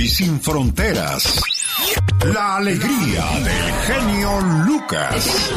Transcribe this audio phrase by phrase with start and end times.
[0.00, 1.42] y sin fronteras.
[2.32, 5.52] La alegría del genio Lucas.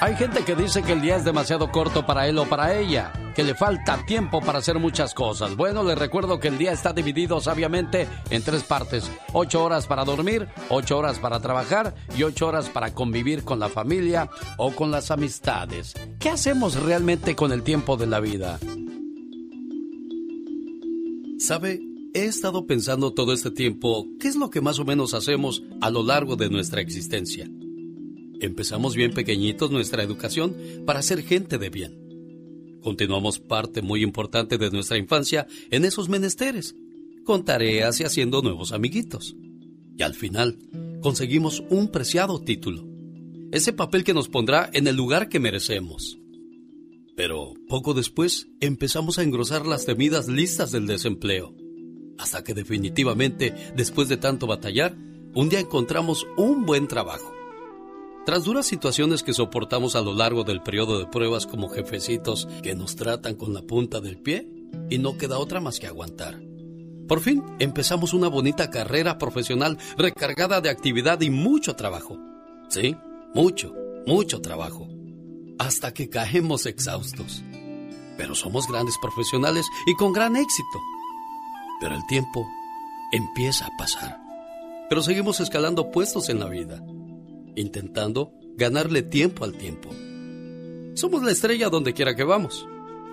[0.00, 3.12] Hay gente que dice que el día es demasiado corto para él o para ella,
[3.34, 5.56] que le falta tiempo para hacer muchas cosas.
[5.56, 9.10] Bueno, les recuerdo que el día está dividido sabiamente en tres partes.
[9.32, 13.68] Ocho horas para dormir, ocho horas para trabajar y ocho horas para convivir con la
[13.68, 15.94] familia o con las amistades.
[16.20, 18.60] ¿Qué hacemos realmente con el tiempo de la vida?
[21.40, 21.89] ¿Sabe?
[22.12, 25.90] He estado pensando todo este tiempo qué es lo que más o menos hacemos a
[25.90, 27.48] lo largo de nuestra existencia.
[28.40, 32.80] Empezamos bien pequeñitos nuestra educación para ser gente de bien.
[32.82, 36.74] Continuamos parte muy importante de nuestra infancia en esos menesteres,
[37.24, 39.36] con tareas y haciendo nuevos amiguitos.
[39.96, 40.58] Y al final,
[41.02, 42.88] conseguimos un preciado título,
[43.52, 46.18] ese papel que nos pondrá en el lugar que merecemos.
[47.14, 51.59] Pero poco después empezamos a engrosar las temidas listas del desempleo
[52.20, 54.94] hasta que definitivamente, después de tanto batallar,
[55.34, 57.32] un día encontramos un buen trabajo.
[58.26, 62.74] Tras duras situaciones que soportamos a lo largo del periodo de pruebas como jefecitos que
[62.74, 64.48] nos tratan con la punta del pie,
[64.88, 66.40] y no queda otra más que aguantar.
[67.08, 72.18] Por fin empezamos una bonita carrera profesional recargada de actividad y mucho trabajo.
[72.68, 72.96] Sí,
[73.34, 73.74] mucho,
[74.06, 74.88] mucho trabajo.
[75.58, 77.42] Hasta que caemos exhaustos.
[78.16, 80.78] Pero somos grandes profesionales y con gran éxito.
[81.80, 82.46] Pero el tiempo
[83.10, 84.20] empieza a pasar.
[84.88, 86.84] Pero seguimos escalando puestos en la vida,
[87.56, 89.90] intentando ganarle tiempo al tiempo.
[90.94, 92.66] Somos la estrella donde quiera que vamos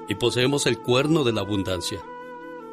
[0.10, 2.00] y poseemos el cuerno de la abundancia.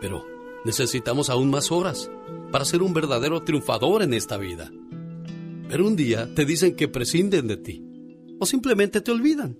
[0.00, 0.24] Pero
[0.64, 2.10] necesitamos aún más horas
[2.50, 4.70] para ser un verdadero triunfador en esta vida.
[5.68, 7.84] Pero un día te dicen que prescinden de ti
[8.40, 9.58] o simplemente te olvidan.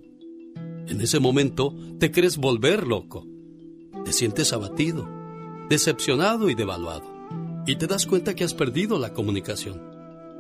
[0.87, 3.27] En ese momento te crees volver loco.
[4.05, 5.24] Te sientes abatido
[5.69, 7.05] decepcionado y devaluado.
[7.67, 9.83] Y te das cuenta que has perdido la comunicación,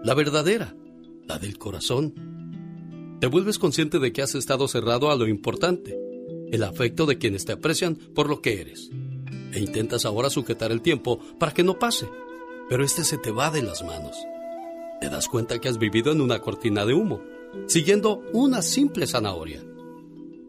[0.03, 0.77] la verdadera,
[1.27, 3.16] la del corazón.
[3.20, 5.98] Te vuelves consciente de que has estado cerrado a lo importante,
[6.50, 8.91] el afecto de quienes te aprecian por lo que eres.
[9.53, 12.09] E intentas ahora sujetar el tiempo para que no pase,
[12.69, 14.16] pero este se te va de las manos.
[15.00, 17.22] Te das cuenta que has vivido en una cortina de humo,
[17.66, 19.62] siguiendo una simple zanahoria.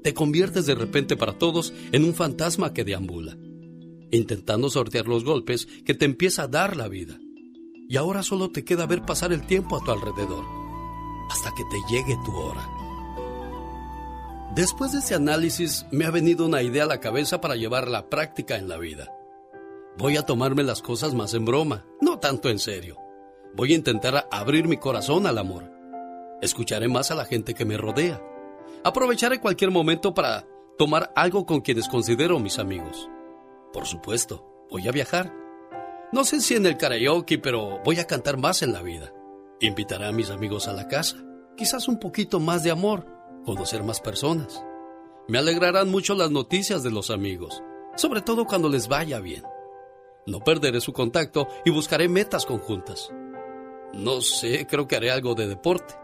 [0.04, 3.38] Te conviertes de repente para todos en un fantasma que deambula
[4.12, 7.20] intentando sortear los golpes que te empieza a dar la vida.
[7.88, 10.46] Y ahora solo te queda ver pasar el tiempo a tu alrededor,
[11.30, 12.68] hasta que te llegue tu hora.
[14.56, 18.10] Después de ese análisis me ha venido una idea a la cabeza para llevar la
[18.10, 19.12] práctica en la vida.
[19.98, 22.98] Voy a tomarme las cosas más en broma, no tanto en serio.
[23.54, 25.72] Voy a intentar abrir mi corazón al amor.
[26.42, 28.22] Escucharé más a la gente que me rodea.
[28.84, 30.46] Aprovecharé cualquier momento para
[30.78, 33.10] tomar algo con quienes considero mis amigos.
[33.76, 35.34] Por supuesto, voy a viajar.
[36.14, 39.12] No sé si en el karaoke, pero voy a cantar más en la vida.
[39.60, 41.18] Invitaré a mis amigos a la casa.
[41.58, 43.06] Quizás un poquito más de amor,
[43.44, 44.64] conocer más personas.
[45.28, 47.62] Me alegrarán mucho las noticias de los amigos,
[47.98, 49.44] sobre todo cuando les vaya bien.
[50.26, 53.10] No perderé su contacto y buscaré metas conjuntas.
[53.92, 55.96] No sé, creo que haré algo de deporte.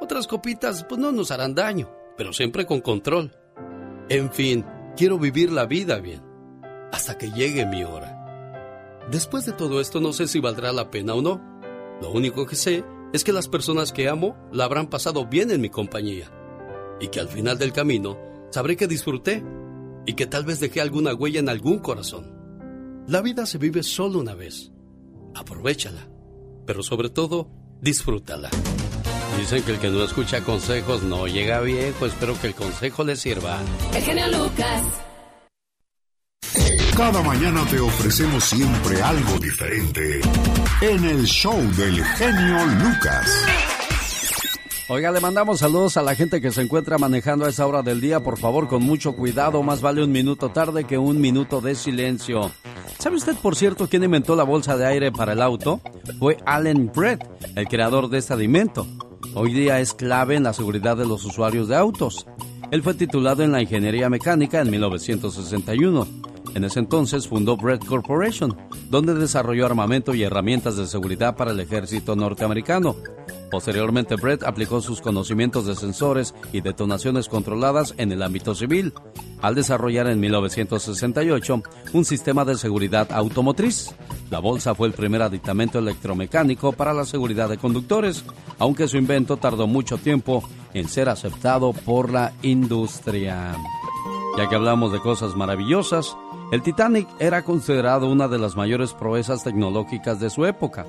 [0.00, 3.36] Otras copitas pues no nos harán daño, pero siempre con control.
[4.08, 4.64] En fin,
[4.96, 6.31] quiero vivir la vida bien
[6.92, 8.18] hasta que llegue mi hora.
[9.10, 11.40] Después de todo esto no sé si valdrá la pena o no.
[12.00, 15.60] Lo único que sé es que las personas que amo la habrán pasado bien en
[15.60, 16.30] mi compañía
[17.00, 18.18] y que al final del camino
[18.50, 19.42] sabré que disfruté
[20.06, 22.32] y que tal vez dejé alguna huella en algún corazón.
[23.08, 24.70] La vida se vive solo una vez.
[25.34, 26.08] Aprovechala,
[26.66, 28.50] pero sobre todo, disfrútala.
[29.38, 32.06] Dicen que el que no escucha consejos no llega viejo.
[32.06, 33.60] Espero que el consejo le sirva.
[33.94, 35.11] El genio Lucas.
[37.02, 40.20] Cada mañana te ofrecemos siempre algo diferente
[40.80, 43.44] en el show del genio Lucas.
[44.88, 48.00] Oiga, le mandamos saludos a la gente que se encuentra manejando a esa hora del
[48.00, 48.20] día.
[48.20, 49.64] Por favor, con mucho cuidado.
[49.64, 52.52] Más vale un minuto tarde que un minuto de silencio.
[53.00, 55.80] ¿Sabe usted, por cierto, quién inventó la bolsa de aire para el auto?
[56.20, 58.86] Fue Allen Brett, el creador de este alimento.
[59.34, 62.28] Hoy día es clave en la seguridad de los usuarios de autos.
[62.70, 68.56] Él fue titulado en la ingeniería mecánica en 1961 en ese entonces fundó Brett Corporation,
[68.90, 72.96] donde desarrolló armamento y herramientas de seguridad para el ejército norteamericano.
[73.50, 78.94] Posteriormente, Brett aplicó sus conocimientos de sensores y detonaciones controladas en el ámbito civil,
[79.42, 81.62] al desarrollar en 1968
[81.92, 83.94] un sistema de seguridad automotriz.
[84.30, 88.24] La bolsa fue el primer aditamento electromecánico para la seguridad de conductores,
[88.58, 93.54] aunque su invento tardó mucho tiempo en ser aceptado por la industria.
[94.38, 96.16] Ya que hablamos de cosas maravillosas,
[96.52, 100.84] El Titanic era considerado una de las mayores proezas tecnológicas de su época.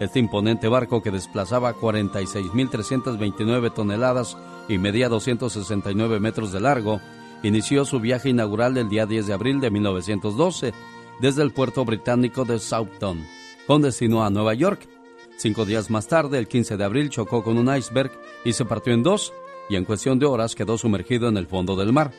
[0.00, 4.36] Este imponente barco que desplazaba 46.329 toneladas
[4.68, 7.00] y medía 269 metros de largo,
[7.44, 10.74] inició su viaje inaugural el día 10 de abril de 1912
[11.20, 13.24] desde el puerto británico de Southampton,
[13.68, 14.88] con destino a Nueva York.
[15.36, 18.10] Cinco días más tarde, el 15 de abril, chocó con un iceberg
[18.44, 19.32] y se partió en dos,
[19.68, 22.10] y en cuestión de horas quedó sumergido en el fondo del mar.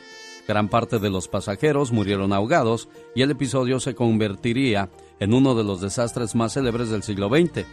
[0.48, 4.90] Gran parte de los pasajeros murieron ahogados y el episodio se convertiría
[5.20, 7.66] en uno de los desastres más célebres del siglo XX.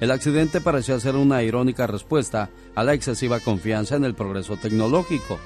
[0.00, 5.38] El accidente parecía ser una irónica respuesta a la excesiva confianza en el progreso tecnológico.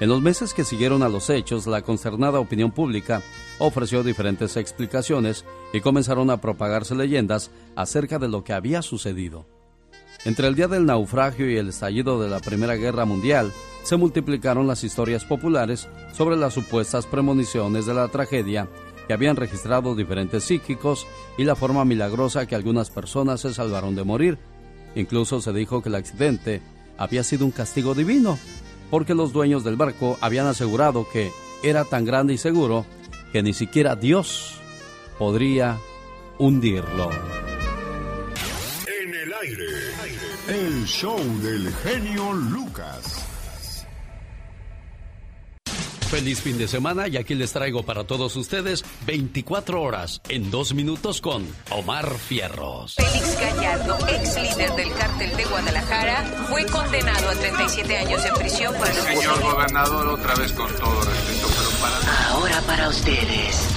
[0.00, 3.22] En los meses que siguieron a los hechos, la consternada opinión pública
[3.58, 9.46] ofreció diferentes explicaciones y comenzaron a propagarse leyendas acerca de lo que había sucedido.
[10.24, 13.52] Entre el día del naufragio y el estallido de la Primera Guerra Mundial,
[13.88, 18.68] se multiplicaron las historias populares sobre las supuestas premoniciones de la tragedia
[19.06, 21.06] que habían registrado diferentes psíquicos
[21.38, 24.38] y la forma milagrosa que algunas personas se salvaron de morir.
[24.94, 26.60] Incluso se dijo que el accidente
[26.98, 28.38] había sido un castigo divino,
[28.90, 31.32] porque los dueños del barco habían asegurado que
[31.62, 32.84] era tan grande y seguro
[33.32, 34.60] que ni siquiera Dios
[35.18, 35.78] podría
[36.38, 37.08] hundirlo.
[39.02, 39.64] En el aire,
[40.48, 43.07] el show del genio Lucas.
[46.10, 50.72] Feliz fin de semana y aquí les traigo para todos ustedes 24 horas en dos
[50.72, 52.94] minutos con Omar Fierros.
[52.94, 58.74] Félix Gallardo, ex líder del cártel de Guadalajara, fue condenado a 37 años de prisión
[58.74, 62.28] por el Señor gobernador, otra vez con todo respeto, pero para...
[62.30, 63.68] Ahora para ustedes,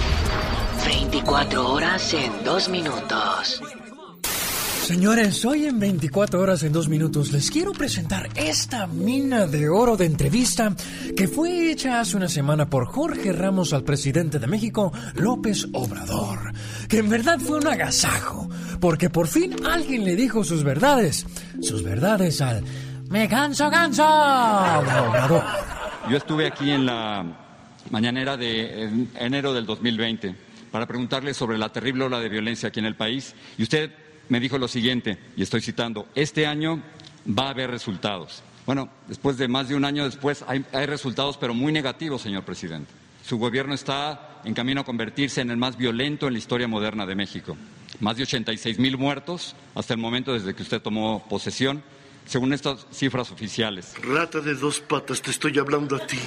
[0.85, 3.61] 24 horas en dos minutos.
[4.81, 9.95] Señores, hoy en 24 horas en 2 minutos les quiero presentar esta mina de oro
[9.95, 10.75] de entrevista
[11.15, 16.51] que fue hecha hace una semana por Jorge Ramos al presidente de México, López Obrador.
[16.89, 18.49] Que en verdad fue un agasajo,
[18.79, 21.27] porque por fin alguien le dijo sus verdades,
[21.61, 22.63] sus verdades al
[23.07, 25.43] me canso, canso Obrador.
[26.09, 27.23] Yo estuve aquí en la
[27.91, 30.35] mañanera de enero del 2020
[30.71, 33.91] para preguntarle sobre la terrible ola de violencia aquí en el país y usted
[34.31, 36.81] me dijo lo siguiente, y estoy citando, este año
[37.27, 38.43] va a haber resultados.
[38.65, 42.45] Bueno, después de más de un año después hay, hay, resultados, pero muy negativos, señor
[42.45, 42.89] presidente.
[43.25, 47.05] Su gobierno está en camino a convertirse en el más violento en la historia moderna
[47.05, 47.57] de México.
[47.99, 51.83] Más de 86 mil muertos hasta el momento desde que usted tomó posesión,
[52.25, 53.95] según estas cifras oficiales.
[54.01, 56.19] Rata de dos patas, te estoy hablando a ti.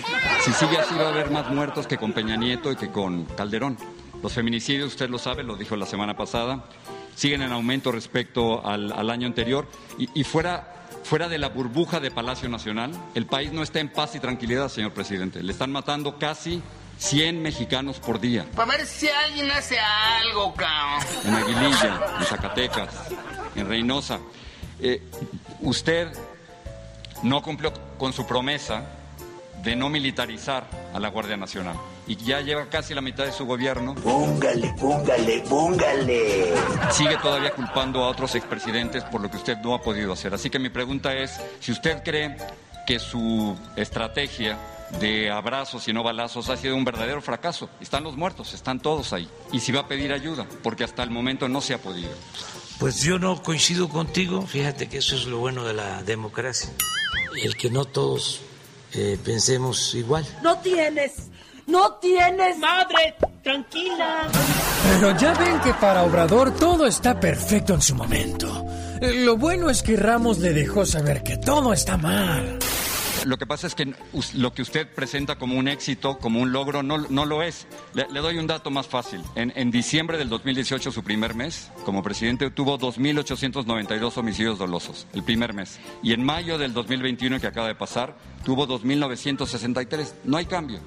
[0.44, 3.24] Si sigue así va a haber más muertos que con Peña Nieto y que con
[3.24, 3.78] Calderón.
[4.22, 6.64] Los feminicidios, usted lo sabe, lo dijo la semana pasada,
[7.14, 9.68] siguen en aumento respecto al, al año anterior
[9.98, 13.88] y, y, fuera, fuera de la burbuja de Palacio Nacional, el país no está en
[13.88, 15.42] paz y tranquilidad, señor presidente.
[15.42, 16.62] Le están matando casi
[16.98, 18.46] 100 mexicanos por día.
[18.54, 21.06] Para ver si alguien hace algo, cabrón.
[21.24, 22.94] En Aguililla, en Zacatecas,
[23.56, 24.20] en Reynosa.
[24.80, 25.02] Eh,
[25.60, 26.12] usted
[27.22, 28.84] no cumplió con su promesa
[29.64, 31.76] de no militarizar a la Guardia Nacional.
[32.06, 33.94] Y ya lleva casi la mitad de su gobierno.
[33.94, 36.54] Póngale, póngale, póngale.
[36.90, 40.34] Sigue todavía culpando a otros expresidentes por lo que usted no ha podido hacer.
[40.34, 42.36] Así que mi pregunta es, si usted cree
[42.86, 44.58] que su estrategia
[45.00, 47.68] de abrazos y no balazos ha sido un verdadero fracaso.
[47.80, 49.28] Están los muertos, están todos ahí.
[49.52, 52.10] Y si va a pedir ayuda, porque hasta el momento no se ha podido.
[52.78, 56.70] Pues yo no coincido contigo, fíjate que eso es lo bueno de la democracia,
[57.42, 58.40] el que no todos
[58.94, 60.24] eh, pensemos igual.
[60.42, 61.12] No tienes,
[61.66, 62.58] no tienes.
[62.58, 64.28] Madre, tranquila.
[64.90, 68.66] Pero ya ven que para Obrador todo está perfecto en su momento.
[69.00, 72.58] Lo bueno es que Ramos le dejó saber que todo está mal.
[73.24, 73.94] Lo que pasa es que
[74.34, 77.66] lo que usted presenta como un éxito, como un logro, no, no lo es.
[77.94, 79.22] Le, le, doy un dato más fácil.
[79.34, 85.22] En, en, diciembre del 2018, su primer mes, como presidente, tuvo 2.892 homicidios dolosos, el
[85.22, 85.78] primer mes.
[86.02, 90.12] Y en mayo del 2021, que acaba de pasar, tuvo 2.963.
[90.24, 90.80] No hay cambio.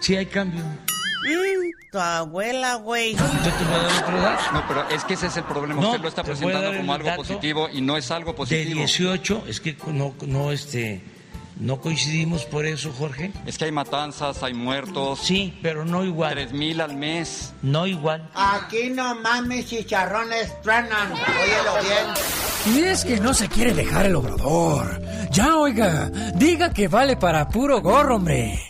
[0.00, 0.62] Sí hay cambio.
[0.62, 3.14] Mm, tu abuela, güey.
[3.14, 5.80] No, pero es que ese es el problema.
[5.80, 8.70] No, Usted lo está presentando como algo positivo y no es algo positivo.
[8.70, 11.15] De 18, es que no, no, este
[11.58, 13.32] no coincidimos por eso, Jorge.
[13.46, 15.20] Es que hay matanzas, hay muertos.
[15.22, 16.34] Sí, pero no igual.
[16.34, 17.54] Tres mil al mes.
[17.62, 18.28] No igual.
[18.34, 21.12] Aquí no mames chicharrones truenan.
[21.12, 22.76] Óyelo bien.
[22.76, 25.00] Y es que no se quiere dejar el obrador.
[25.30, 28.60] Ya, oiga, diga que vale para puro gorro, hombre.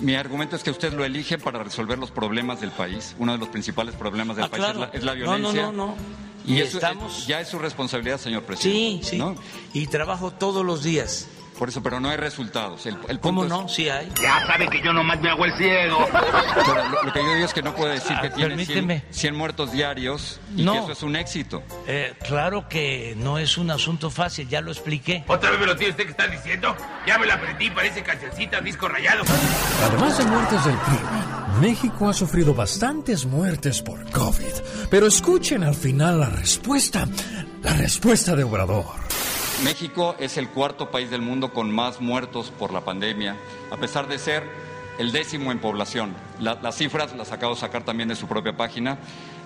[0.00, 3.16] Mi argumento es que usted lo elige para resolver los problemas del país.
[3.18, 4.84] Uno de los principales problemas del ah, país claro.
[4.84, 5.62] es, la, es, la, violencia.
[5.62, 5.86] No, no, no.
[5.86, 5.96] no.
[6.46, 7.18] Y, y eso estamos...
[7.18, 9.04] es, ya es su responsabilidad, señor presidente.
[9.04, 9.18] Sí, sí.
[9.18, 9.34] ¿no?
[9.72, 11.28] Y trabajo todos los días
[11.62, 12.86] Por eso, pero no hay resultados.
[12.86, 13.68] El, el ¿Cómo no?
[13.68, 14.10] Sí hay.
[14.20, 16.08] Ya sabe que yo nomás me hago el ciego.
[16.56, 18.98] Pero lo, lo que yo digo es que no puede decir que Ah, tiene permíteme.
[19.10, 20.72] 100, 100 muertos diarios y No.
[20.72, 21.62] que eso es un éxito.
[21.86, 25.22] Eh, claro que no es un asunto fácil, ya lo expliqué.
[25.28, 26.74] ¿Otra vez me lo tiene usted que está diciendo?
[27.06, 29.22] Ya me la aprendí, parece cancioncita, disco rayado.
[29.86, 34.88] Además de muertes del crimen, México ha sufrido bastantes muertes por COVID.
[34.90, 37.06] Pero escuchen al final la respuesta,
[37.62, 39.00] la respuesta de Obrador.
[39.64, 43.36] México es el cuarto país del mundo con más muertos por la pandemia,
[43.70, 44.44] a pesar de ser
[44.98, 46.14] el décimo en población.
[46.40, 48.98] La- las cifras las acabo de sacar también de su propia página.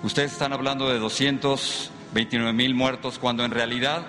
[0.02, 4.06] Ustedes están hablando de 229 mil muertos, cuando en realidad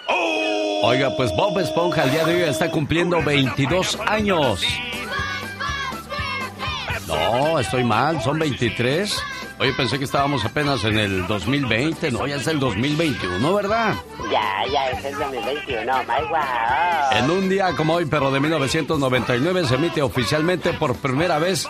[0.08, 0.80] Oh.
[0.84, 4.62] Oiga, pues Bob Esponja el día de hoy está cumpliendo 22 años.
[7.06, 9.22] No, estoy mal, son 23.
[9.58, 13.94] Oye, pensé que estábamos apenas en el 2020, no, ya es el 2021, ¿verdad?
[14.30, 16.38] Ya, ya es el 2021, my wow.
[17.12, 21.68] En un día como hoy, pero de 1999, se emite oficialmente por primera vez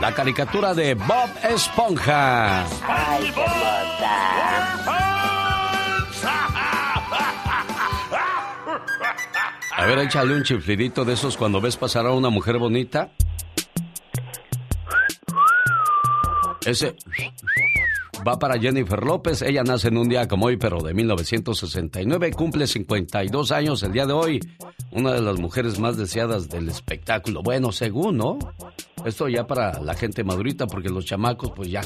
[0.00, 2.64] la caricatura de Bob Esponja.
[2.64, 3.44] Ay, qué.
[9.76, 13.10] A ver, échale un chiflidito de esos cuando ves pasar a una mujer bonita.
[16.64, 16.96] Ese
[18.26, 19.42] va para Jennifer López.
[19.42, 22.32] Ella nace en un día como hoy, pero de 1969.
[22.32, 24.40] Cumple 52 años el día de hoy.
[24.90, 27.42] Una de las mujeres más deseadas del espectáculo.
[27.42, 28.38] Bueno, según, ¿no?
[29.04, 31.82] Esto ya para la gente madurita, porque los chamacos, pues ya,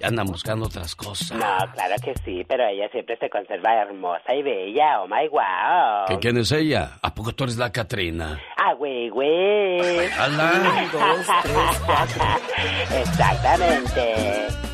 [0.00, 1.32] ya andan buscando otras cosas.
[1.32, 6.06] No, claro que sí, pero ella siempre se conserva hermosa y bella, oh my wow.
[6.08, 6.92] ¿Que quién es ella?
[7.02, 8.40] ¿A poco tú eres la Catrina?
[8.56, 9.80] Ah, güey, güey.
[13.02, 14.71] Exactamente.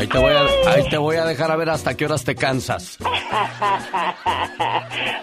[0.00, 2.34] Ahí te, voy a, ahí te voy a dejar a ver hasta qué horas te
[2.34, 2.96] cansas.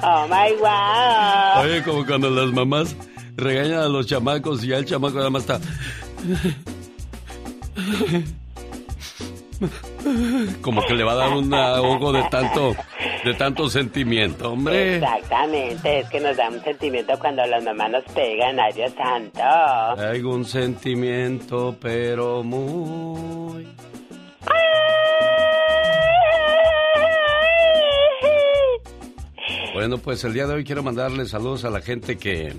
[0.04, 1.64] oh my wow.
[1.64, 2.96] Oye, como cuando las mamás
[3.38, 5.60] regañan a los chamacos y ya el chamaco nada más está.
[10.62, 12.76] Como que le va a dar un ahogo de tanto,
[13.24, 14.96] de tanto sentimiento, hombre.
[14.96, 19.42] Exactamente, es que nos da un sentimiento cuando las mamás nos pegan, ay Dios santo.
[19.42, 23.68] Hay un sentimiento, pero muy.
[29.74, 32.52] Bueno, pues el día de hoy quiero mandarle saludos a la gente que,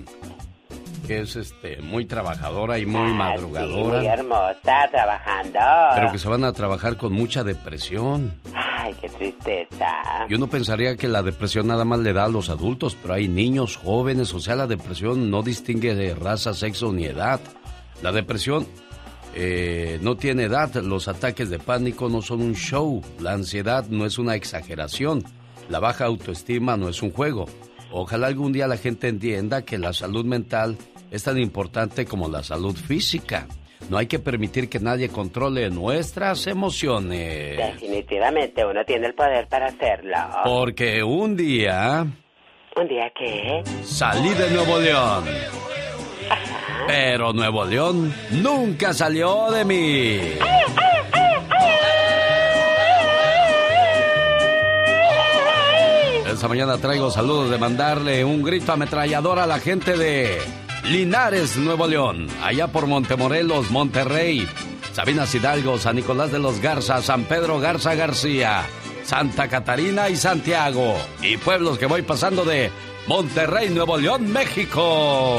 [1.09, 4.00] que es este muy trabajadora y muy madrugadora.
[4.00, 5.59] Muy hermosa, trabajando.
[5.95, 8.35] Pero que se van a trabajar con mucha depresión.
[8.55, 9.87] Ay, qué tristeza.
[10.29, 13.27] Y uno pensaría que la depresión nada más le da a los adultos, pero hay
[13.27, 17.41] niños, jóvenes, o sea, la depresión no distingue de raza, sexo ni edad.
[18.03, 18.67] La depresión
[19.35, 24.05] eh, no tiene edad, los ataques de pánico no son un show, la ansiedad no
[24.05, 25.25] es una exageración,
[25.71, 27.47] la baja autoestima no es un juego.
[27.91, 30.77] Ojalá algún día la gente entienda que la salud mental
[31.11, 33.47] es tan importante como la salud física.
[33.88, 37.57] No hay que permitir que nadie controle nuestras emociones.
[37.57, 40.17] Definitivamente uno tiene el poder para hacerlo.
[40.45, 42.07] Porque un día...
[42.77, 43.62] ¿Un día qué?
[43.83, 45.25] Salí de Nuevo León.
[46.87, 48.12] Pero Nuevo León
[48.43, 50.21] nunca salió de mí.
[56.31, 60.38] Esta mañana traigo saludos de mandarle un grito ametrallador a la gente de
[60.90, 64.49] Linares, Nuevo León, allá por Montemorelos, Monterrey,
[64.95, 68.62] Sabinas Hidalgo, San Nicolás de los Garza, San Pedro Garza García,
[69.04, 72.71] Santa Catarina y Santiago, y pueblos que voy pasando de
[73.07, 75.38] Monterrey, Nuevo León, México.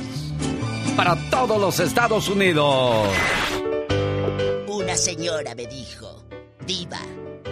[0.95, 3.07] Para todos los Estados Unidos.
[4.97, 6.23] Una señora me dijo,
[6.65, 6.99] Diva,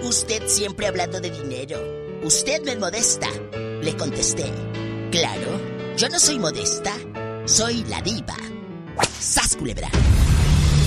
[0.02, 1.78] usted siempre hablando de dinero.
[2.24, 3.28] ¿Usted me modesta?
[3.84, 4.46] Le contesté,
[5.12, 5.62] claro,
[5.96, 6.92] yo no soy modesta,
[7.46, 8.36] soy la diva.
[9.20, 9.88] ¡Sas, culebra!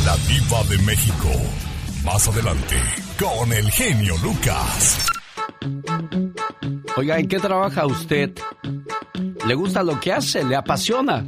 [0.04, 1.28] La diva de México.
[2.02, 2.74] Más adelante,
[3.16, 5.06] con el genio Lucas.
[6.96, 8.32] Oiga, ¿en qué trabaja usted?
[9.46, 10.42] ¿Le gusta lo que hace?
[10.42, 11.24] ¿Le apasiona?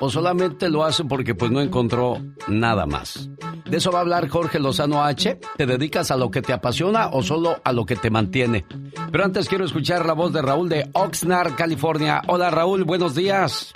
[0.00, 3.30] ¿O solamente lo hace porque pues no encontró nada más?
[3.64, 5.38] De eso va a hablar Jorge Lozano H.
[5.56, 8.64] ¿Te dedicas a lo que te apasiona o solo a lo que te mantiene?
[9.10, 12.22] Pero antes quiero escuchar la voz de Raúl de Oxnard, California.
[12.26, 13.72] Hola Raúl, buenos días.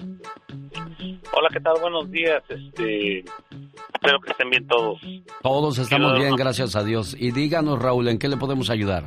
[1.32, 1.74] Hola, ¿qué tal?
[1.80, 2.42] Buenos días.
[2.48, 5.00] Este, espero que estén bien todos.
[5.42, 7.16] Todos estamos bien, gracias a Dios.
[7.18, 9.04] Y díganos, Raúl, ¿en qué le podemos ayudar?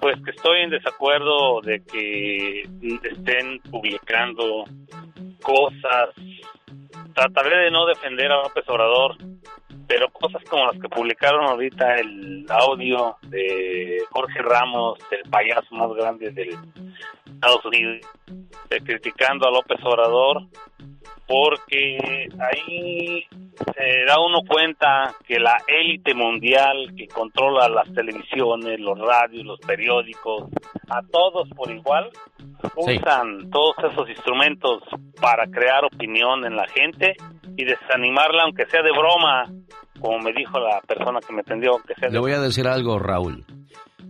[0.00, 2.62] Pues que estoy en desacuerdo de que
[3.04, 4.64] estén publicando
[5.42, 6.10] cosas.
[7.14, 9.16] Trataré de no defender a López Obrador,
[9.86, 15.92] pero cosas como las que publicaron ahorita el audio de Jorge Ramos, el payaso más
[15.92, 16.56] grande del
[17.26, 18.06] Estados Unidos,
[18.84, 20.42] criticando a López Obrador,
[21.26, 23.24] porque ahí
[23.74, 29.60] se da uno cuenta que la élite mundial que controla las televisiones, los radios, los
[29.60, 30.50] periódicos,
[30.88, 32.10] a todos por igual,
[32.76, 34.82] usan todos esos instrumentos
[35.20, 37.14] para crear opinión en la gente
[37.56, 39.44] y desanimarla, aunque sea de broma,
[40.00, 41.78] como me dijo la persona que me atendió.
[41.86, 43.44] Que sea Le voy a decir algo, Raúl.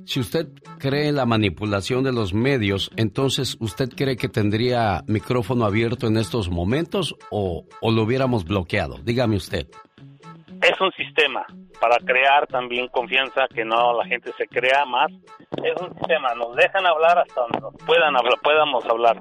[0.04, 5.64] Si usted cree en la manipulación de los medios, entonces ¿usted cree que tendría micrófono
[5.64, 8.98] abierto en estos momentos o, o lo hubiéramos bloqueado?
[9.04, 9.68] Dígame usted.
[10.62, 11.44] Es un sistema
[11.80, 15.10] para crear también confianza, que no la gente se crea más.
[15.62, 19.20] Es un sistema, nos dejan hablar hasta donde nos puedan hablar, podamos hablar.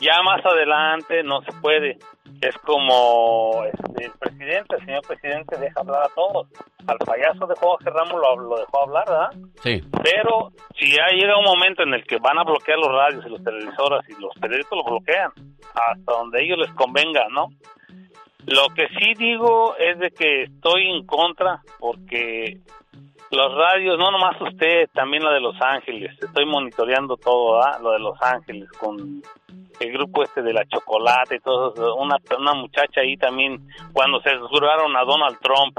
[0.00, 1.98] Ya más adelante no se puede.
[2.40, 6.48] Es como este, el presidente, el señor presidente deja hablar a todos.
[6.86, 9.30] Al payaso de Jorge Ramos lo, lo dejó hablar, ¿verdad?
[9.62, 9.82] Sí.
[10.02, 13.28] Pero si ya llega un momento en el que van a bloquear los radios y
[13.28, 15.30] los televisores y los periódicos los bloquean,
[15.74, 17.48] hasta donde ellos les convenga, ¿no?
[18.46, 22.58] Lo que sí digo es de que estoy en contra porque
[23.30, 27.78] los radios, no nomás usted, también la de Los Ángeles, estoy monitoreando todo, ¿ah?
[27.80, 29.22] lo de Los Ángeles con
[29.78, 31.94] el grupo este de la chocolate y todo eso.
[31.94, 35.78] Una, una muchacha ahí también, cuando censuraron a Donald Trump,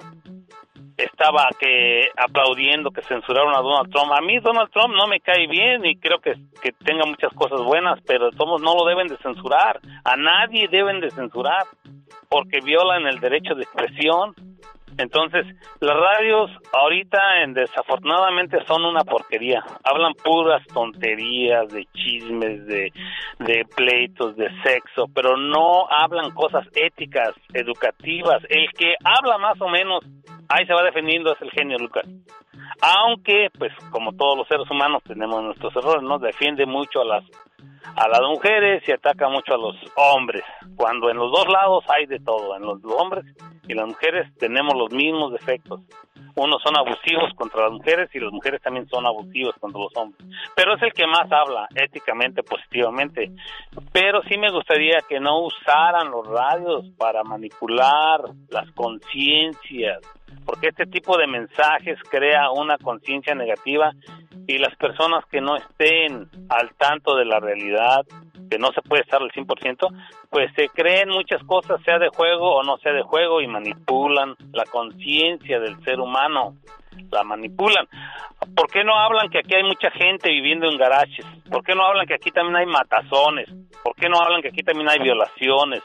[1.03, 4.11] estaba que aplaudiendo que censuraron a Donald Trump.
[4.11, 7.61] A mí Donald Trump no me cae bien y creo que, que tenga muchas cosas
[7.61, 9.79] buenas, pero todos no lo deben de censurar.
[10.03, 11.65] A nadie deben de censurar
[12.29, 14.33] porque violan el derecho de expresión.
[15.01, 15.45] Entonces,
[15.79, 19.63] las radios ahorita en, desafortunadamente son una porquería.
[19.83, 22.91] Hablan puras tonterías de chismes, de,
[23.39, 28.43] de pleitos, de sexo, pero no hablan cosas éticas, educativas.
[28.49, 30.03] El que habla más o menos,
[30.49, 32.05] ahí se va defendiendo es el genio Lucas.
[32.81, 36.17] Aunque, pues, como todos los seres humanos tenemos nuestros errores, ¿no?
[36.19, 37.23] Defiende mucho a las
[37.95, 40.43] a las mujeres y ataca mucho a los hombres,
[40.75, 43.25] cuando en los dos lados hay de todo, en los hombres
[43.67, 45.81] y las mujeres tenemos los mismos defectos.
[46.35, 50.25] Unos son abusivos contra las mujeres y las mujeres también son abusivos contra los hombres.
[50.55, 53.31] Pero es el que más habla éticamente, positivamente.
[53.91, 59.99] Pero sí me gustaría que no usaran los radios para manipular las conciencias,
[60.45, 63.91] porque este tipo de mensajes crea una conciencia negativa
[64.47, 68.05] y las personas que no estén al tanto de la realidad,
[68.51, 69.87] que no se puede estar al 100%,
[70.29, 74.35] pues se creen muchas cosas, sea de juego o no sea de juego, y manipulan
[74.51, 76.57] la conciencia del ser humano,
[77.11, 77.87] la manipulan.
[78.55, 81.25] ¿Por qué no hablan que aquí hay mucha gente viviendo en garajes?
[81.49, 83.47] ¿Por qué no hablan que aquí también hay matazones?
[83.83, 85.83] ¿Por qué no hablan que aquí también hay violaciones?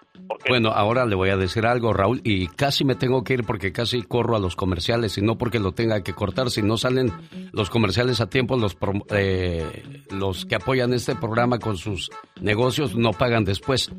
[0.49, 3.73] Bueno, ahora le voy a decir algo, Raúl, y casi me tengo que ir porque
[3.73, 6.51] casi corro a los comerciales y no porque lo tenga que cortar.
[6.51, 7.12] Si no salen
[7.53, 8.77] los comerciales a tiempo, los,
[9.11, 13.92] eh, los que apoyan este programa con sus negocios no pagan después.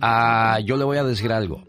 [0.00, 1.64] Ah, yo le voy a decir algo.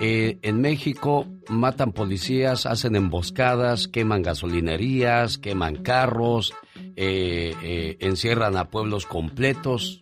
[0.00, 6.52] Eh, en México matan policías, hacen emboscadas, queman gasolinerías, queman carros,
[6.96, 10.00] eh, eh, encierran a pueblos completos.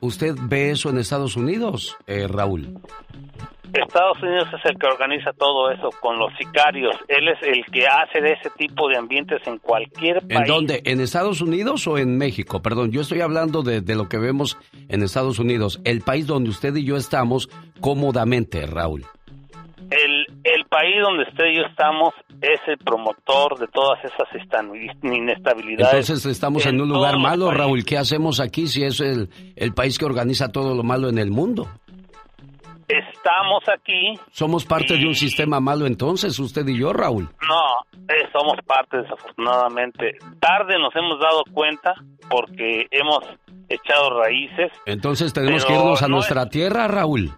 [0.00, 2.80] ¿Usted ve eso en Estados Unidos, Raúl?
[3.72, 6.96] Estados Unidos es el que organiza todo eso con los sicarios.
[7.08, 10.40] Él es el que hace de ese tipo de ambientes en cualquier país.
[10.40, 10.82] ¿En dónde?
[10.84, 12.62] ¿En Estados Unidos o en México?
[12.62, 14.56] Perdón, yo estoy hablando de, de lo que vemos
[14.88, 17.48] en Estados Unidos, el país donde usted y yo estamos
[17.80, 19.04] cómodamente, Raúl
[19.90, 24.28] el, el país donde usted y yo estamos es el promotor de todas esas
[25.02, 26.08] inestabilidades.
[26.08, 27.84] Entonces estamos en, un lugar malo, Raúl.
[27.84, 31.30] ¿Qué hacemos aquí si es el, el país que organiza todo lo malo en el
[31.30, 31.68] mundo?
[32.88, 34.14] Estamos aquí.
[34.30, 37.28] Somos parte de un sistema malo entonces, usted y yo, Raúl.
[37.46, 40.16] No, eh, somos parte desafortunadamente.
[40.40, 41.94] Tarde nos hemos dado cuenta
[42.30, 43.24] porque hemos
[43.68, 44.72] echado raíces.
[44.86, 47.34] Entonces tenemos que irnos a nuestra tierra, Raúl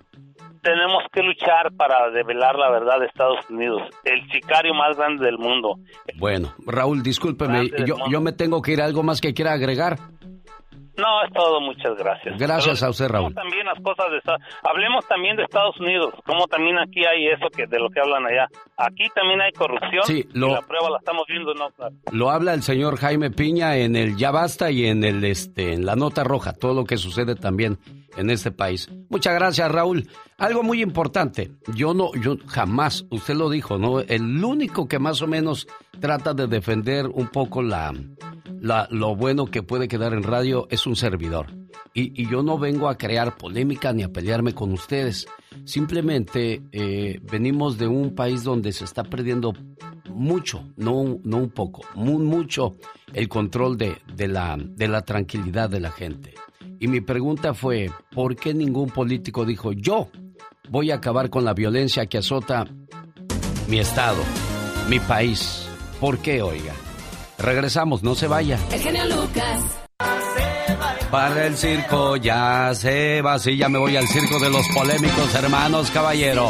[0.62, 5.38] tenemos que luchar para develar la verdad de Estados Unidos, el sicario más grande del
[5.38, 5.76] mundo.
[6.16, 8.80] Bueno, Raúl, discúlpeme, yo, yo me tengo que ir.
[8.80, 9.98] ¿Algo más que quiera agregar?
[11.00, 12.38] No, es todo, muchas gracias.
[12.38, 13.34] Gracias a usted, Raúl.
[13.34, 14.20] También las cosas de
[14.62, 18.26] hablemos también de Estados Unidos, como también aquí hay eso que de lo que hablan
[18.26, 18.48] allá.
[18.76, 20.04] Aquí también hay corrupción.
[20.04, 21.68] Sí, lo, la prueba la estamos viendo, no.
[22.12, 25.86] Lo habla el señor Jaime Piña en el Ya Basta y en el este en
[25.86, 27.78] la nota roja, todo lo que sucede también
[28.16, 28.88] en este país.
[29.08, 30.08] Muchas gracias, Raúl.
[30.38, 34.00] Algo muy importante, yo no, yo jamás, usted lo dijo, ¿no?
[34.00, 35.66] El único que más o menos
[36.00, 37.92] trata de defender un poco la,
[38.90, 41.46] lo bueno que puede quedar en radio es un servidor.
[41.92, 45.26] Y, yo no vengo a crear polémica ni a pelearme con ustedes.
[45.64, 49.52] Simplemente eh, venimos de un país donde se está perdiendo
[50.08, 52.76] mucho, no, no un poco, muy, mucho
[53.12, 56.34] el control de, de, la, de la tranquilidad de la gente.
[56.82, 60.08] Y mi pregunta fue, ¿por qué ningún político dijo yo
[60.70, 62.66] voy a acabar con la violencia que azota
[63.68, 64.22] mi estado,
[64.88, 65.68] mi país?
[66.00, 66.72] ¿Por qué, oiga?
[67.38, 68.58] Regresamos, no se vaya.
[68.72, 69.60] El genio Lucas.
[71.10, 75.34] Para el circo ya se va, sí, ya me voy al circo de los polémicos
[75.34, 76.48] hermanos caballero.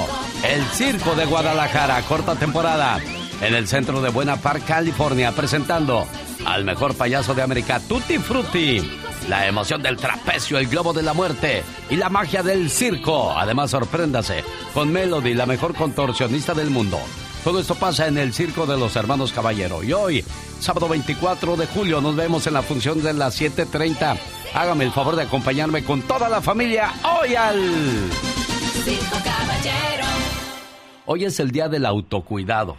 [0.49, 3.01] El circo de Guadalajara, corta temporada,
[3.43, 6.07] en el centro de Buena Park, California, presentando
[6.47, 8.81] al mejor payaso de América, Tutti Frutti
[9.29, 13.33] la emoción del trapecio, el globo de la muerte y la magia del circo.
[13.37, 16.99] Además, sorpréndase con Melody, la mejor contorsionista del mundo.
[17.45, 19.83] Todo esto pasa en el Circo de los Hermanos Caballero.
[19.83, 20.25] Y hoy,
[20.61, 24.19] sábado 24 de julio, nos vemos en la función de las 7.30.
[24.53, 28.11] Hágame el favor de acompañarme con toda la familia hoy al...
[28.85, 30.07] Circo Caballero.
[31.07, 32.77] Hoy es el Día del Autocuidado.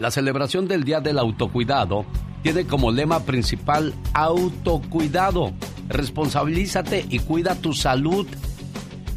[0.00, 2.06] La celebración del Día del Autocuidado
[2.42, 5.52] tiene como lema principal autocuidado.
[5.90, 8.26] Responsabilízate y cuida tu salud.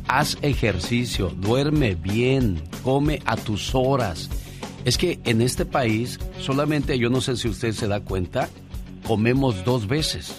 [0.10, 4.30] Haz ejercicio, duerme bien, come a tus horas.
[4.84, 8.50] Es que en este país solamente, yo no sé si usted se da cuenta,
[9.08, 10.36] comemos dos veces.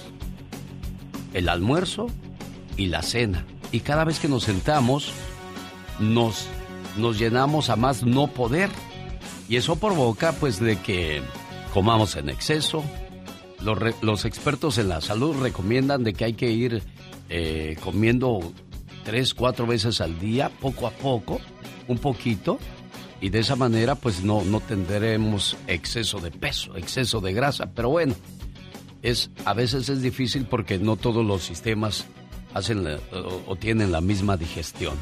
[1.33, 2.09] El almuerzo
[2.77, 3.47] y la cena.
[3.73, 5.11] Y cada vez que nos sentamos,
[5.99, 6.49] nos,
[6.99, 8.69] nos llenamos a más no poder.
[9.49, 11.23] Y eso provoca pues de que
[11.73, 12.83] comamos en exceso.
[14.03, 16.83] Los, expertos en la salud recomiendan de que hay que ir
[17.31, 18.53] eh, comiendo
[19.05, 21.41] tres, cuatro veces al día, poco a poco,
[21.89, 22.59] un poquito,
[23.21, 27.71] y de esa manera pues no, no tendremos exceso de peso, exceso de grasa.
[27.75, 28.15] Pero bueno,
[29.03, 32.07] es, a veces es difícil porque no todos los sistemas
[32.53, 32.87] hacen
[33.47, 34.95] o tienen la misma digestión.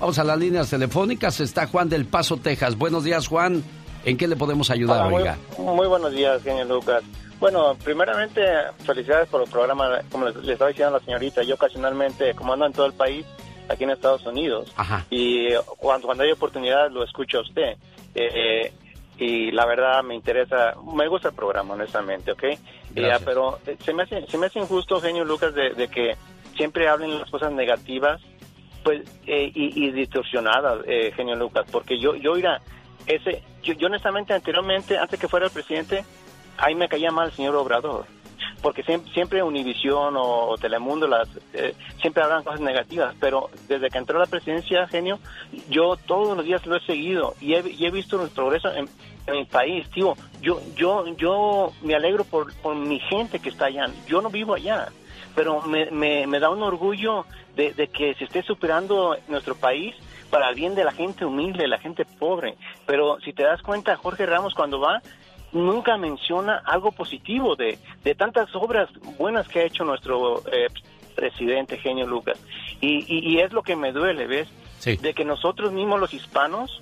[0.00, 1.40] Vamos a las líneas telefónicas.
[1.40, 2.76] Está Juan del Paso, Texas.
[2.78, 3.62] Buenos días, Juan.
[4.06, 5.24] ¿En qué le podemos ayudar, muy,
[5.58, 7.02] Muy, buenos días, señor Lucas.
[7.38, 8.40] Bueno, primeramente,
[8.86, 10.00] felicidades por el programa.
[10.10, 13.26] Como le, estaba diciendo a la señorita, yo ocasionalmente, como ando en todo el país,
[13.68, 14.72] aquí en Estados Unidos,
[15.10, 17.76] y cuando, cuando hay oportunidad lo escucho a usted.
[18.14, 18.72] Eh,
[19.18, 22.44] y la verdad me interesa, me gusta el programa, honestamente, ¿ok?
[22.94, 26.16] Ya, pero eh, se me, hace, se me hace injusto, genio Lucas, de, que
[26.56, 28.20] siempre hablen las cosas negativas
[28.82, 32.60] pues eh, y, distorsionadas, genio Lucas, porque yo, yo, mira,
[33.06, 36.04] ese, yo, honestamente anteriormente, antes que fuera el presidente,
[36.58, 38.06] ahí me caía mal el señor Obrador.
[38.62, 43.98] porque siempre, siempre Univisión o, Telemundo las eh, siempre hablan cosas negativas, pero desde que
[43.98, 45.18] entró la presidencia, genio,
[45.68, 48.88] yo todos los días lo he seguido y he, visto el progreso en,
[49.32, 50.14] mi país, tío.
[50.40, 53.86] Yo, yo, yo me alegro por, por mi gente que está allá.
[54.08, 54.88] Yo no vivo allá,
[55.34, 59.94] pero me, me, da un orgullo de, de que se esté superando nuestro país
[60.30, 62.56] para el bien de la gente humilde, la gente pobre.
[62.86, 65.02] Pero si te das cuenta, Jorge Ramos cuando va,
[65.52, 68.88] nunca menciona algo positivo de, de tantas obras
[69.18, 70.68] buenas que ha hecho nuestro eh,
[71.14, 72.38] presidente Genio Lucas.
[72.80, 74.48] Y, y, es lo que me duele, ¿ves?
[74.84, 76.80] De que nosotros mismos los hispanos...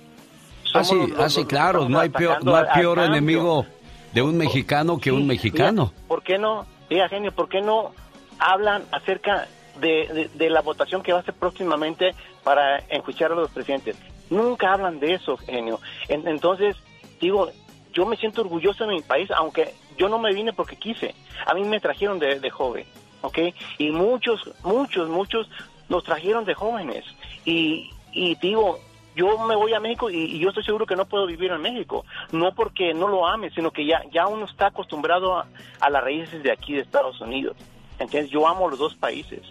[0.73, 3.65] ah, sí, ah, claro, no hay peor, no hay peor enemigo
[4.13, 5.91] de un mexicano que un mexicano.
[6.07, 6.65] ¿Por qué no?
[6.89, 7.91] Diga, Genio, ¿por qué no
[8.39, 9.47] hablan acerca
[9.79, 13.97] de, de, la votación que va a ser próximamente para enjuiciar a los presidentes?
[14.29, 15.79] Nunca hablan de eso, Genio.
[16.07, 16.75] entonces,
[17.19, 17.49] digo,
[17.93, 21.15] yo me siento orgulloso de mi país, aunque yo no me vine porque quise.
[21.45, 22.85] A mí me trajeron de, joven,
[23.21, 23.39] ¿ok?
[23.77, 25.49] Y muchos, muchos, muchos
[25.89, 27.05] nos trajeron de jóvenes.
[27.45, 28.79] Y, y digo,
[29.15, 32.05] yo me voy a México y, yo estoy seguro que no puedo vivir en México.
[32.31, 36.41] No porque no lo ame, sino que ya, ya uno está acostumbrado a, las raíces
[36.41, 37.57] de aquí de Estados Unidos.
[37.99, 39.41] Entonces yo amo los dos países.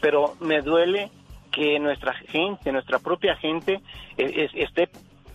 [0.00, 1.10] Pero me duele
[1.50, 3.80] que nuestra gente, nuestra propia gente,
[4.16, 4.88] e, esté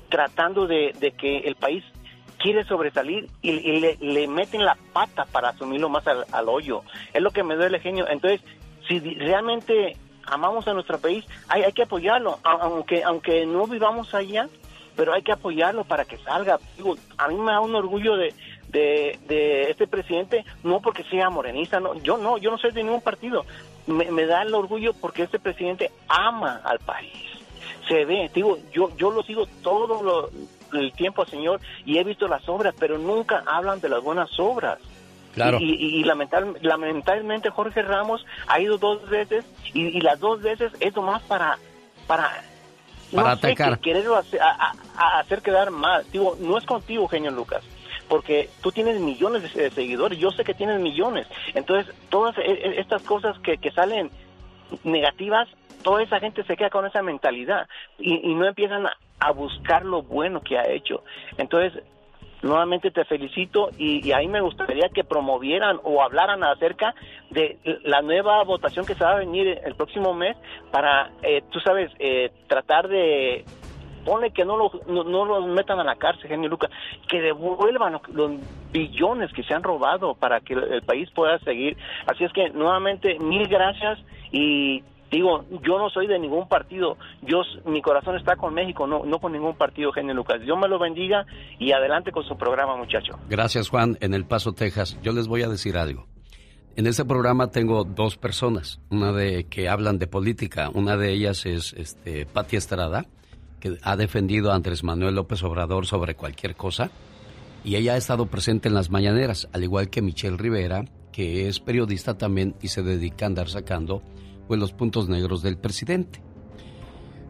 [0.10, 1.84] tratando de, que el país
[2.38, 3.52] quiere sobresalir y,
[3.99, 6.84] le, meten la pata para asumirlo más al, hoyo.
[7.13, 8.08] Es lo que me duele, genio.
[8.08, 8.41] Entonces,
[8.88, 14.47] si realmente amamos a nuestro país, hay, hay que apoyarlo, aunque, aunque no vivamos allá,
[14.95, 16.60] pero hay que apoyarlo para que salga.
[16.78, 18.34] Digo, a mí me da un orgullo de,
[18.74, 23.02] de, este presidente, no porque sea morenista, no, yo no, yo no soy de ningún
[23.02, 23.46] partido.
[23.88, 27.14] Me, me da el orgullo porque este presidente ama al país.
[27.88, 30.32] Se ve, digo, yo, yo lo sigo todos los
[30.74, 34.80] el tiempo, Señor, y he visto las obras, pero nunca hablan de las buenas obras.
[35.34, 35.58] Claro.
[35.60, 41.58] Y, lamentablemente Jorge Ramos ha ido dos veces y, las dos veces es nomás para
[42.06, 42.44] para
[43.12, 43.80] para atacar.
[43.80, 44.40] quererlo hacer,
[44.96, 46.06] hacer quedar mal.
[46.12, 47.64] Digo, no es contigo, genio Lucas,
[48.08, 51.28] porque tú tienes millones de seguidores, yo sé que tienes millones.
[51.54, 54.10] Entonces, todas e, e, estas cosas que, que salen
[54.84, 55.48] negativas,
[55.84, 57.68] toda esa gente se queda con esa mentalidad
[58.00, 61.04] y, y no empiezan a, buscar lo bueno que ha hecho.
[61.38, 61.82] Entonces,
[62.42, 66.94] nuevamente te felicito y, ahí me gustaría que promovieran o hablaran acerca
[67.30, 70.36] de la nueva votación que se va a venir el próximo mes
[70.72, 73.46] para, eh, tú sabes, eh, tratar de
[74.06, 76.72] pone que no, lo, no, los metan a la cárcel, genio Lucas,
[77.08, 78.32] que devuelvan los,
[78.72, 81.78] billones que se han robado para que el país pueda seguir.
[82.08, 84.00] Así es que nuevamente mil gracias
[84.32, 89.06] y Digo, yo no soy de ningún partido, yo mi corazón está con México, no,
[89.06, 90.42] no con ningún partido, Genio Lucas.
[90.42, 91.28] Dios me lo bendiga
[91.60, 93.20] y adelante con su programa, muchacho.
[93.30, 95.00] Gracias, Juan, en El Paso, Texas.
[95.04, 96.08] Yo les voy a decir algo.
[96.76, 101.46] En este programa tengo dos personas, una de que hablan de política, una de ellas
[101.46, 103.06] es este Pati Estrada,
[103.63, 106.91] que ha defendido a Andrés Manuel López Obrador sobre cualquier cosa,
[107.63, 111.62] y ella ha estado presente en las mañaneras, al igual que Michelle Rivera, que es
[111.62, 114.04] periodista también y se dedica a andar sacando
[114.49, 116.21] pues, los puntos negros del presidente.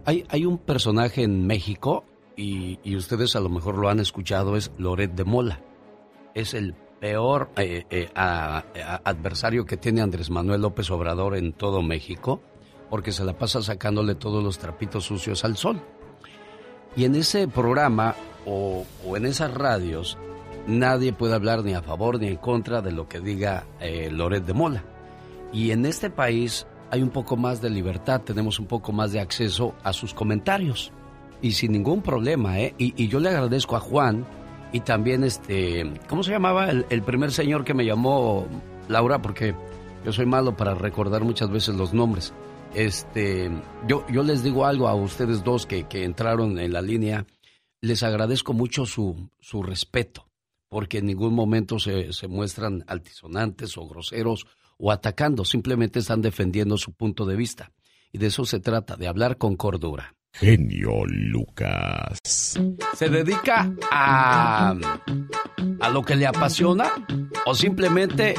[0.05, 2.03] Hay, un personaje en México,
[2.35, 5.61] y, ustedes a lo mejor lo han escuchado, es Loret de Mola.
[6.33, 12.41] Es el peor eh, eh, adversario que tiene Andrés Manuel López Obrador en todo México,
[12.89, 15.79] porque se la pasa sacándole todos los trapitos sucios al sol.
[16.95, 20.17] Y en ese programa o, en esas radios,
[20.67, 24.45] nadie puede hablar ni a favor ni en contra de lo que diga eh, Loret
[24.45, 24.83] de Mola.
[25.51, 29.19] Y en este país hay un poco más de libertad, tenemos un poco más de
[29.19, 30.91] acceso a sus comentarios.
[31.41, 32.73] Y sin ningún problema, ¿eh?
[32.77, 34.25] Y, yo le agradezco a Juan
[34.71, 38.45] y también, este, ¿cómo se llamaba el, primer señor que me llamó
[38.87, 39.21] Laura?
[39.21, 39.53] Porque
[40.05, 42.33] yo soy malo para recordar muchas veces los nombres.
[42.75, 43.51] Este,
[43.87, 47.27] yo, yo les digo algo a ustedes dos que, que entraron en la línea.
[47.81, 50.27] Les agradezco mucho su, su respeto,
[50.69, 56.77] porque en ningún momento se, se muestran altisonantes o groseros o atacando, simplemente están defendiendo
[56.77, 57.71] su punto de vista.
[58.11, 60.15] Y de eso se trata, de hablar con cordura.
[60.35, 62.19] Genio Lucas.
[62.23, 64.73] ¿Se dedica a,
[65.79, 66.85] a lo que le apasiona
[67.45, 68.33] o simplemente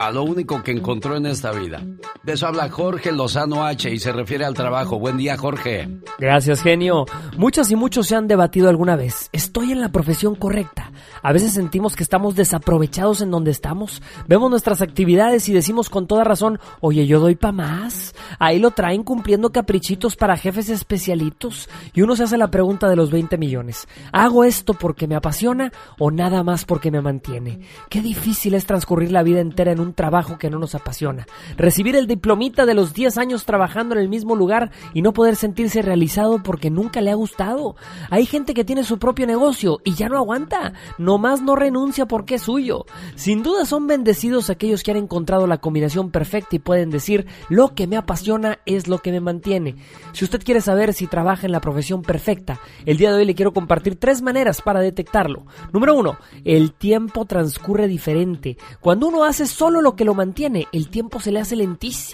[0.00, 1.84] a lo único que encontró en esta vida?
[2.24, 4.98] De eso habla Jorge Lozano H y se refiere al trabajo.
[4.98, 5.88] Buen día, Jorge.
[6.18, 7.06] Gracias, genio.
[7.36, 9.30] Muchas y muchos se han debatido alguna vez.
[9.32, 10.92] ¿Estoy en la profesión correcta?
[11.22, 14.02] A veces sentimos que estamos desaprovechados en donde estamos.
[14.26, 18.14] Vemos nuestras actividades y decimos con toda razón, oye, yo doy pa' más.
[18.38, 21.68] Ahí lo traen cumpliendo caprichitos para jefes especialitos.
[21.92, 23.86] Y uno se hace la pregunta de los 20 millones.
[24.10, 27.60] ¿Hago esto porque me apasiona o nada más porque me mantiene?
[27.90, 31.26] Qué difícil es transcurrir la vida entera en un trabajo que no nos apasiona.
[31.58, 35.36] Recibir el diplomita de los 10 años trabajando en el mismo lugar y no poder
[35.36, 37.76] sentirse realizado porque nunca le ha gustado.
[38.08, 42.36] Hay gente que tiene su propio negocio y ya no aguanta, nomás no renuncia porque
[42.36, 42.86] es suyo.
[43.14, 47.74] Sin duda son bendecidos aquellos que han encontrado la combinación perfecta y pueden decir, lo
[47.74, 49.76] que me apasiona es lo que me mantiene.
[50.12, 53.34] Si usted quiere saber si trabaja en la profesión perfecta, el día de hoy le
[53.34, 55.46] quiero compartir tres maneras para detectarlo.
[55.72, 58.56] Número uno, el tiempo transcurre diferente.
[58.80, 62.08] Cuando uno hace solo lo que lo mantiene, el tiempo se le hace lentísimo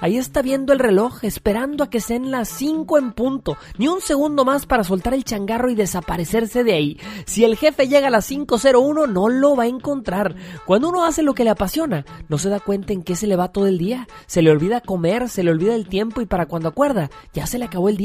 [0.00, 3.56] Ahí está viendo el reloj, esperando a que sean las 5 en punto.
[3.78, 6.98] Ni un segundo más para soltar el changarro y desaparecerse de ahí.
[7.26, 10.34] Si el jefe llega a las 5.01, no lo va a encontrar.
[10.66, 13.36] Cuando uno hace lo que le apasiona, no se da cuenta en qué se le
[13.36, 14.08] va todo el día.
[14.26, 17.58] Se le olvida comer, se le olvida el tiempo y para cuando acuerda, ya se
[17.58, 18.01] le acabó el.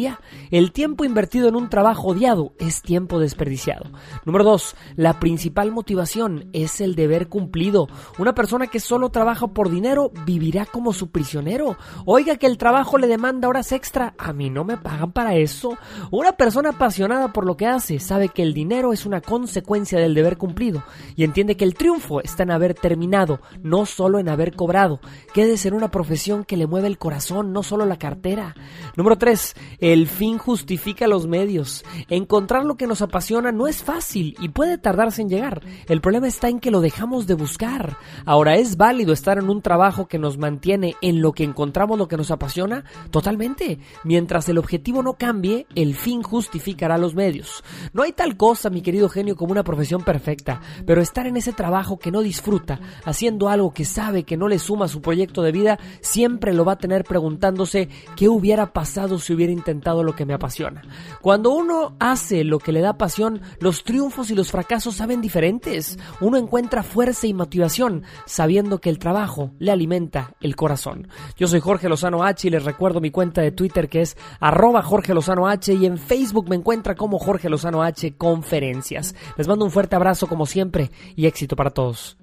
[0.51, 3.89] El tiempo invertido en un trabajo odiado es tiempo desperdiciado.
[4.25, 4.75] Número 2.
[4.95, 7.87] La principal motivación es el deber cumplido.
[8.19, 11.77] Una persona que solo trabaja por dinero vivirá como su prisionero.
[12.05, 14.13] Oiga que el trabajo le demanda horas extra.
[14.17, 15.77] A mí no me pagan para eso.
[16.11, 20.13] Una persona apasionada por lo que hace sabe que el dinero es una consecuencia del
[20.13, 20.83] deber cumplido
[21.15, 24.99] y entiende que el triunfo está en haber terminado, no solo en haber cobrado.
[25.33, 28.55] Quede ser una profesión que le mueve el corazón, no solo la cartera.
[28.95, 29.55] Número 3.
[29.79, 31.85] El fin justifica los medios.
[32.09, 35.61] Encontrar lo que nos apasiona no es fácil y puede tardarse en llegar.
[35.87, 37.97] El problema está en que lo dejamos de buscar.
[38.25, 42.07] Ahora es válido estar en un trabajo que nos mantiene en lo que encontramos lo
[42.07, 42.85] que nos apasiona?
[43.11, 43.77] Totalmente.
[44.03, 47.63] Mientras el objetivo no cambie, el fin justificará los medios.
[47.93, 51.53] No hay tal cosa, mi querido genio, como una profesión perfecta, pero estar en ese
[51.53, 55.43] trabajo que no disfruta, haciendo algo que sabe que no le suma a su proyecto
[55.43, 60.15] de vida, siempre lo va a tener preguntándose qué hubiera pasado si hubiera intentado lo
[60.15, 60.81] que me apasiona.
[61.21, 65.97] Cuando uno hace lo que le da pasión, los triunfos y los fracasos saben diferentes.
[66.21, 71.07] Uno encuentra fuerza y motivación sabiendo que el trabajo le alimenta el corazón.
[71.37, 74.81] Yo soy Jorge Lozano H y les recuerdo mi cuenta de Twitter que es arroba
[74.81, 79.15] Jorge Lozano H y en Facebook me encuentra como Jorge Lozano H Conferencias.
[79.37, 82.17] Les mando un fuerte abrazo como siempre y éxito para todos.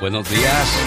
[0.00, 0.80] Buenos días.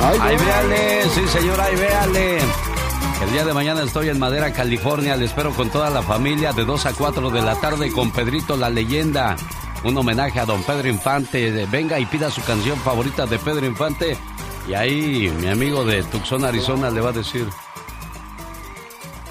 [0.00, 2.77] Ay, véale, sí señor, ay, véale.
[3.22, 5.16] El día de mañana estoy en Madera, California.
[5.16, 8.56] Le espero con toda la familia de 2 a 4 de la tarde con Pedrito
[8.56, 9.36] la leyenda.
[9.84, 11.66] Un homenaje a don Pedro Infante.
[11.66, 14.16] Venga y pida su canción favorita de Pedro Infante
[14.68, 17.48] y ahí mi amigo de Tucson, Arizona, le va a decir,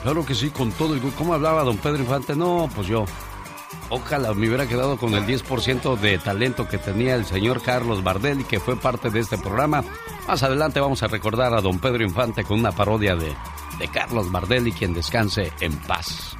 [0.01, 0.95] claro que sí, con todo.
[1.15, 2.35] ¿Cómo hablaba don Pedro Infante?
[2.35, 3.05] No, pues yo.
[3.89, 8.41] Ojalá me hubiera quedado con el 10% de talento que tenía el señor Carlos Bardel
[8.41, 9.83] y que fue parte de este programa.
[10.27, 13.33] Más adelante vamos a recordar a don Pedro Infante con una parodia de,
[13.79, 16.35] de Carlos Bardel y quien descanse en paz.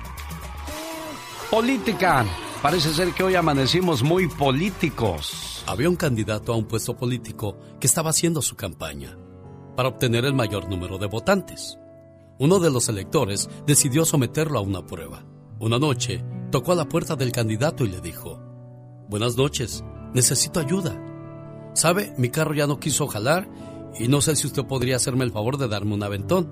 [1.49, 2.25] Política.
[2.61, 7.87] Parece ser que hoy amanecimos muy políticos había un candidato a un puesto político que
[7.87, 9.17] estaba haciendo su campaña
[9.75, 11.77] para obtener el mayor número de votantes.
[12.39, 15.25] Uno de los electores decidió someterlo a una prueba.
[15.59, 18.39] Una noche tocó a la puerta del candidato y le dijo,
[19.09, 21.01] Buenas noches, necesito ayuda.
[21.73, 23.49] Sabe, mi carro ya no quiso jalar
[23.97, 26.47] y no sé si usted podría hacerme el favor de darme un aventón.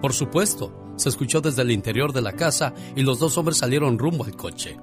[0.00, 3.98] Por supuesto, se escuchó desde el interior de la casa y los dos hombres salieron
[3.98, 4.78] rumbo al coche.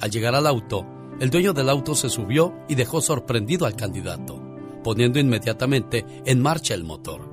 [0.00, 0.86] Al llegar al auto,
[1.20, 4.42] el dueño del auto se subió y dejó sorprendido al candidato,
[4.82, 7.32] poniendo inmediatamente en marcha el motor.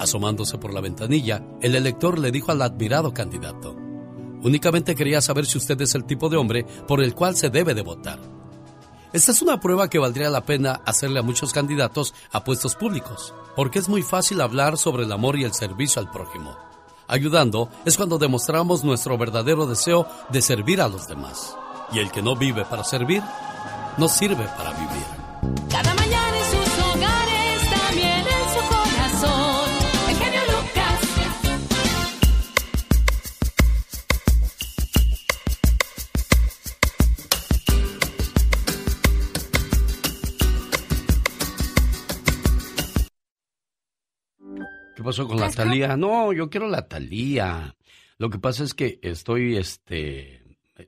[0.00, 3.76] Asomándose por la ventanilla, el elector le dijo al admirado candidato,
[4.44, 7.74] Únicamente quería saber si usted es el tipo de hombre por el cual se debe
[7.74, 8.20] de votar.
[9.14, 13.32] Esta es una prueba que valdría la pena hacerle a muchos candidatos a puestos públicos,
[13.56, 16.56] porque es muy fácil hablar sobre el amor y el servicio al prójimo.
[17.08, 21.56] Ayudando es cuando demostramos nuestro verdadero deseo de servir a los demás.
[21.92, 23.22] Y el que no vive para servir,
[23.96, 25.64] no sirve para vivir.
[25.70, 25.94] Cada
[45.04, 45.96] pasó con la Talía?
[45.96, 47.76] No, yo quiero la Talía.
[48.18, 50.42] Lo que pasa es que estoy este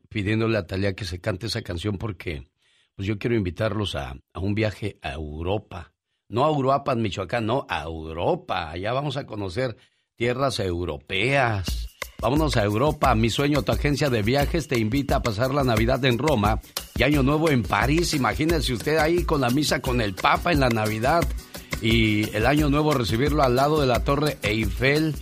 [0.09, 2.49] pidiéndole a Talia que se cante esa canción porque
[2.95, 5.93] pues yo quiero invitarlos a, un viaje a Europa.
[6.29, 8.71] No a Uruapan, Michoacán, no, a Europa.
[8.71, 9.77] Allá vamos a conocer
[10.17, 11.89] tierras europeas.
[12.19, 13.15] Vámonos a Europa.
[13.15, 16.61] Mi sueño, tu agencia de viajes te invita a pasar la Navidad en Roma
[16.97, 18.15] y Año Nuevo en París.
[18.15, 21.23] Imagínese usted ahí con la misa con el Papa en la Navidad
[21.81, 25.14] y el Año Nuevo recibirlo al lado de la Torre Eiffel,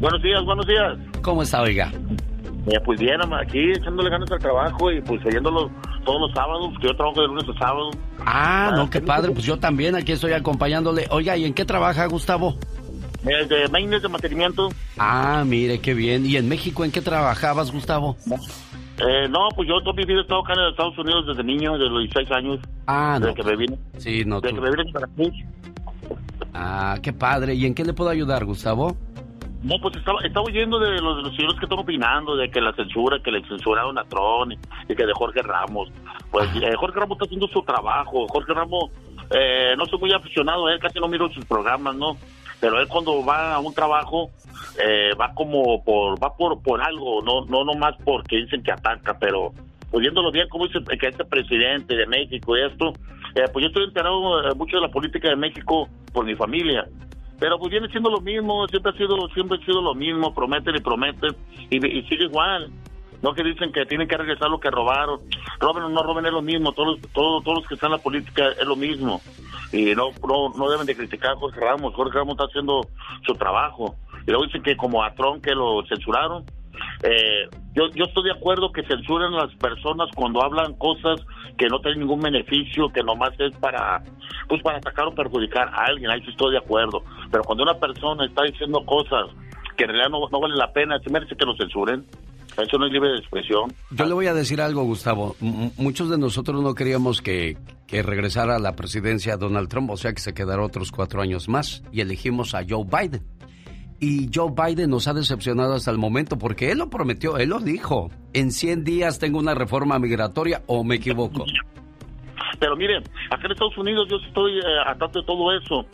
[0.00, 0.98] Buenos días, buenos días.
[1.22, 1.90] ¿Cómo está, oiga?
[2.66, 5.70] Eh, pues bien, aquí echándole ganas al trabajo y pues oyéndolo
[6.04, 7.90] todos los sábados, que yo trabajo de lunes a sábado.
[8.24, 9.32] Ah, no, qué padre.
[9.32, 11.06] Pues yo también aquí estoy acompañándole.
[11.10, 12.56] Oiga, ¿y en qué trabaja, Gustavo?
[13.24, 14.68] De maintenance de mantenimiento.
[14.98, 16.26] Ah, mire, qué bien.
[16.26, 18.16] ¿Y en México en qué trabajabas, Gustavo?
[18.98, 22.30] Eh, no, pues yo he estado acá en Estados Unidos desde niño, desde los 16
[22.32, 22.60] años.
[22.86, 23.26] Ah, no.
[23.26, 23.78] Desde que me vine.
[23.98, 24.40] Sí, no.
[24.40, 25.44] Desde tú- que me vine para aquí.
[26.52, 27.54] Ah, qué padre.
[27.54, 28.96] ¿Y en qué le puedo ayudar, Gustavo?
[29.62, 32.60] No, pues estaba, estaba oyendo de los, de los señores que están opinando, de que
[32.60, 34.56] la censura, que le censuraron a Tron y,
[34.94, 35.88] que de Jorge Ramos.
[36.30, 38.26] Pues eh, Jorge Ramos está haciendo su trabajo.
[38.28, 38.90] Jorge Ramos,
[39.30, 42.18] eh, no soy muy aficionado a él, casi no miro sus programas, ¿no?
[42.64, 44.30] Pero él cuando va a un trabajo,
[44.82, 49.18] eh, va como por, va por, por algo, no, no nomás porque dicen que ataca,
[49.18, 49.52] pero
[49.90, 52.94] oyéndolo bien, como dice que este presidente de México y esto,
[53.34, 56.88] eh, pues yo estoy enterado eh, mucho de la política de México por mi familia.
[57.38, 60.74] Pero pues viene siendo lo mismo, siempre ha sido, siempre ha sido lo mismo, prometen
[60.74, 61.36] y prometen,
[61.68, 62.70] y sigue igual.
[63.24, 65.18] No que dicen que tienen que regresar lo que robaron.
[65.58, 68.02] Roben o no roben es lo mismo, todos, todos, todos los que están en la
[68.02, 69.22] política es lo mismo.
[69.72, 72.82] Y no, no, no deben de criticar a Jorge Ramos, Jorge Ramos está haciendo
[73.26, 73.94] su trabajo.
[74.26, 76.44] Y luego dicen que como a Trump que lo censuraron,
[77.02, 81.18] eh, yo, yo estoy de acuerdo que censuren a las personas cuando hablan cosas
[81.56, 84.02] que no tienen ningún beneficio, que nomás es para,
[84.50, 87.02] pues para atacar o perjudicar a alguien, ahí sí estoy de acuerdo.
[87.30, 89.30] Pero cuando una persona está diciendo cosas
[89.78, 92.04] que en realidad no, no valen la pena, se merece que lo censuren.
[92.56, 93.72] Eso no es libre de expresión.
[93.90, 95.34] Yo le voy a decir algo, Gustavo.
[95.40, 99.96] M- muchos de nosotros no queríamos que, que regresara a la presidencia Donald Trump, o
[99.96, 103.22] sea que se quedara otros cuatro años más, y elegimos a Joe Biden.
[104.00, 107.58] Y Joe Biden nos ha decepcionado hasta el momento porque él lo prometió, él lo
[107.60, 108.10] dijo.
[108.32, 111.44] En 100 días tengo una reforma migratoria o me equivoco.
[112.60, 114.62] Pero miren, acá en Estados Unidos yo estoy eh,
[114.98, 115.86] tanto de todo eso.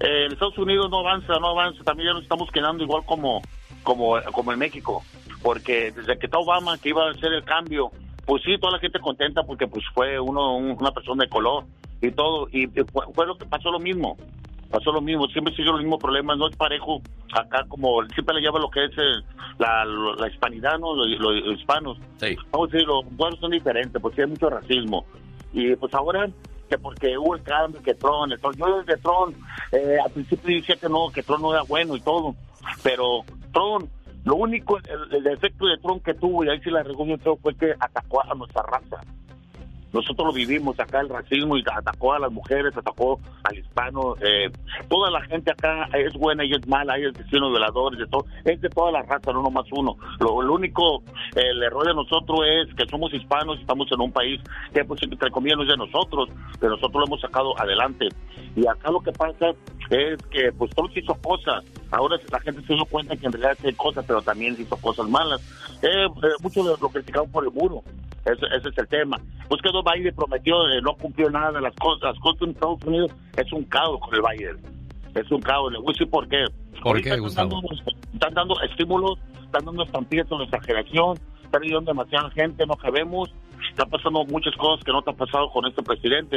[0.00, 1.82] Eh, en Estados Unidos no avanza, no avanza.
[1.84, 3.42] También ya nos estamos quedando igual como,
[3.82, 5.02] como, como en México.
[5.44, 7.90] Porque desde que está Obama, que iba a hacer el cambio,
[8.26, 11.64] pues sí, toda la gente contenta porque pues fue uno un- una persona de color
[12.00, 12.48] y todo.
[12.50, 14.16] Y fue, fue lo que pasó lo mismo.
[14.70, 17.00] Pasó lo mismo, siempre sigue los mismos problemas, no es parejo
[17.32, 19.22] acá como siempre le llama lo que es el-
[19.58, 20.94] la, la hispanidad, ¿no?
[20.96, 21.98] Los, los hispanos.
[22.16, 22.34] Sí.
[22.50, 25.04] Vamos a decir, los pueblos son diferentes, porque hay mucho racismo.
[25.52, 26.28] Y pues ahora,
[26.68, 29.34] que porque hubo el cambio, que Tron, el Tron, yo desde Tron,
[29.70, 32.34] eh, al principio decía que no, que Tron no era bueno y todo,
[32.82, 33.20] pero
[33.52, 33.88] Tron,
[34.24, 37.04] lo único, el, el defecto de Tron que tuvo, y ahí sí la regó
[37.42, 39.00] fue que atacó a nuestra raza.
[39.94, 44.16] Nosotros lo vivimos acá, el racismo, y atacó a las mujeres, atacó al hispano.
[44.20, 44.50] eh,
[44.88, 48.26] toda la gente acá es buena y es mala, hay asesinos, violadores, de todo.
[48.44, 49.96] Es de toda la raza, no nomás uno.
[50.18, 51.04] Lo, lo único,
[51.36, 54.40] el error de nosotros es que somos hispanos, estamos en un país
[54.72, 56.28] que, pues, entre comillas, no es de nosotros,
[56.58, 58.08] pero nosotros lo hemos sacado adelante.
[58.56, 59.50] Y acá lo que pasa
[59.90, 61.64] es que, pues, todos hizo cosas.
[61.90, 65.08] Ahora la gente se dio cuenta que en realidad hace cosas, pero también hizo cosas
[65.08, 65.40] malas.
[65.82, 67.82] Eh, eh, muchos lo, criticaron por el muro.
[68.24, 69.18] Ese, ese es el tema.
[69.48, 72.02] Pues que Biden prometió, eh, no cumplió nada de las cosas.
[72.14, 74.56] Las cosas en Estados Unidos es un caos con el Biden.
[75.14, 75.70] Es un caos.
[75.72, 76.44] Le voy a decir por qué.
[76.82, 77.68] ¿Por Ahorita qué, están dando-
[78.14, 83.30] están dando estímulos, están dando estampillas con nuestra generación, están ayudando demasiada gente, no cabemos.
[83.70, 86.36] Están pasando muchas cosas que no te han pasado con este presidente.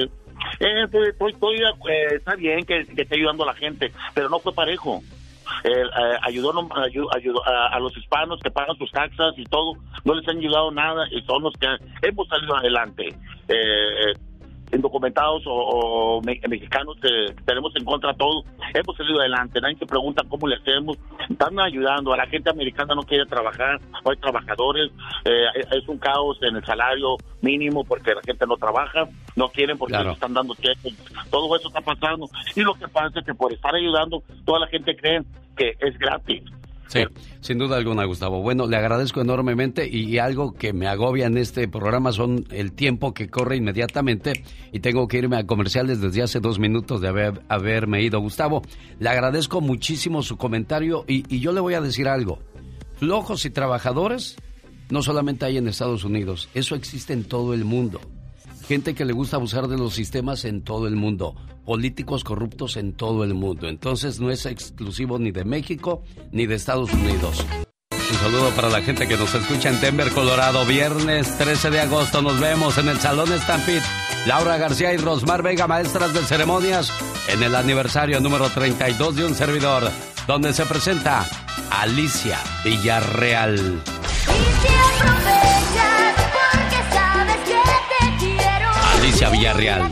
[0.60, 4.30] Eh, estoy, estoy- estoy, eh, está bien que, que esté ayudando a la gente, pero
[4.30, 5.02] no fue parejo.
[5.64, 9.74] Eh, eh, ayudó, no- ayu- ayudó a, los hispanos que pagan sus taxas y todo,
[10.06, 11.68] no les han ayudado nada y son los que
[12.02, 13.16] hemos salido adelante.
[13.48, 14.14] Eh,
[14.72, 18.44] indocumentados o, o me- mexicanos que tenemos en contra todo,
[18.74, 20.98] hemos salido adelante, nadie se pregunta cómo le hacemos,
[21.30, 24.92] están ayudando, a la gente americana no quiere trabajar, no hay trabajadores,
[25.26, 29.78] eh, es un caos en el salario mínimo porque la gente no trabaja, no quieren
[29.78, 30.96] porque les están dando cheques.
[31.30, 32.28] Todo eso está pasando.
[32.56, 35.22] Y lo que pasa es que por estar ayudando, toda la gente cree
[35.56, 36.44] que es gratis.
[36.88, 37.02] Sí,
[37.42, 38.42] sin duda alguna, Gustavo.
[38.42, 43.14] Bueno, le agradezco enormemente y algo que me agobia en este programa son el tiempo
[43.14, 47.42] que corre inmediatamente y tengo que irme a comerciales desde hace dos minutos de haber,
[47.50, 48.20] haberme ido.
[48.20, 48.62] Gustavo,
[49.00, 52.40] le agradezco muchísimo su comentario y, y yo le voy a decir algo.
[52.96, 54.38] Flojos y trabajadores
[54.90, 58.00] no solamente hay en Estados Unidos, eso existe en todo el mundo
[58.68, 62.94] gente que le gusta abusar de los sistemas en todo el mundo, políticos corruptos en
[62.94, 63.68] todo el mundo.
[63.68, 67.46] Entonces no es exclusivo ni de México ni de Estados Unidos.
[67.92, 70.66] Un saludo para la gente que nos escucha en Denver, Colorado.
[70.66, 73.82] Viernes 13 de agosto nos vemos en el Salón Stampede.
[74.26, 76.92] Laura García y Rosmar Vega, maestras de ceremonias,
[77.30, 79.90] en el aniversario número 32 de un servidor,
[80.28, 81.26] donde se presenta
[81.70, 83.82] Alicia Villarreal.
[89.08, 89.90] Alicia Villarreal.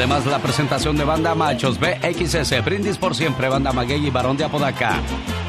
[0.00, 4.44] Además, la presentación de Banda Machos BXS, Brindis por Siempre, Banda Maguey y Barón de
[4.44, 4.98] Apodaca.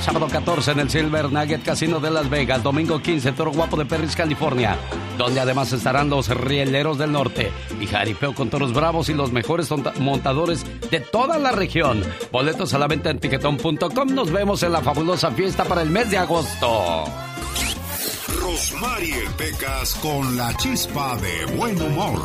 [0.01, 2.61] Sábado 14 en el Silver Nugget Casino de Las Vegas.
[2.61, 4.75] Domingo 15, Toro Guapo de Perris, California.
[5.17, 7.49] Donde además estarán los Rieleros del Norte.
[7.79, 12.03] Y jaripeo con toros bravos y los mejores montadores de toda la región.
[12.29, 14.13] Boletos a la venta en tiquetón.com.
[14.13, 17.05] Nos vemos en la fabulosa fiesta para el mes de agosto.
[18.41, 22.19] Rosmarie Pecas con la chispa de buen humor.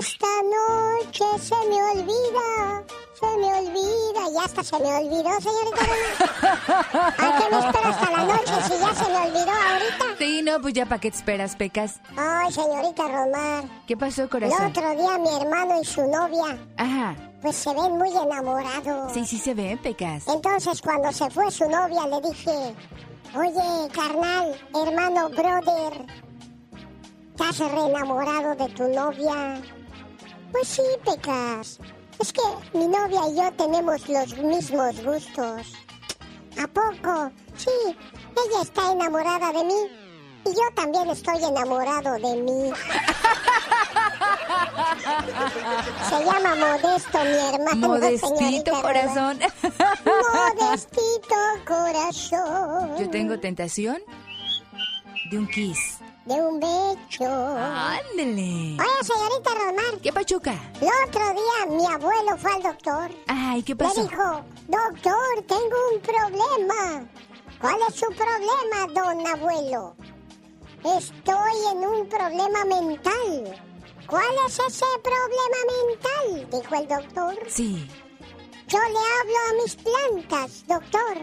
[0.00, 2.84] Esta noche se me olvida
[3.18, 5.82] se me olvida, ya hasta se me olvidó, señorita.
[7.18, 10.04] ¿A qué me espera hasta la noche si ya se me olvidó ahorita?
[10.18, 12.00] Sí, no, pues ya para qué te esperas, Pecas.
[12.16, 13.64] Ay, señorita Romar.
[13.88, 14.62] ¿Qué pasó, corazón?
[14.62, 16.58] El otro día mi hermano y su novia.
[16.76, 17.16] Ajá.
[17.42, 19.12] Pues se ven muy enamorados.
[19.12, 20.24] Sí, sí se ven, Pecas.
[20.28, 22.74] Entonces cuando se fue su novia le dije,
[23.34, 26.06] oye, carnal, hermano, brother,
[27.30, 29.60] ¿estás re enamorado de tu novia?
[30.52, 31.78] Pues sí, Pecas.
[32.18, 32.42] Es que
[32.76, 35.72] mi novia y yo tenemos los mismos gustos.
[36.60, 37.30] ¿A poco?
[37.56, 40.07] Sí, ella está enamorada de mí
[40.50, 42.72] y yo también estoy enamorado de mí.
[46.08, 47.88] Se llama Modesto, mi hermano.
[47.88, 49.38] Modestito corazón.
[50.34, 51.36] Modestito
[51.66, 52.96] corazón.
[52.98, 53.98] Yo tengo tentación
[55.30, 57.24] de un kiss de un becho.
[57.24, 58.76] Ándele.
[58.78, 59.98] Oye, señorita Romar.
[60.02, 60.54] ¿Qué pachuca?
[60.80, 63.10] El otro día mi abuelo fue al doctor.
[63.26, 64.02] Ay, ¿qué pasó?
[64.02, 67.08] Le dijo, doctor, tengo un problema.
[67.58, 69.96] ¿Cuál es su problema, don abuelo?
[70.84, 73.60] Estoy en un problema mental.
[74.06, 76.48] ¿Cuál es ese problema mental?
[76.50, 77.34] Dijo el doctor.
[77.48, 77.88] Sí.
[78.68, 81.16] Yo le hablo a mis plantas, doctor.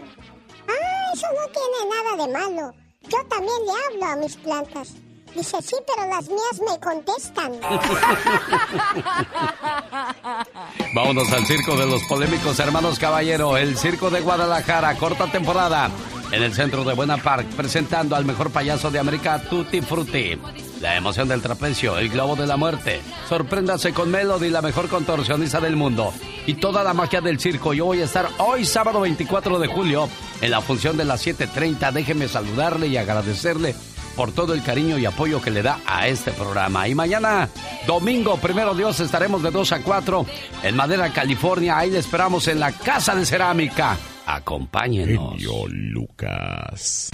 [0.68, 2.72] Ah, eso no tiene nada de malo.
[3.02, 4.94] Yo también le hablo a mis plantas.
[5.34, 7.60] Dice, sí, pero las mías me contestan.
[10.94, 15.90] Vámonos al circo de los polémicos hermanos Caballero, el circo de Guadalajara, corta temporada,
[16.36, 20.38] en el centro de Buena Park, presentando al mejor payaso de América, Tutti Frutti.
[20.82, 23.00] La emoción del trapecio, el globo de la muerte.
[23.26, 26.12] Sorpréndase con Melody, la mejor contorsionista del mundo.
[26.46, 27.72] Y toda la magia del circo.
[27.72, 30.10] Yo voy a estar hoy, sábado 24 de julio,
[30.42, 31.90] en la función de las 7.30.
[31.90, 33.74] Déjeme saludarle y agradecerle
[34.14, 36.86] por todo el cariño y apoyo que le da a este programa.
[36.86, 37.48] Y mañana,
[37.86, 40.26] domingo, primero Dios, estaremos de 2 a 4
[40.64, 41.78] en Madera, California.
[41.78, 43.96] Ahí le esperamos en la Casa de Cerámica.
[44.26, 45.40] Acompáñenos.
[45.70, 47.10] Lucas.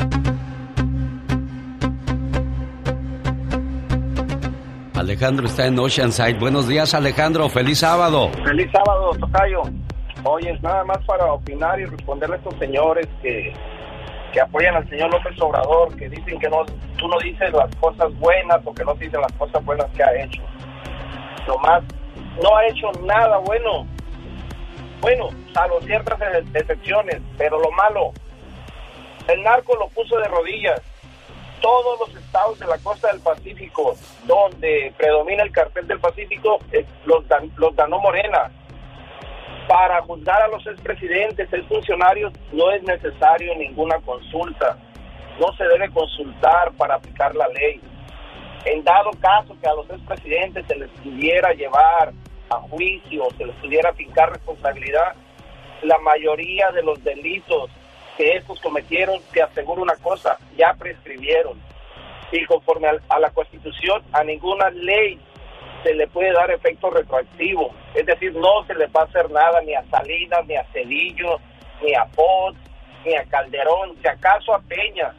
[4.95, 6.39] Alejandro está en Oceanside.
[6.39, 7.51] Buenos días, Alejandro.
[7.51, 8.31] Feliz sábado.
[8.45, 9.63] Feliz sábado, Tocayo.
[10.25, 13.53] Oye, nada más para opinar y responderle a estos señores que,
[14.33, 16.65] que apoyan al señor López Obrador, que dicen que no,
[16.97, 20.25] tú no dices las cosas buenas o que no dices las cosas buenas que ha
[20.25, 20.43] hecho.
[21.47, 21.83] Nomás,
[22.43, 23.87] no ha hecho nada bueno.
[25.03, 26.17] Bueno, salvo ciertas
[26.55, 28.13] excepciones, pero lo malo,
[29.27, 30.81] el narco lo puso de rodillas
[31.61, 33.97] todos los estados de la costa del Pacífico
[34.27, 36.61] donde predomina el cartel del Pacífico
[37.05, 37.25] los,
[37.57, 38.53] los ganó Morena.
[39.67, 44.79] Para juzgar a los expresidentes, exfuncionarios, no es necesario ninguna consulta.
[45.41, 47.81] No se debe consultar para aplicar la ley.
[48.67, 52.13] En dado caso que a los expresidentes se les pudiera llevar
[52.53, 55.15] a juicio, se les pudiera aplicar responsabilidad,
[55.83, 57.71] la mayoría de los delitos
[58.17, 61.61] que estos cometieron, te aseguro una cosa, ya prescribieron.
[62.31, 65.19] Y conforme a, la Constitución, a ninguna ley
[65.83, 67.75] se le puede dar efecto retroactivo.
[67.95, 71.41] Es decir, no se le va a hacer nada ni a Salinas, ni a Cedillo,
[71.83, 72.59] ni a Potts,
[73.05, 75.15] ni a Calderón, si acaso a Peña,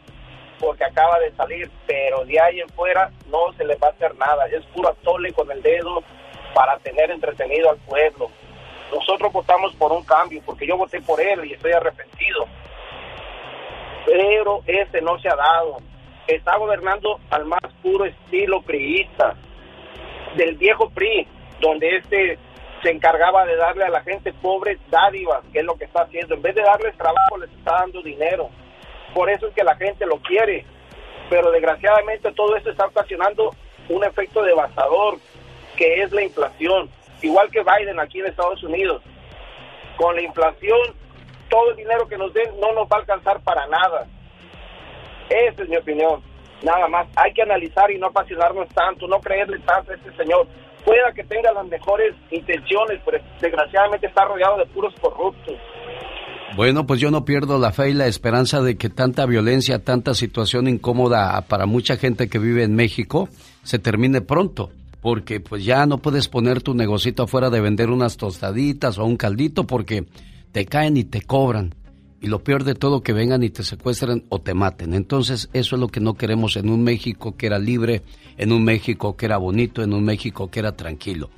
[0.59, 4.15] porque acaba de salir, pero de ahí en fuera no se le va a hacer
[4.15, 4.45] nada.
[4.47, 6.03] Es puro atole con el dedo
[6.53, 8.29] para tener entretenido al pueblo.
[8.91, 12.45] Nosotros votamos por un cambio, porque yo voté por él y estoy arrepentido.
[14.05, 15.77] Pero ese no se ha dado.
[16.27, 19.35] Está gobernando al más puro estilo priista,
[20.35, 21.27] del viejo PRI,
[21.59, 22.37] donde este
[22.81, 26.35] se encargaba de darle a la gente pobre dádivas, que es lo que está haciendo.
[26.35, 28.49] En vez de darles trabajo, les está dando dinero.
[29.13, 30.65] Por eso es que la gente lo quiere.
[31.29, 33.51] Pero desgraciadamente todo esto está ocasionando
[33.89, 35.17] un efecto devastador,
[35.75, 36.89] que es la inflación.
[37.21, 39.01] Igual que Biden aquí en Estados Unidos.
[39.97, 40.79] Con la inflación,
[41.49, 44.07] todo el dinero que nos den no nos va a alcanzar para nada.
[45.29, 46.21] Esa es mi opinión.
[46.61, 47.07] Nada más.
[47.15, 50.47] Hay que analizar y no apasionarnos tanto, no creerle tanto a este señor
[50.83, 55.55] pueda que tenga las mejores intenciones, pero desgraciadamente está rodeado de puros corruptos.
[56.55, 60.13] Bueno, pues yo no pierdo la fe y la esperanza de que tanta violencia, tanta
[60.13, 63.27] situación incómoda para mucha gente que vive en México
[63.63, 64.69] se termine pronto,
[65.03, 69.17] porque pues ya no puedes poner tu negocito afuera de vender unas tostaditas o un
[69.17, 70.07] caldito porque
[70.53, 71.75] te caen y te cobran
[72.21, 74.93] y lo peor de todo que vengan y te secuestren o te maten.
[74.93, 78.01] Entonces eso es lo que no queremos en un México que era libre,
[78.37, 81.29] en un México que era bonito, en un México que era tranquilo.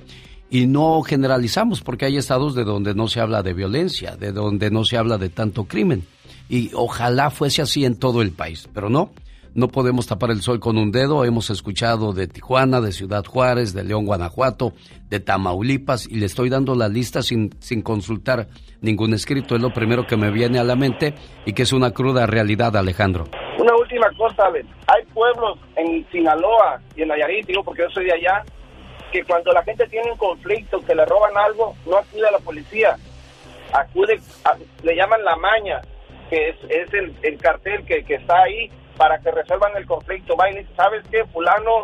[0.51, 4.69] Y no generalizamos porque hay estados de donde no se habla de violencia, de donde
[4.69, 6.03] no se habla de tanto crimen.
[6.49, 9.09] Y ojalá fuese así en todo el país, pero no.
[9.55, 11.23] No podemos tapar el sol con un dedo.
[11.23, 14.73] Hemos escuchado de Tijuana, de Ciudad Juárez, de León, Guanajuato,
[15.09, 18.47] de Tamaulipas y le estoy dando la lista sin, sin consultar
[18.81, 19.55] ningún escrito.
[19.55, 22.75] Es lo primero que me viene a la mente y que es una cruda realidad,
[22.75, 23.29] Alejandro.
[23.57, 24.43] Una última cosa,
[24.87, 28.43] Hay pueblos en Sinaloa y en Nayarit, digo porque yo soy de allá,
[29.13, 32.39] que cuando la gente tiene un conflicto, que le roban algo, no acude a la
[32.39, 32.97] policía.
[33.71, 34.19] Acude,
[34.83, 35.81] le llaman la maña,
[36.29, 40.35] que es, es el, el cartel que, que está ahí para que resuelvan el conflicto.
[40.35, 41.25] Van y dicen, ¿sabes qué?
[41.25, 41.83] Fulano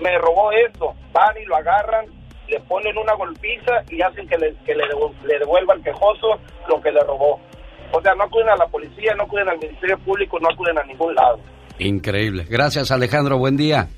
[0.00, 0.94] me robó esto.
[1.12, 2.06] Van y lo agarran,
[2.48, 4.84] le ponen una golpiza y hacen que le, que le,
[5.38, 6.38] devuelva al quejoso
[6.68, 7.40] lo que le robó.
[7.92, 10.82] O sea, no acuden a la policía, no acuden al Ministerio Público, no acuden a
[10.84, 11.38] ningún lado.
[11.78, 12.44] Increíble.
[12.48, 13.38] Gracias, Alejandro.
[13.38, 13.88] Buen día.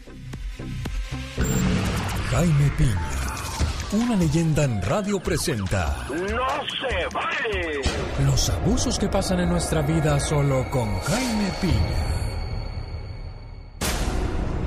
[2.31, 5.97] Jaime Piña, una leyenda en radio presenta.
[6.11, 7.81] ¡No se vale!
[8.27, 12.28] Los abusos que pasan en nuestra vida solo con Jaime Piña.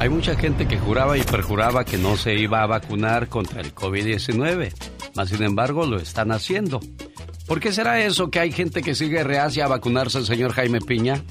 [0.02, 3.76] Hay mucha gente que juraba y perjuraba que no se iba a vacunar contra el
[3.76, 4.74] COVID-19,
[5.14, 6.80] mas sin embargo lo están haciendo.
[7.52, 11.22] ¿Por qué será eso que hay gente que sigue reacia a vacunarse, señor Jaime Piña?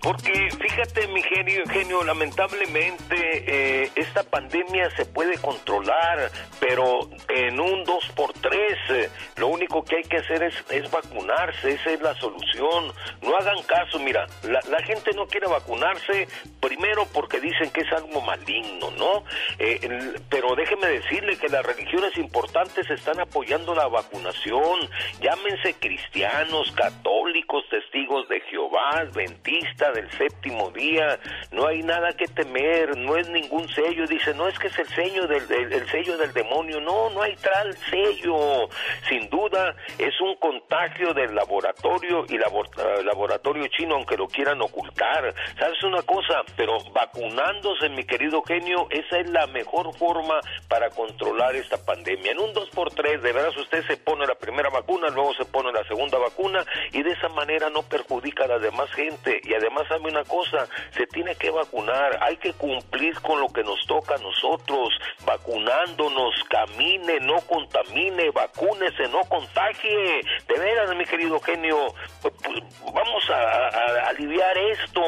[0.00, 7.86] Porque fíjate, mi genio, genio lamentablemente eh, esta pandemia se puede controlar, pero en un
[7.86, 8.50] 2x3
[8.90, 12.92] eh, lo único que hay que hacer es, vacunarse, esa es la solución.
[13.22, 16.28] No hagan caso, mira, la, gente no quiere vacunarse
[16.60, 19.24] primero porque dicen que es algo maligno, ¿no?
[19.58, 24.80] Eh, pero déjeme decirle que las religiones importantes están apoyando la vacunación,
[25.22, 31.18] llámense cristianos, católicos, testigos de Jehová, adventistas, del séptimo día,
[31.52, 34.88] no hay nada que temer, no es ningún sello, dice, no es que es el
[34.88, 38.68] sello del, el sello del demonio, no, no hay tal sello,
[39.08, 44.60] sin duda es un contagio del laboratorio y labor, uh, laboratorio chino, aunque lo quieran
[44.60, 50.90] ocultar, sabes una cosa, pero vacunándose, mi querido genio, esa es la mejor forma para
[50.90, 55.34] controlar esta pandemia, en un 2x3, de veras usted se pone la primera vacuna, luego
[55.34, 59.40] se pone la segunda vacuna y de esa manera no perjudica a la demás gente
[59.44, 63.62] y además sabe una cosa, se tiene que vacunar, hay que cumplir con lo que
[63.62, 64.88] nos toca a nosotros,
[65.24, 70.22] vacunándonos, camine, no contamine, vacúnese, no contagie.
[70.48, 72.58] De veras, mi querido genio, pues, pues,
[72.92, 75.02] vamos a, a, aliviar esto.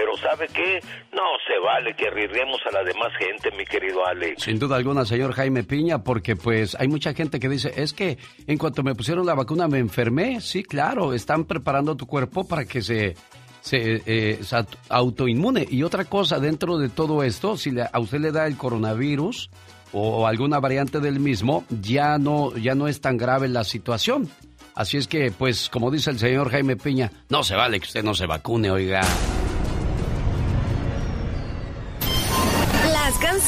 [0.00, 0.80] Pero ¿sabe qué?
[1.12, 4.44] No se vale que arriesguemos a la demás gente, mi querido Alex.
[4.44, 8.16] Sin duda alguna, señor Jaime Piña, porque pues hay mucha gente que dice, es que
[8.46, 10.40] en cuanto me pusieron la vacuna me enfermé.
[10.40, 13.14] Sí, claro, están preparando tu cuerpo para que se
[13.60, 14.40] se, eh,
[14.88, 15.66] autoinmune.
[15.68, 19.50] Y otra cosa, dentro de todo esto, si a usted le da el coronavirus
[19.92, 24.30] o alguna variante del mismo, ya no, ya no es tan grave la situación.
[24.74, 28.02] Así es que, pues, como dice el señor Jaime Piña, no se vale que usted
[28.02, 29.02] no se vacune, oiga.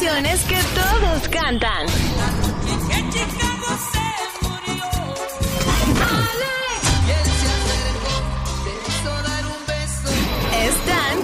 [0.01, 1.86] Que todos cantan.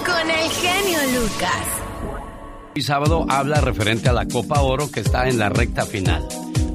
[0.05, 1.51] con el genio Lucas.
[2.75, 6.29] Y sábado habla referente a la Copa Oro que está en la recta final.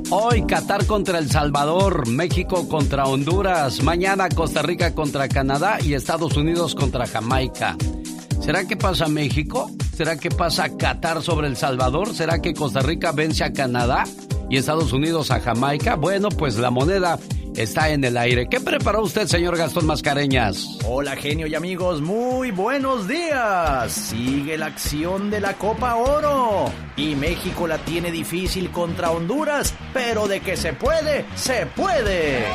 [0.10, 6.36] Hoy Qatar contra El Salvador, México contra Honduras, mañana Costa Rica contra Canadá y Estados
[6.38, 7.78] Unidos contra Jamaica.
[8.42, 9.70] ¿Será que pasa México?
[9.96, 12.16] ¿Será que pasa Qatar sobre El Salvador?
[12.16, 14.06] ¿Será que Costa Rica vence a Canadá
[14.50, 15.96] y Estados Unidos a Jamaica?
[15.96, 17.20] Bueno, pues la moneda
[17.56, 18.48] está en el aire.
[18.50, 20.80] ¿Qué preparó usted, señor Gastón Mascareñas?
[20.88, 23.92] Hola, genio y amigos, muy buenos días.
[23.92, 26.72] Sigue la acción de la Copa Oro.
[26.96, 32.46] Y México la tiene difícil contra Honduras, pero de que se puede, se puede.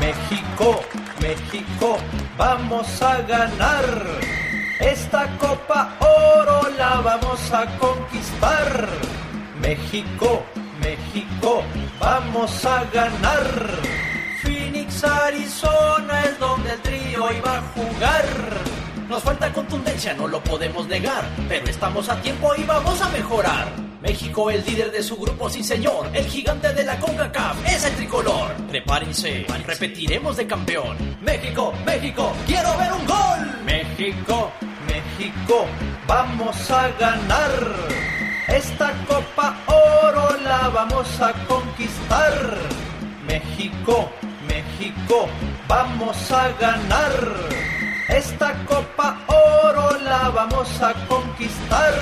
[0.00, 0.80] México,
[1.20, 1.96] México,
[2.36, 4.45] vamos a ganar.
[4.80, 8.88] Esta Copa Oro la vamos a conquistar.
[9.60, 10.44] México,
[10.80, 11.62] México,
[11.98, 13.46] vamos a ganar.
[14.42, 18.85] Phoenix, Arizona es donde el trío iba a jugar.
[19.08, 23.68] Nos falta contundencia, no lo podemos negar, pero estamos a tiempo y vamos a mejorar.
[24.02, 27.94] México, el líder de su grupo, sí señor, el gigante de la CONCACAF es el
[27.94, 28.52] tricolor.
[28.68, 30.96] Prepárense, repetiremos de campeón.
[31.22, 33.64] México, México, quiero ver un gol.
[33.64, 34.50] México,
[34.86, 35.66] México,
[36.08, 37.50] vamos a ganar.
[38.48, 42.58] Esta Copa Oro la vamos a conquistar.
[43.26, 44.10] México,
[44.48, 45.28] México,
[45.68, 47.75] vamos a ganar.
[48.08, 51.92] Esta Copa Oro la vamos a conquistar.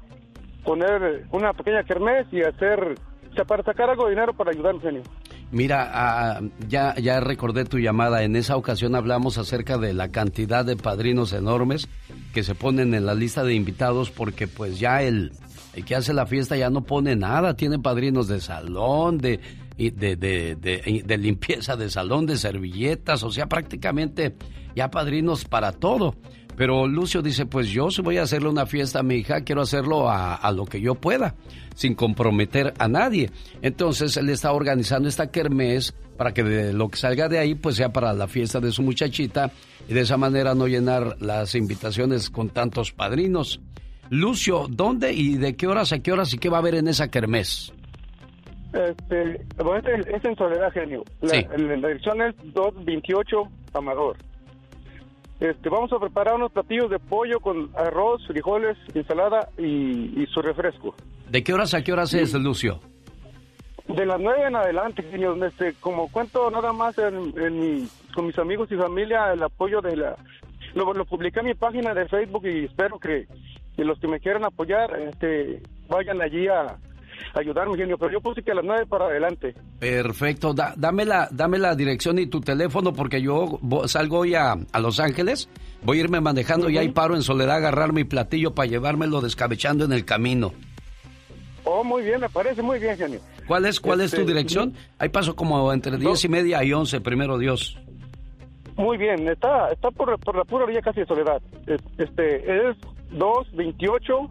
[0.64, 2.96] poner una pequeña kermés y hacer,
[3.40, 5.04] o para sacar algo de dinero para ayudar, genio.
[5.52, 8.24] Mira, uh, ya, ya recordé tu llamada.
[8.24, 11.88] En esa ocasión hablamos acerca de la cantidad de padrinos enormes
[12.34, 15.32] que se ponen en la lista de invitados porque pues ya el,
[15.76, 17.56] el que hace la fiesta ya no pone nada.
[17.56, 19.40] Tiene padrinos de salón, de,
[19.78, 24.36] de, de, de, de limpieza de salón, de servilletas, o sea, prácticamente
[24.76, 26.16] ya padrinos para todo.
[26.56, 29.62] Pero Lucio dice, pues yo si voy a hacerle una fiesta a mi hija, quiero
[29.62, 31.36] hacerlo a, a, lo que yo pueda,
[31.76, 33.30] sin comprometer a nadie.
[33.62, 37.76] Entonces él está organizando esta kermés para que de lo que salga de ahí, pues
[37.76, 39.52] sea para la fiesta de su muchachita
[39.88, 43.60] y de esa manera no llenar las invitaciones con tantos padrinos.
[44.10, 46.88] Lucio, ¿dónde y de qué horas a qué horas y qué va a haber en
[46.88, 47.74] esa kermés?
[48.76, 51.04] Este, bueno, es en Soledad Genio.
[51.22, 51.46] La, sí.
[51.58, 54.18] la dirección es 228 Amador.
[55.40, 60.42] Este, vamos a preparar unos platillos de pollo con arroz, frijoles, ensalada y, y su
[60.42, 60.94] refresco.
[61.30, 62.82] ¿De qué horas a qué horas es, Lucio?
[63.88, 65.42] De las nueve en adelante, señor.
[65.46, 69.80] Este, como cuento nada más en, en mi, con mis amigos y familia, el apoyo
[69.82, 70.16] de la...
[70.74, 73.28] Lo, lo publiqué en mi página de Facebook y espero que,
[73.78, 76.78] que los que me quieran apoyar este, vayan allí a,
[77.34, 79.56] ayudarme, genio, pero yo puse que a las nueve para adelante.
[79.80, 84.56] Perfecto, da, dame, la, dame la dirección y tu teléfono porque yo salgo hoy a,
[84.72, 85.50] a Los Ángeles,
[85.84, 86.74] voy a irme manejando uh -huh.
[86.74, 90.54] y ahí paro en soledad a agarrar mi platillo para llevármelo descabechando en el camino.
[91.64, 93.20] Oh, muy bien, me parece muy bien, genio.
[93.48, 94.74] ¿Cuál es, cuál este, es tu dirección?
[95.00, 97.78] Ahí paso como entre diez y media y once, primero Dios.
[98.76, 101.42] Muy bien, está, está por, por la pura orilla casi de Soledad.
[101.98, 102.78] Este, es
[103.12, 104.30] 228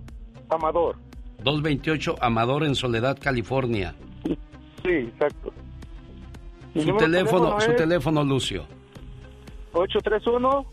[0.50, 0.96] Amador.
[1.44, 3.94] 228 Amador en Soledad, California.
[4.82, 5.52] Sí, exacto.
[6.74, 8.66] Su teléfono, su teléfono, Lucio.
[9.72, 10.66] 831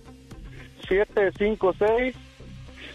[0.88, 2.16] 756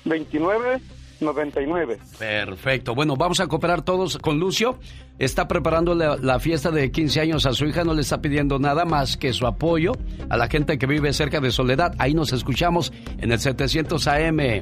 [0.04, 0.80] 29
[1.20, 1.98] 99.
[2.18, 2.94] Perfecto.
[2.94, 4.78] Bueno, vamos a cooperar todos con Lucio.
[5.18, 7.84] Está preparando la, fiesta de 15 años a su hija.
[7.84, 9.92] No le está pidiendo nada más que su apoyo
[10.28, 11.94] a la gente que vive cerca de Soledad.
[11.98, 14.60] Ahí nos escuchamos en el 700 AM.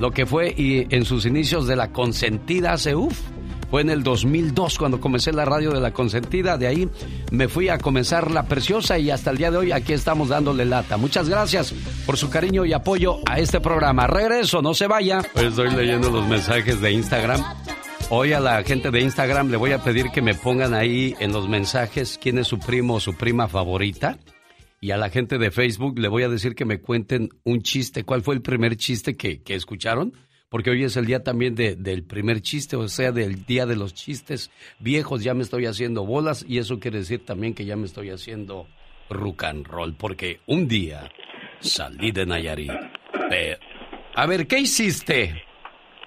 [0.00, 3.20] Lo que fue y en sus inicios de la consentida hace uff
[3.70, 6.56] fue en el 2002 cuando comencé la radio de la consentida.
[6.56, 6.88] De ahí
[7.30, 10.64] me fui a comenzar la preciosa y hasta el día de hoy aquí estamos dándole
[10.64, 10.96] lata.
[10.96, 11.74] Muchas gracias
[12.06, 14.06] por su cariño y apoyo a este programa.
[14.06, 15.20] Regreso, no se vaya.
[15.34, 17.42] estoy leyendo los mensajes de Instagram.
[18.10, 21.32] Hoy a la gente de Instagram le voy a pedir que me pongan ahí en
[21.32, 24.18] los mensajes quién es su primo o su prima favorita.
[24.80, 28.04] Y a la gente de Facebook le voy a decir que me cuenten un chiste.
[28.04, 30.14] ¿Cuál fue el primer chiste que, que escucharon?
[30.48, 33.76] Porque hoy es el día también de, del primer chiste, o sea, del día de
[33.76, 35.22] los chistes viejos.
[35.22, 38.66] Ya me estoy haciendo bolas y eso quiere decir también que ya me estoy haciendo
[39.10, 41.10] rock and roll, porque un día
[41.60, 42.70] salí de Nayarit.
[44.14, 45.42] A ver, ¿qué hiciste?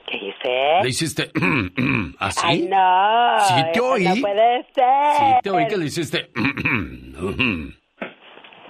[0.08, 0.84] ¿Qué hice?
[0.84, 1.32] ¿Le hiciste
[2.20, 2.42] así?
[2.44, 3.40] Ay, no.
[3.48, 4.04] Sí te oí.
[4.04, 5.16] No puede ser.
[5.18, 6.30] Sí te oí que le hiciste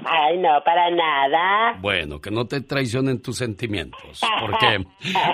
[0.06, 1.78] Ay, no, para nada.
[1.80, 4.86] Bueno, que no te traicionen tus sentimientos, porque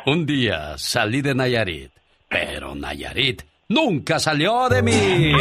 [0.05, 1.91] un día salí de Nayarit,
[2.27, 5.33] pero Nayarit nunca salió de mí.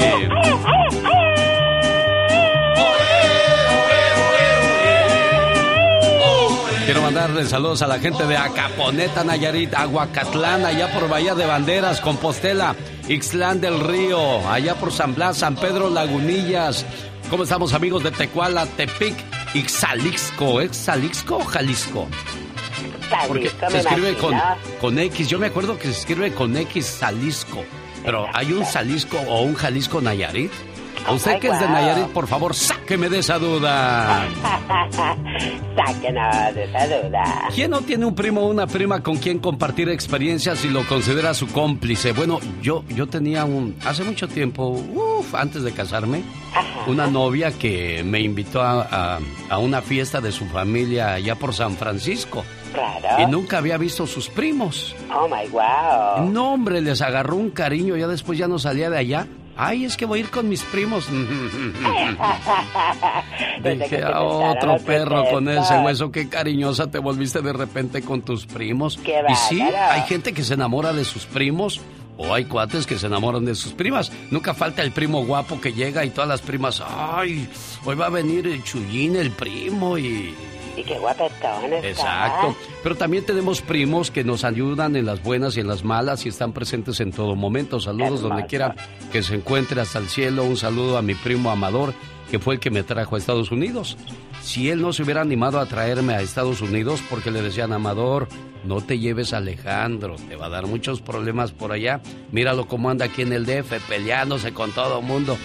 [6.87, 12.01] Quiero mandarle saludos a la gente de Acaponeta, Nayarit, Aguacatlán, allá por Bahía de Banderas,
[12.01, 12.77] Compostela,
[13.09, 16.87] Ixlán del Río, allá por San Blas, San Pedro Lagunillas,
[17.31, 19.15] ¿Cómo estamos amigos de Tecuala, Tepic
[19.53, 20.61] y Xalixco?
[20.61, 22.07] ¿Es Xalixco o Jalisco?
[23.27, 24.35] Porque se escribe con,
[24.81, 25.29] con X.
[25.29, 27.65] Yo me acuerdo que se escribe con X Jalisco.
[28.05, 30.53] Pero ¿hay un Jalisco o un Jalisco Nayarit?
[31.07, 34.27] A usted que es de Nayarit, por favor, sáqueme de esa duda.
[35.77, 37.49] sáquenos de esa duda.
[37.55, 41.33] ¿Quién no tiene un primo o una prima con quien compartir experiencias y lo considera
[41.33, 42.11] su cómplice?
[42.13, 46.23] Bueno, yo, yo tenía un, hace mucho tiempo, uff, antes de casarme,
[46.89, 51.77] una novia que me invitó a, a, una fiesta de su familia allá por San
[51.77, 52.45] Francisco.
[52.73, 53.23] Claro.
[53.23, 54.95] Y nunca había visto sus primos.
[55.15, 56.29] Oh my wow.
[56.29, 59.27] No, hombre, les agarró un cariño, ya después ya no salía de allá.
[59.57, 61.09] Ay, es que voy a ir con mis primos.
[63.63, 68.47] Dije a otro perro con ese hueso, qué cariñosa te volviste de repente con tus
[68.47, 68.99] primos.
[68.99, 71.81] y sí, hay gente que se enamora de sus primos.
[72.19, 74.11] O hay cuates que se enamoran de sus primas.
[74.31, 77.47] Nunca falta el primo guapo que llega y todas las primas, ay,
[77.85, 80.35] hoy va a venir el Chuyín, el primo, y
[80.77, 81.85] y qué guapetones.
[81.85, 82.55] Exacto.
[82.83, 86.29] Pero también tenemos primos que nos ayudan en las buenas y en las malas y
[86.29, 87.81] están presentes en todo momento.
[87.81, 88.75] Saludos donde quiera
[89.13, 90.45] que se encuentre hasta el cielo.
[90.45, 91.95] Un saludo a mi primo Amador,
[92.31, 93.97] que fue el que me trajo a Estados Unidos.
[94.43, 98.29] Si él no se hubiera animado a traerme a Estados Unidos porque le decían, Amador,
[98.65, 102.01] no te lleves a Alejandro, te va a dar muchos problemas por allá.
[102.33, 105.37] Míralo cómo anda aquí en el DF peleándose con todo mundo.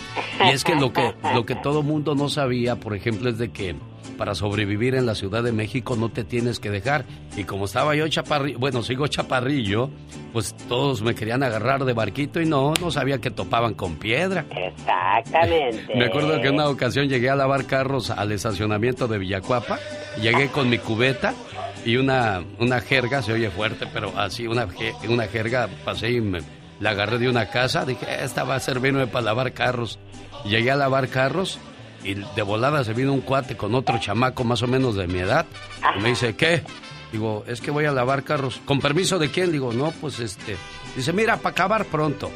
[0.46, 3.52] Y es que lo que, lo que todo mundo no sabía, por ejemplo, es de
[3.52, 3.76] que
[4.22, 7.06] para sobrevivir en la Ciudad de México no te tienes que dejar.
[7.36, 9.90] Y como estaba yo chaparrillo, bueno, sigo chaparrillo,
[10.32, 14.46] pues todos me querían agarrar de barquito y no, no sabía que topaban con piedra.
[14.52, 15.88] Exactamente.
[15.96, 19.80] me acuerdo que una ocasión llegué a lavar carros al estacionamiento de Villacuapa,
[20.22, 21.34] llegué con mi cubeta
[21.84, 24.68] y una, una jerga, se oye fuerte, pero así, una,
[25.10, 26.42] una jerga, pasé y me
[26.80, 29.98] la agarré de una casa, dije, esta va a servirme para lavar carros.
[30.46, 31.60] Llegué a lavar carros
[32.04, 35.20] y de volada se vino un cuate con otro chamaco más o menos de mi
[35.20, 35.46] edad.
[35.98, 36.64] Y me dice, ¿qué?
[37.12, 38.62] Digo, es que voy a lavar carros.
[38.66, 39.52] ¿Con permiso de quién?
[39.52, 40.56] Digo, no, pues este.
[40.96, 42.32] Dice, mira, para acabar pronto.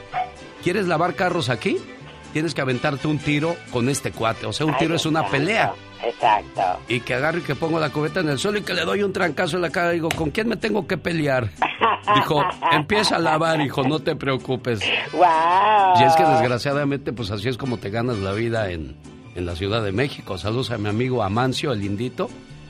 [0.63, 1.77] ¿Quieres lavar carros aquí?
[2.33, 4.45] Tienes que aventarte un tiro con este cuate.
[4.45, 5.73] O sea, un tiro es una pelea.
[6.03, 6.81] Exacto.
[6.89, 9.01] Y que agarro y que pongo la cubeta en el suelo y que le doy
[9.01, 9.91] un trancazo en la cara.
[9.91, 11.49] Digo, ¿con quién me tengo que pelear?
[12.13, 14.81] Dijo, empieza a lavar, hijo, no te preocupes.
[15.13, 16.01] Wow.
[16.01, 18.97] Y es que desgraciadamente, pues así es como te ganas la vida en,
[19.35, 20.37] en la Ciudad de México.
[20.37, 22.29] Saludos a mi amigo Amancio, el lindito.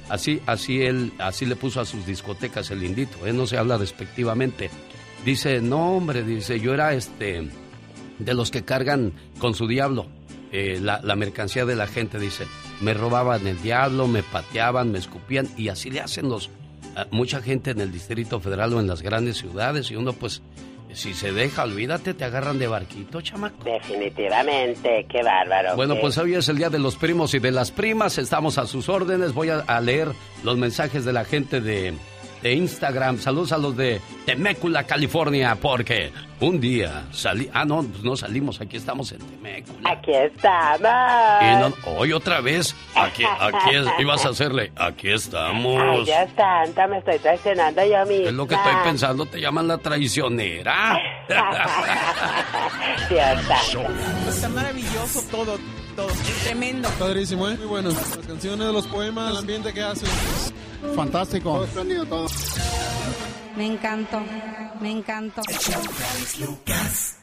[0.09, 3.25] Así, así él, así le puso a sus discotecas el lindito.
[3.25, 4.69] Él no se habla despectivamente.
[5.23, 7.49] Dice, no hombre, dice, yo era este
[8.19, 10.07] de los que cargan con su diablo
[10.51, 12.19] eh, la, la, mercancía de la gente.
[12.19, 12.45] Dice,
[12.81, 16.49] me robaban el diablo, me pateaban, me escupían y así le hacen los
[17.11, 20.41] mucha gente en el Distrito Federal o en las grandes ciudades y uno pues
[20.95, 23.63] si se deja, olvídate, te agarran de barquito, chamaco.
[23.63, 25.75] Definitivamente, qué bárbaro.
[25.75, 28.17] Bueno, pues hoy es el día de los primos y de las primas.
[28.17, 29.33] Estamos a sus órdenes.
[29.33, 30.07] Voy a, leer
[30.43, 31.93] los mensajes de la gente de,
[32.45, 33.17] de Instagram.
[33.17, 37.49] Saludos a los de Temécula, California, porque un día salí.
[37.51, 39.89] Ah, no, pues no salimos, aquí estamos en Temécula.
[39.89, 40.91] Aquí estamos.
[41.41, 45.81] Y no, hoy otra vez, aquí, aquí es, ibas a hacerle, aquí estamos.
[45.81, 48.29] Ay, Dios santo, me estoy traicionando yo misma.
[48.29, 50.99] Es lo que estoy pensando, te llaman la traicionera.
[53.09, 53.91] Dios santo.
[54.29, 55.57] Está maravilloso todo,
[55.95, 56.09] todo.
[56.43, 56.89] Tremendo.
[56.99, 57.57] Padrísimo, ¿eh?
[57.57, 57.89] Muy bueno.
[57.89, 60.05] Las canciones, los poemas, el ambiente que hace.
[60.95, 61.65] Fantástico.
[61.73, 62.27] Todo todo.
[63.57, 64.19] Me encantó,
[64.81, 65.41] me encantó.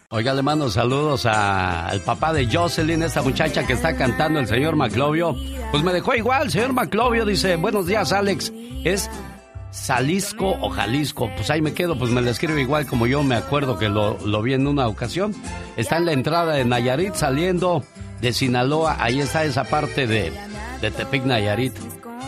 [0.08, 4.46] Oiga, le mando saludos a- al papá de Jocelyn, esta muchacha que está cantando el
[4.46, 5.34] señor Maclovio.
[5.70, 7.24] Pues me dejó igual, señor Maclovio.
[7.24, 8.52] Dice, buenos días, Alex.
[8.84, 9.08] Es
[9.70, 11.30] Salisco o Jalisco.
[11.34, 14.18] Pues ahí me quedo, pues me lo escribe igual como yo me acuerdo que lo,
[14.26, 15.34] lo vi en una ocasión.
[15.76, 17.82] Está en la entrada de Nayarit saliendo
[18.20, 18.96] de Sinaloa.
[19.00, 20.30] Ahí está esa parte de,
[20.82, 21.72] de Tepic, Nayarit.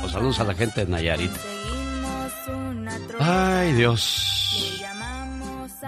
[0.05, 1.33] Pues saludos a la gente de Nayarit.
[3.19, 4.83] Ay, Dios.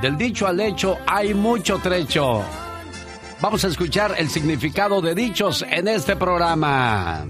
[0.01, 2.43] Del dicho al hecho hay mucho trecho.
[3.43, 7.27] Vamos a escuchar el significado de dichos en este programa.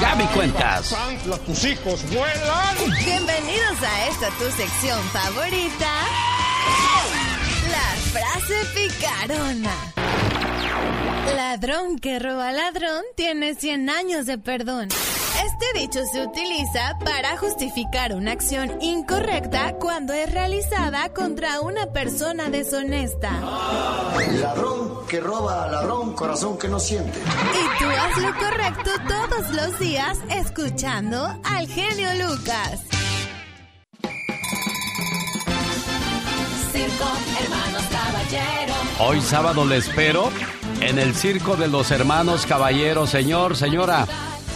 [0.00, 0.96] Gaby Cuentas.
[1.44, 2.76] tus hijos vuelan.
[3.04, 5.90] Bienvenidos a esta tu sección favorita.
[7.70, 9.76] La frase picarona.
[11.36, 14.88] Ladrón que roba ladrón tiene 100 años de perdón.
[15.44, 22.50] Este dicho se utiliza para justificar una acción incorrecta cuando es realizada contra una persona
[22.50, 23.30] deshonesta.
[24.40, 27.18] Ladrón que roba a ladrón, corazón que no siente.
[27.18, 32.80] Y tú haz lo correcto todos los días escuchando al genio Lucas.
[36.72, 37.08] Circo,
[37.40, 38.76] hermanos caballeros.
[39.00, 40.30] Hoy sábado le espero
[40.80, 43.10] en el Circo de los Hermanos Caballeros.
[43.10, 44.06] Señor, señora,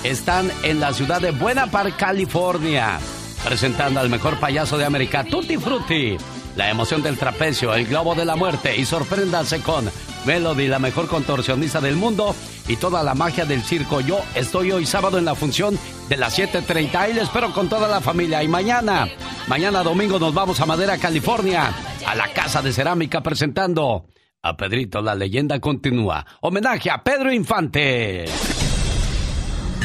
[0.05, 2.99] están en la ciudad de Buena Park, California,
[3.44, 6.16] presentando al mejor payaso de América, Tutti Frutti.
[6.57, 9.90] La emoción del trapecio, el globo de la muerte y sorpréndase con
[10.24, 12.34] Melody, la mejor contorsionista del mundo
[12.66, 14.01] y toda la magia del circo.
[14.01, 15.78] Yo estoy hoy sábado en la función
[16.09, 18.42] de las 7.30 y le espero con toda la familia.
[18.42, 19.07] Y mañana,
[19.49, 21.72] mañana domingo nos vamos a Madera, California,
[22.07, 24.07] a la Casa de Cerámica presentando
[24.42, 26.24] a Pedrito, la leyenda continúa.
[26.40, 28.26] Homenaje a Pedro Infante.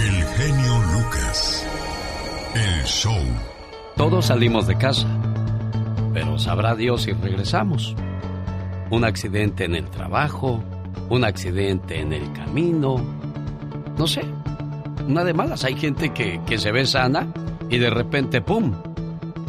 [0.03, 1.63] El genio Lucas.
[2.55, 3.21] El show.
[3.95, 5.07] Todos salimos de casa,
[6.11, 7.95] pero sabrá Dios si regresamos.
[8.89, 10.63] Un accidente en el trabajo,
[11.07, 12.95] un accidente en el camino,
[13.95, 14.23] no sé,
[15.07, 15.65] una de malas.
[15.65, 17.27] Hay gente que, que se ve sana
[17.69, 18.73] y de repente, ¡pum!,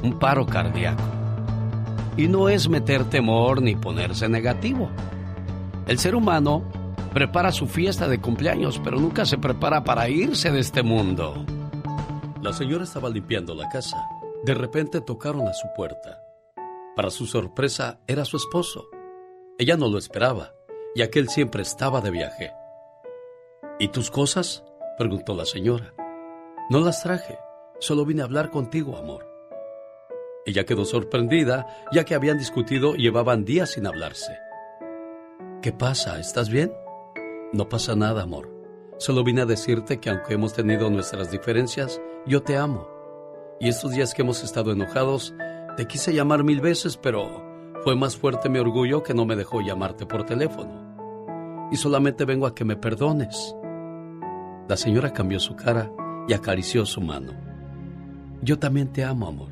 [0.03, 1.03] un paro cardíaco.
[2.19, 4.91] Y no es meter temor ni ponerse negativo.
[5.87, 6.63] El ser humano
[7.13, 11.45] prepara su fiesta de cumpleaños, pero nunca se prepara para irse de este mundo.
[12.41, 13.97] La señora estaba limpiando la casa.
[14.45, 16.21] De repente tocaron a su puerta.
[16.97, 18.89] Para su sorpresa, era su esposo.
[19.59, 20.53] Ella no lo esperaba,
[20.97, 22.53] ya que él siempre estaba de viaje.
[23.79, 24.65] ¿Y tus cosas?
[24.99, 25.95] preguntó la señora.
[26.69, 27.39] No las traje,
[27.79, 29.29] solo vine a hablar contigo, amor.
[30.45, 34.37] Ella quedó sorprendida, ya que habían discutido y llevaban días sin hablarse.
[35.63, 36.19] ¿Qué pasa?
[36.19, 36.73] ¿Estás bien?
[37.53, 38.51] No pasa nada, amor.
[38.99, 42.89] Solo vine a decirte que aunque hemos tenido nuestras diferencias, yo te amo.
[43.61, 45.35] Y estos días que hemos estado enojados,
[45.77, 47.45] te quise llamar mil veces, pero
[47.85, 51.69] fue más fuerte mi orgullo que no me dejó llamarte por teléfono.
[51.71, 53.55] Y solamente vengo a que me perdones.
[54.67, 55.91] La señora cambió su cara
[56.29, 57.33] y acarició su mano.
[58.41, 59.51] Yo también te amo, amor.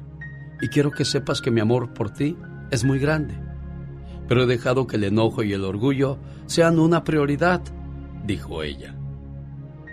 [0.63, 2.37] Y quiero que sepas que mi amor por ti
[2.71, 3.35] es muy grande.
[4.27, 7.61] Pero he dejado que el enojo y el orgullo sean una prioridad,
[8.25, 8.95] dijo ella.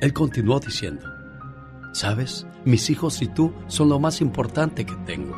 [0.02, 1.06] Él continuó diciendo,
[1.94, 5.36] Sabes, mis hijos y tú son lo más importante que tengo.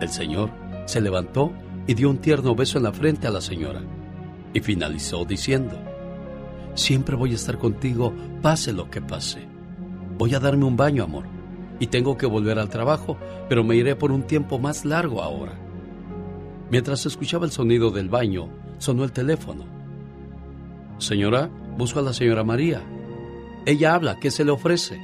[0.00, 0.50] El señor
[0.86, 1.52] se levantó
[1.86, 3.82] y dio un tierno beso en la frente a la señora
[4.52, 5.76] y finalizó diciendo,
[6.74, 9.46] Siempre voy a estar contigo, pase lo que pase.
[10.18, 11.24] Voy a darme un baño, amor,
[11.78, 13.16] y tengo que volver al trabajo,
[13.48, 15.52] pero me iré por un tiempo más largo ahora.
[16.70, 18.48] Mientras escuchaba el sonido del baño,
[18.78, 19.64] sonó el teléfono.
[20.98, 22.82] Señora, busco a la señora María.
[23.66, 25.00] Ella habla, ¿qué se le ofrece?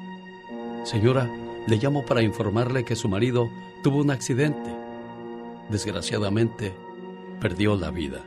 [0.85, 1.31] Señora,
[1.67, 3.51] le llamo para informarle que su marido
[3.83, 4.71] tuvo un accidente.
[5.71, 6.73] Desgraciadamente,
[7.41, 8.25] perdió la vida.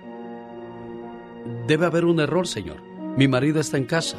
[1.68, 2.82] Debe haber un error, señor.
[3.18, 4.18] Mi marido está en casa.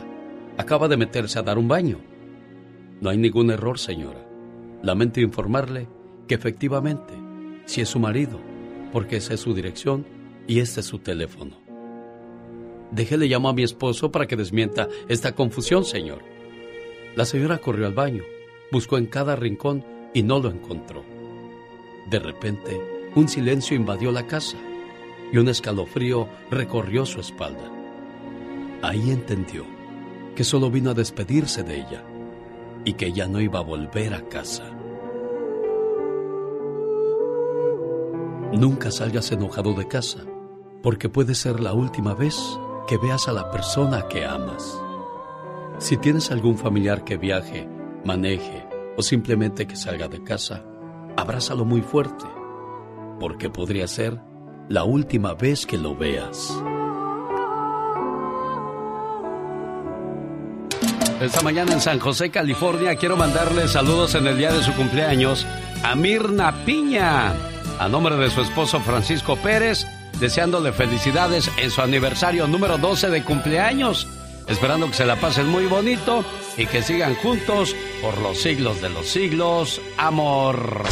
[0.57, 1.99] Acaba de meterse a dar un baño.
[3.01, 4.25] No hay ningún error, señora.
[4.83, 5.89] Lamento informarle
[6.29, 7.15] que efectivamente,
[7.67, 8.39] si es su marido,
[8.93, 10.07] porque esa es su dirección
[10.47, 11.64] y este es su teléfono.
[12.91, 16.23] Déjele llamo a mi esposo para que desmienta esta confusión, señor.
[17.17, 18.23] La señora corrió al baño,
[18.71, 21.05] buscó en cada rincón y no lo encontró.
[22.11, 22.81] De repente,
[23.15, 24.59] un silencio invadió la casa
[25.33, 27.71] y un escalofrío recorrió su espalda.
[28.83, 29.65] Ahí entendió
[30.35, 32.05] que solo vino a despedirse de ella
[32.85, 34.71] y que ya no iba a volver a casa.
[38.53, 40.25] Nunca salgas enojado de casa,
[40.83, 42.37] porque puede ser la última vez
[42.87, 44.79] que veas a la persona que amas.
[45.79, 47.69] Si tienes algún familiar que viaje,
[48.05, 48.67] maneje
[48.97, 50.63] o simplemente que salga de casa,
[51.17, 52.27] abrázalo muy fuerte,
[53.19, 54.21] porque podría ser
[54.69, 56.55] la última vez que lo veas.
[61.21, 65.47] Esta mañana en San José, California, quiero mandarle saludos en el día de su cumpleaños
[65.83, 67.33] a Mirna Piña,
[67.79, 69.87] a nombre de su esposo Francisco Pérez,
[70.25, 74.09] deseándole felicidades en su aniversario número 12 de cumpleaños,
[74.49, 76.25] esperando que se la pasen muy bonito
[76.57, 79.83] y que sigan juntos por los siglos de los siglos.
[79.99, 80.83] Amor.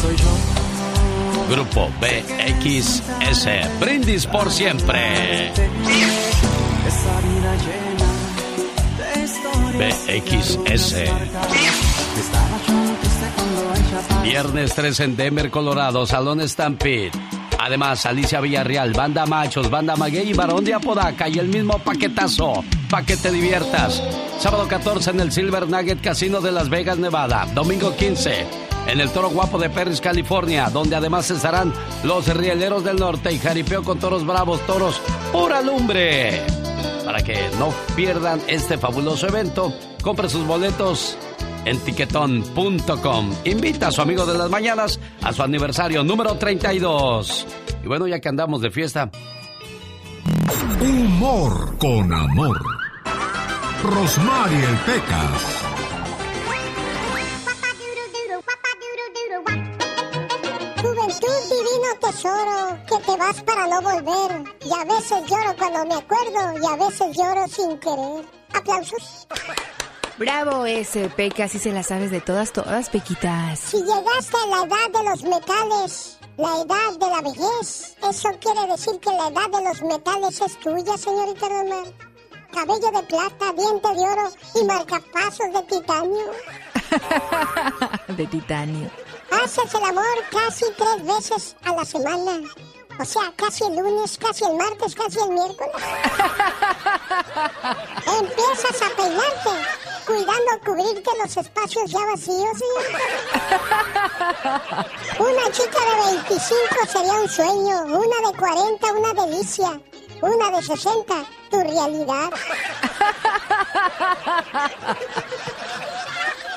[0.00, 1.54] Soy yo.
[1.54, 3.80] Grupo BXS.
[3.80, 5.52] Brindis por siempre.
[9.76, 10.94] BXS.
[14.22, 17.10] Viernes 3 en Denver, Colorado, Salón Stampede.
[17.58, 22.64] Además, Alicia Villarreal, Banda Machos, Banda Maguey y Barón de Apodaca y el mismo paquetazo,
[22.88, 24.02] pa' que te diviertas.
[24.38, 27.46] Sábado 14 en el Silver Nugget Casino de Las Vegas, Nevada.
[27.54, 31.72] Domingo 15 en el Toro Guapo de Perris, California, donde además estarán
[32.04, 35.00] los Rieleros del Norte y Jaripeo con Toros Bravos, Toros
[35.30, 36.42] Pura Lumbre.
[37.04, 41.18] Para que no pierdan este fabuloso evento, compre sus boletos
[41.68, 43.30] en tiquetón.com.
[43.44, 47.46] Invita a su amigo de las mañanas a su aniversario número 32.
[47.84, 49.10] Y bueno, ya que andamos de fiesta.
[50.80, 52.58] Humor con amor.
[53.82, 55.64] Rosmarie Pecas.
[60.80, 64.44] Juventud divino tesoro, que te vas para no volver.
[64.64, 68.24] Y a veces lloro cuando me acuerdo y a veces lloro sin querer.
[68.54, 69.26] Aplausos.
[70.18, 73.60] Bravo ese, Peca, así se la sabes de todas, todas, Pequitas.
[73.60, 78.66] Si llegaste a la edad de los metales, la edad de la vejez, eso quiere
[78.66, 81.84] decir que la edad de los metales es tuya, señorita Romar.
[82.52, 86.32] Cabello de plata, diente de oro y marcapasos de titanio.
[88.16, 88.90] de titanio.
[89.30, 92.40] Haces el amor casi tres veces a la semana.
[92.98, 95.76] O sea, casi el lunes, casi el martes, casi el miércoles.
[98.20, 99.50] Empiezas a peinarte,
[100.08, 102.58] cuidando cubrirte los espacios ya vacíos.
[105.18, 109.78] Una chica de 25 sería un sueño, una de 40 una delicia,
[110.22, 111.14] una de 60
[111.50, 112.30] tu realidad.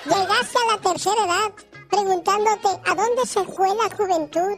[0.06, 1.52] Llegaste a la tercera edad
[1.90, 4.58] preguntándote a dónde se fue la juventud.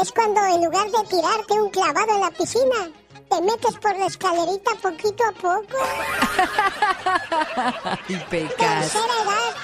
[0.00, 2.92] Es cuando en lugar de tirarte un clavado en la piscina,
[3.32, 5.78] te metes por la escalerita poquito a poco.
[8.08, 8.92] y pecas.
[8.92, 9.54] Tercera edad.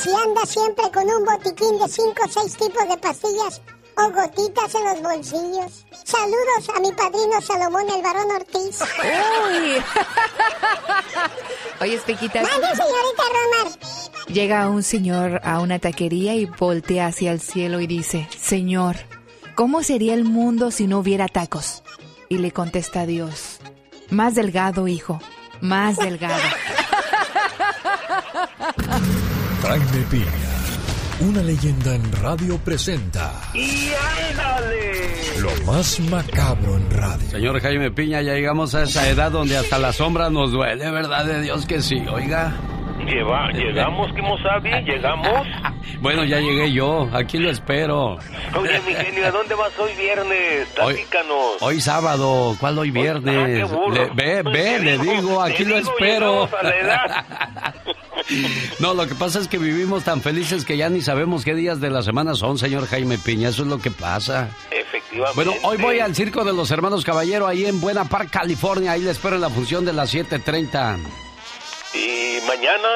[0.00, 3.62] Si andas siempre con un botiquín de 5 o 6 tipos de pastillas
[3.96, 5.86] o gotitas en los bolsillos.
[6.04, 8.80] Saludos a mi padrino Salomón, el varón Ortiz.
[8.80, 9.82] Uy.
[11.80, 12.42] Oye, Pequita.
[12.42, 13.78] Mande, señorita Romar.
[14.28, 18.96] Llega un señor a una taquería y voltea hacia el cielo y dice, Señor,
[19.54, 21.83] ¿cómo sería el mundo si no hubiera tacos?
[22.34, 23.60] Y le contesta Dios,
[24.10, 25.20] más delgado, hijo,
[25.60, 26.42] más delgado.
[29.62, 30.26] Jaime Piña,
[31.20, 33.92] una leyenda en radio presenta ¡Y
[34.32, 35.12] ándale!
[35.38, 37.30] lo más macabro en radio.
[37.30, 41.24] Señor Jaime Piña, ya llegamos a esa edad donde hasta la sombra nos duele, ¿verdad
[41.26, 42.02] de Dios que sí?
[42.12, 42.52] Oiga.
[43.06, 45.46] Lleva, llegamos, Kimosabi, llegamos.
[46.00, 48.18] Bueno, ya llegué yo, aquí lo espero.
[48.58, 50.68] Oye, mi genio, ¿a dónde vas hoy viernes?
[50.82, 51.56] Hoy- Platícanos.
[51.60, 53.70] Hoy sábado, ¿cuál hoy viernes?
[53.70, 53.90] ah.
[53.92, 56.48] Le- ve, ve, Te le digo, digo, aquí lo digo, espero.
[58.78, 61.80] No, lo que pasa es que vivimos tan felices que ya ni sabemos qué días
[61.80, 64.48] de la semana son, señor Jaime Piña, eso es lo que pasa.
[64.70, 65.34] Efectivamente.
[65.36, 69.02] Bueno, hoy voy al Circo de los Hermanos Caballero ahí en Buena Park, California, ahí
[69.02, 70.98] le espero en la función de las 7.30.
[71.94, 72.88] ¿Y mañana?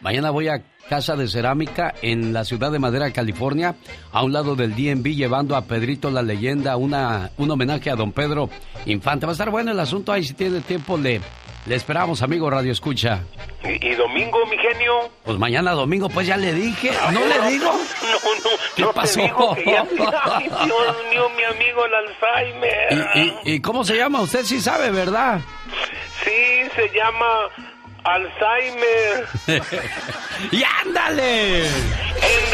[0.00, 3.74] Mañana voy a Casa de Cerámica en la ciudad de Madera, California,
[4.12, 8.12] a un lado del DNB, llevando a Pedrito la leyenda, una, un homenaje a don
[8.12, 8.48] Pedro
[8.84, 9.26] Infante.
[9.26, 11.20] Va a estar bueno el asunto ahí, si tiene tiempo le,
[11.66, 13.22] le esperamos, amigo Radio Escucha.
[13.64, 15.10] ¿Y, y domingo, mi genio?
[15.24, 17.72] Pues mañana domingo, pues ya le dije, ¿no le digo?
[17.72, 19.14] No, no, ¿Qué no pasó?
[19.18, 19.86] te digo que ya...
[20.24, 23.08] Ay, Dios mío, mi amigo el Alzheimer.
[23.16, 24.20] ¿Y, y, y cómo se llama?
[24.20, 25.40] Usted sí sabe, ¿verdad?
[26.22, 26.30] Sí,
[26.76, 27.26] se llama
[28.06, 29.26] Alzheimer.
[30.52, 31.66] ¡Y ándale!
[31.66, 32.44] En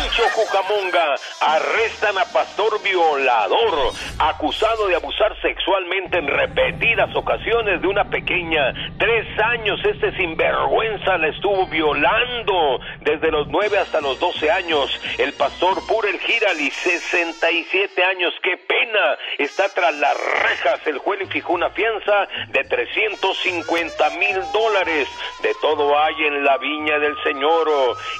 [0.00, 8.04] Rancho Cucamonga arrestan a pastor violador acusado de abusar sexualmente en repetidas ocasiones de una
[8.08, 8.72] pequeña.
[8.98, 14.90] Tres años este sinvergüenza la estuvo violando desde los nueve hasta los doce años.
[15.18, 18.32] El pastor Purel Girali, 67 años.
[18.42, 19.18] ¡Qué pena!
[19.38, 20.86] Está tras las rejas.
[20.86, 24.69] El juez le fijó una fianza de 350 mil dólares.
[24.70, 27.68] De todo hay en la viña del Señor.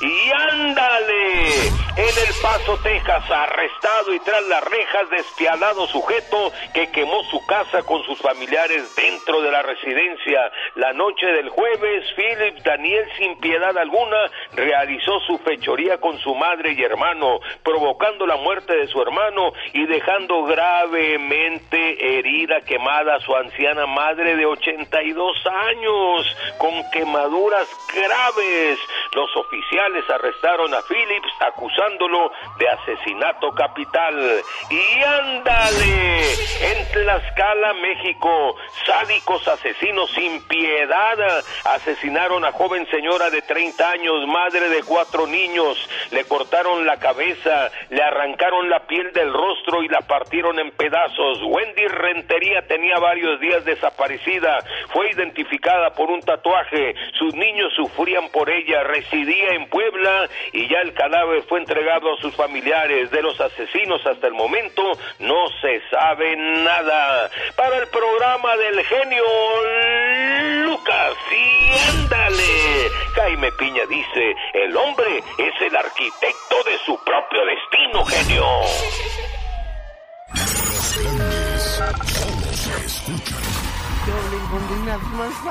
[0.00, 1.80] Y ándale.
[1.96, 7.82] En El Paso, Texas, arrestado y tras las rejas, despiadado sujeto que quemó su casa
[7.82, 10.50] con sus familiares dentro de la residencia.
[10.76, 16.72] La noche del jueves, Philip Daniel, sin piedad alguna, realizó su fechoría con su madre
[16.72, 23.34] y hermano, provocando la muerte de su hermano y dejando gravemente herida, quemada a su
[23.34, 28.78] anciana madre de 82 años, con quemaduras graves.
[29.12, 34.42] Los oficiales arrestaron a Phillips acusándolo de asesinato capital.
[34.70, 38.56] Y ándale, en Tlaxcala, México,
[38.86, 41.18] sádicos asesinos sin piedad
[41.64, 45.76] asesinaron a joven señora de 30 años, madre de cuatro niños,
[46.10, 51.40] le cortaron la cabeza, le arrancaron la piel del rostro y la partieron en pedazos.
[51.42, 54.58] Wendy Rentería tenía varios días desaparecida,
[54.92, 60.80] fue identificada por un tatuaje, sus niños sufrían por ella, residía en Puebla y ya
[60.80, 63.10] el cadáver fue entregado a sus familiares.
[63.10, 64.82] De los asesinos hasta el momento
[65.18, 67.30] no se sabe nada.
[67.56, 69.24] Para el programa del genio
[70.64, 72.90] Lucas, y ándale.
[73.14, 78.44] Jaime Piña dice, el hombre es el arquitecto de su propio destino, genio.
[84.10, 85.44] Le unas más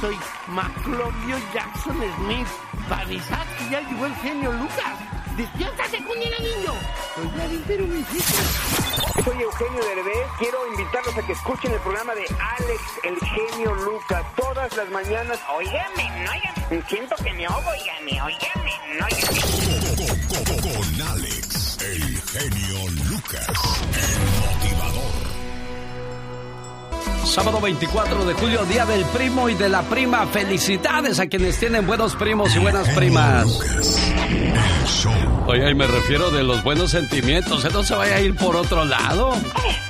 [0.00, 0.16] Soy
[0.46, 2.46] Maclovio Jackson Smith.
[2.88, 4.98] Para avisar que ya llegó el genio Lucas.
[5.36, 6.72] ¡Despiértate, Cunina, niño!
[7.14, 8.04] Soy pero mi
[9.24, 10.26] Soy Eugenio Derbez.
[10.38, 15.40] Quiero invitarlos a que escuchen el programa de Alex, el genio Lucas, todas las mañanas.
[15.56, 16.84] Óigame, no, óigame.
[16.88, 20.07] Siento que me oigo, óigame, óigame, no, óigame.
[27.28, 30.26] Sábado 24 de julio, Día del Primo y de la Prima.
[30.26, 33.46] Felicidades a quienes tienen buenos primos y buenas primas.
[35.46, 37.64] Oye, y me refiero de los buenos sentimientos.
[37.64, 37.68] ¿eh?
[37.72, 39.34] No se vaya a ir por otro lado.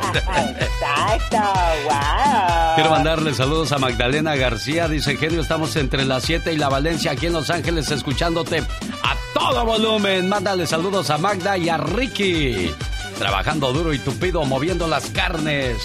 [0.09, 1.39] Exacto,
[1.85, 2.75] wow.
[2.75, 4.89] Quiero mandarle saludos a Magdalena García.
[4.89, 9.17] Dice, genio, estamos entre las 7 y la Valencia aquí en Los Ángeles escuchándote a
[9.33, 10.29] todo volumen.
[10.29, 12.75] Mándale saludos a Magda y a Ricky.
[13.17, 15.77] Trabajando duro y tupido, moviendo las carnes.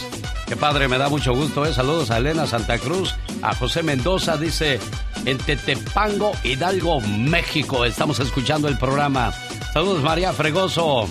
[0.48, 1.74] Qué padre, me da mucho gusto, ¿eh?
[1.74, 4.80] Saludos a Elena Santa Cruz, a José Mendoza, dice,
[5.26, 7.86] en Tetepango, Hidalgo, México.
[7.86, 9.34] Estamos escuchando el programa.
[9.74, 11.08] Saludos, María Fregoso.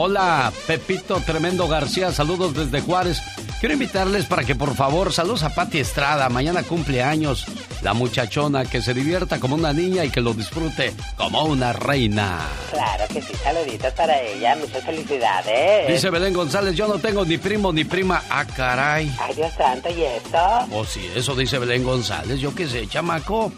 [0.00, 3.20] Hola, Pepito Tremendo García, saludos desde Juárez.
[3.58, 7.46] Quiero invitarles para que por favor, saludos a Pati Estrada, mañana cumple años,
[7.82, 12.38] la muchachona, que se divierta como una niña y que lo disfrute como una reina.
[12.70, 15.88] Claro que sí, saluditos para ella, muchas felicidades.
[15.88, 18.22] Dice Belén González, yo no tengo ni primo ni prima.
[18.30, 19.12] Ah, caray.
[19.18, 20.38] Ay, Dios santo, ¿y esto?
[20.70, 23.52] Oh, sí, eso dice Belén González, yo qué sé, chamaco.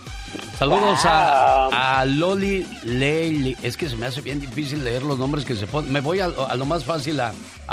[0.59, 3.57] Saludos a, a, Loli Leili.
[3.62, 5.90] Es que se me hace bien difícil leer los nombres que se ponen.
[5.90, 7.32] Me voy a, lo más fácil a,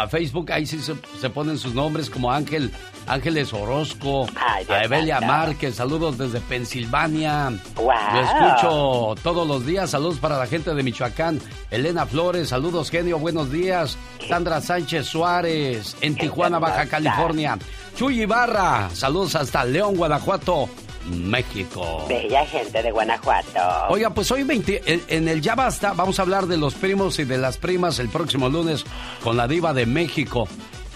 [0.09, 0.51] Facebook.
[0.51, 2.71] Ahí sí se, ponen sus nombres como Ángel,
[3.07, 4.27] Ángeles Orozco,
[4.69, 5.75] a Evelia Márquez.
[5.75, 7.51] Saludos desde Pensilvania.
[7.75, 9.89] Lo escucho todos los días.
[9.89, 11.41] Saludos para la gente de Michoacán.
[11.71, 13.97] Elena Flores, saludos genio, buenos días.
[14.29, 17.57] Sandra Sánchez Suárez, en Tijuana, Baja California.
[17.97, 20.69] Chuy Ibarra, saludos hasta León, Guanajuato.
[21.07, 22.05] México.
[22.07, 23.59] Bella gente de Guanajuato.
[23.89, 27.25] Oiga, pues hoy 20, en el Ya Basta vamos a hablar de los primos y
[27.25, 28.85] de las primas el próximo lunes
[29.23, 30.47] con la diva de México.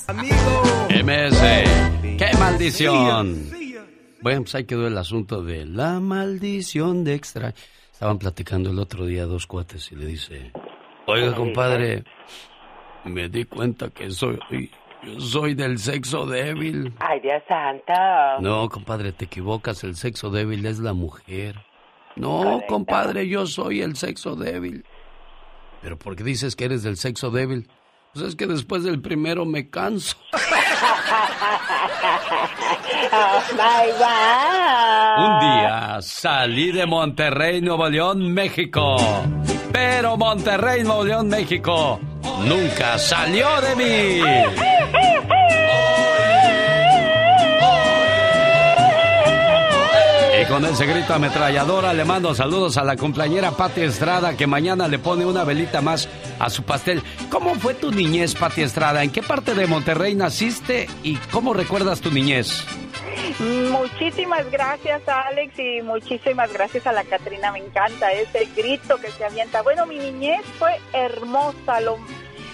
[0.06, 0.62] Amigo.
[1.04, 1.40] MS.
[2.16, 3.50] ¡Qué maldición!
[4.22, 7.54] Bueno, pues ahí quedó el asunto de la maldición de extra.
[7.92, 10.52] Estaban platicando el otro día dos cuates y le dice,
[11.06, 12.04] oiga compadre,
[13.04, 14.38] me di cuenta que soy,
[15.02, 16.92] yo soy del sexo débil.
[16.98, 17.92] Ay, Dios santo.
[18.40, 21.56] No, compadre, te equivocas, el sexo débil es la mujer.
[22.16, 22.66] No, Correcto.
[22.68, 24.84] compadre, yo soy el sexo débil.
[25.80, 27.68] ¿Pero por qué dices que eres del sexo débil?
[28.12, 30.16] Pues es que después del primero me canso.
[33.12, 35.24] oh my God.
[35.24, 38.96] Un día salí de Monterrey, Nuevo León, México.
[39.72, 42.00] Pero Monterrey, Nuevo León, México
[42.44, 44.22] nunca salió de mí.
[50.40, 54.88] Y con ese grito ametralladora le mando saludos a la compañera Pati Estrada que mañana
[54.88, 56.08] le pone una velita más
[56.38, 57.02] a su pastel.
[57.28, 59.02] ¿Cómo fue tu niñez, Pati Estrada?
[59.02, 62.64] ¿En qué parte de Monterrey naciste y cómo recuerdas tu niñez?
[63.70, 67.52] Muchísimas gracias, Alex, y muchísimas gracias a la Catrina.
[67.52, 69.62] Me encanta ese grito que se avienta.
[69.62, 71.80] Bueno, mi niñez fue hermosa.
[71.80, 71.98] Lo,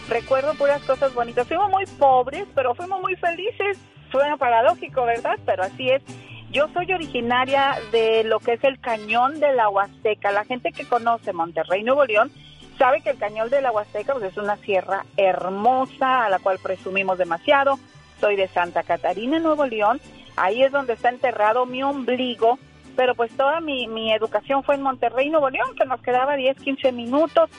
[0.09, 1.47] recuerdo puras cosas bonitas.
[1.47, 3.79] Fuimos muy pobres, pero fuimos muy felices.
[4.11, 5.39] Suena paradójico, ¿verdad?
[5.45, 6.03] Pero así es.
[6.51, 10.31] Yo soy originaria de lo que es el cañón de la Huasteca.
[10.31, 12.31] La gente que conoce Monterrey, Nuevo León,
[12.79, 16.59] sabe que el cañón de la Huasteca pues, es una sierra hermosa a la cual
[16.63, 17.79] presumimos demasiado.
[18.21, 20.01] Soy de Santa Catarina, Nuevo León.
[20.37, 22.59] Ahí es donde está enterrado mi ombligo.
[22.97, 26.57] Pero pues toda mi, mi educación fue en Monterrey, Nuevo León, que nos quedaba 10,
[26.59, 27.51] 15 minutos.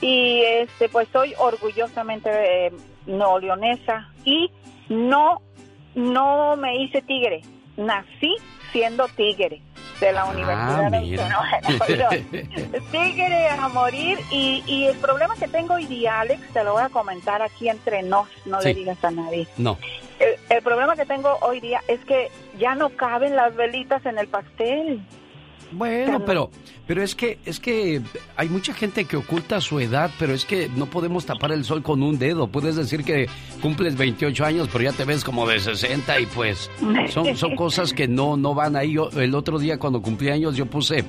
[0.00, 2.30] Y este pues soy orgullosamente
[2.66, 2.72] eh,
[3.06, 4.08] neoleonesa.
[4.24, 4.50] Y
[4.88, 5.40] no,
[5.94, 7.42] no me hice tigre.
[7.76, 8.34] Nací
[8.72, 9.60] siendo tigre
[10.00, 11.60] de la Universidad Ah.
[11.62, 12.44] Autónoma de.
[12.92, 16.82] Tigre a morir y, y el problema que tengo hoy día, Alex, te lo voy
[16.82, 18.68] a comentar aquí entre nos, no Sí.
[18.68, 19.46] le digas a nadie.
[19.56, 19.78] No.
[20.18, 24.18] El, el problema que tengo hoy día es que ya no caben las velitas en
[24.18, 25.00] el pastel.
[25.76, 26.50] Bueno, pero,
[26.86, 28.00] pero es que, es que
[28.36, 31.82] hay mucha gente que oculta su edad, pero es que no podemos tapar el sol
[31.82, 32.46] con un dedo.
[32.46, 33.28] Puedes decir que
[33.60, 36.70] cumples 28 años, pero ya te ves como de 60 y pues
[37.10, 38.92] son, son cosas que no, no van ahí.
[38.92, 41.04] Yo, el otro día cuando cumplí años yo puse,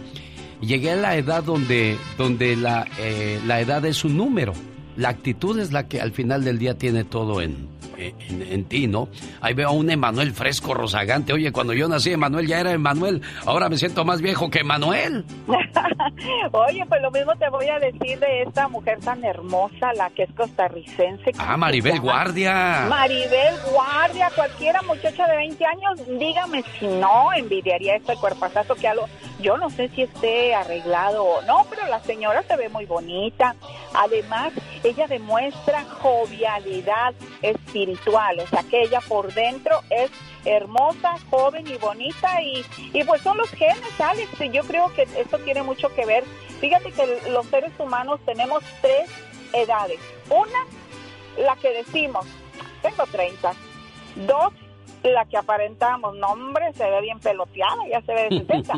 [0.59, 4.53] llegué a la edad donde, donde la, eh, la edad es un número.
[4.97, 8.87] La actitud es la que al final del día tiene todo en, en, en ti,
[8.87, 9.09] ¿no?
[9.41, 11.33] Ahí veo a un Emanuel fresco, rozagante.
[11.33, 13.21] Oye, cuando yo nací, Emanuel ya era Emanuel.
[13.45, 15.25] Ahora me siento más viejo que Emanuel.
[16.51, 20.23] Oye, pues lo mismo te voy a decir de esta mujer tan hermosa, la que
[20.23, 21.31] es costarricense.
[21.37, 22.85] Ah, Maribel Guardia.
[22.89, 29.07] Maribel Guardia, cualquiera muchacha de 20 años, dígame si no envidiaría este cuerpazazo que algo,
[29.39, 33.55] yo no sé si esté arreglado o no, pero la señora se ve muy bonita.
[33.93, 34.53] Además,
[34.83, 40.11] ella demuestra jovialidad espiritual, o sea que ella por dentro es
[40.45, 45.37] hermosa, joven y bonita y, y pues son los genes, Alex, yo creo que esto
[45.39, 46.23] tiene mucho que ver.
[46.59, 49.09] Fíjate que los seres humanos tenemos tres
[49.53, 49.99] edades.
[50.29, 50.65] Una,
[51.37, 52.25] la que decimos,
[52.81, 53.53] tengo 30.
[54.27, 54.53] Dos,
[55.13, 58.73] la que aparentamos, no hombre, se ve bien peloteada, ya se ve de 60.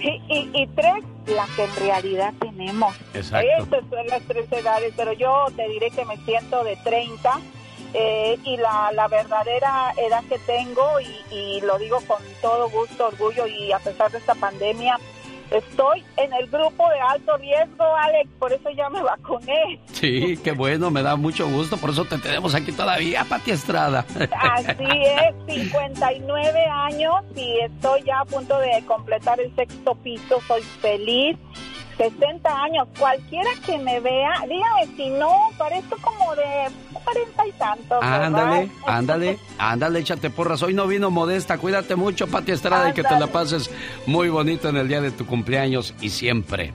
[0.00, 2.94] y, y, y tres, la que en realidad tenemos.
[3.14, 3.48] Exacto.
[3.58, 7.40] Estas son las tres edades, pero yo te diré que me siento de 30
[7.94, 13.06] eh, y la, la verdadera edad que tengo, y, y lo digo con todo gusto,
[13.06, 14.98] orgullo, y a pesar de esta pandemia,
[15.50, 19.80] estoy en el grupo de alto riesgo, Alex, por eso ya me vacuné.
[19.92, 21.76] Sí, qué bueno, me da mucho gusto.
[21.76, 24.04] Por eso te tenemos aquí todavía, Pati Estrada.
[24.40, 30.62] Así es, 59 años y estoy ya a punto de completar el sexto piso, soy
[30.62, 31.36] feliz.
[31.96, 32.88] 60 años.
[32.98, 37.98] Cualquiera que me vea, dígame si no, parezco como de 40 y tantos.
[38.02, 40.62] Ándale, ándale, ándale, échate porras.
[40.62, 43.70] Hoy no vino modesta, cuídate mucho, Pati Estrada, y que te la pases
[44.06, 46.72] muy bonito en el día de tu cumpleaños y siempre.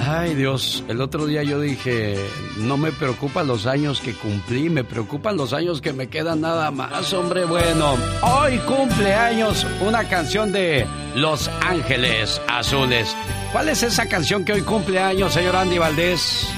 [0.00, 2.16] Ay Dios, el otro día yo dije,
[2.58, 6.70] no me preocupan los años que cumplí, me preocupan los años que me quedan nada
[6.70, 7.44] más, hombre.
[7.44, 13.14] Bueno, hoy cumpleaños una canción de Los Ángeles Azules.
[13.52, 16.48] ¿Cuál es esa canción que hoy cumple años, señor Andy Valdés?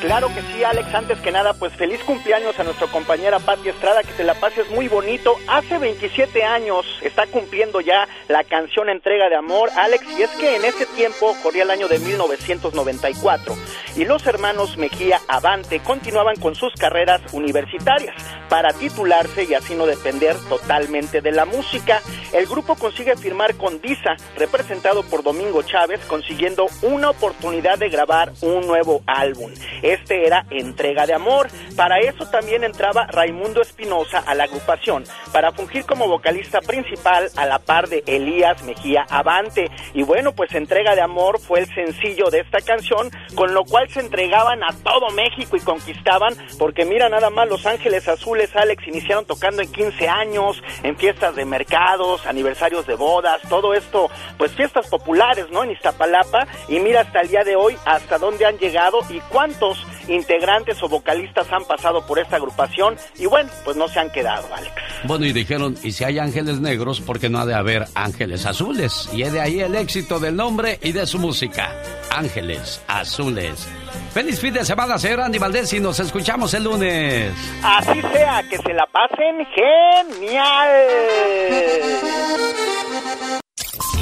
[0.00, 0.94] Claro que sí, Alex.
[0.94, 4.70] Antes que nada, pues feliz cumpleaños a nuestra compañera Patti Estrada, que te la pases
[4.70, 5.36] muy bonito.
[5.46, 10.56] Hace 27 años está cumpliendo ya la canción Entrega de Amor, Alex, y es que
[10.56, 13.56] en ese tiempo corría el año de 1994
[13.96, 18.14] y los hermanos Mejía Avante continuaban con sus carreras universitarias
[18.48, 22.00] para titularse y así no depender totalmente de la música.
[22.32, 28.32] El grupo consigue firmar con Disa, representado por Domingo Chávez, consiguiendo una oportunidad de grabar
[28.40, 29.52] un nuevo álbum.
[29.90, 31.48] Este era Entrega de Amor.
[31.74, 35.02] Para eso también entraba Raimundo Espinosa a la agrupación,
[35.32, 39.68] para fungir como vocalista principal a la par de Elías Mejía Avante.
[39.92, 43.88] Y bueno, pues Entrega de Amor fue el sencillo de esta canción, con lo cual
[43.90, 48.86] se entregaban a todo México y conquistaban, porque mira nada más, Los Ángeles Azules, Alex,
[48.86, 54.08] iniciaron tocando en 15 años, en fiestas de mercados, aniversarios de bodas, todo esto,
[54.38, 55.64] pues fiestas populares, ¿no?
[55.64, 59.79] En Iztapalapa, y mira hasta el día de hoy, hasta dónde han llegado y cuántos
[60.08, 64.46] integrantes o vocalistas han pasado por esta agrupación y bueno, pues no se han quedado,
[64.54, 64.72] Alex.
[65.04, 68.46] Bueno, y dijeron, y si hay ángeles negros, ¿por qué no ha de haber ángeles
[68.46, 69.08] azules?
[69.12, 71.72] Y es de ahí el éxito del nombre y de su música.
[72.10, 73.68] Ángeles Azules.
[74.12, 77.32] Feliz fin de semana, señor Andy Valdés, y nos escuchamos el lunes.
[77.62, 80.70] Así sea, que se la pasen genial.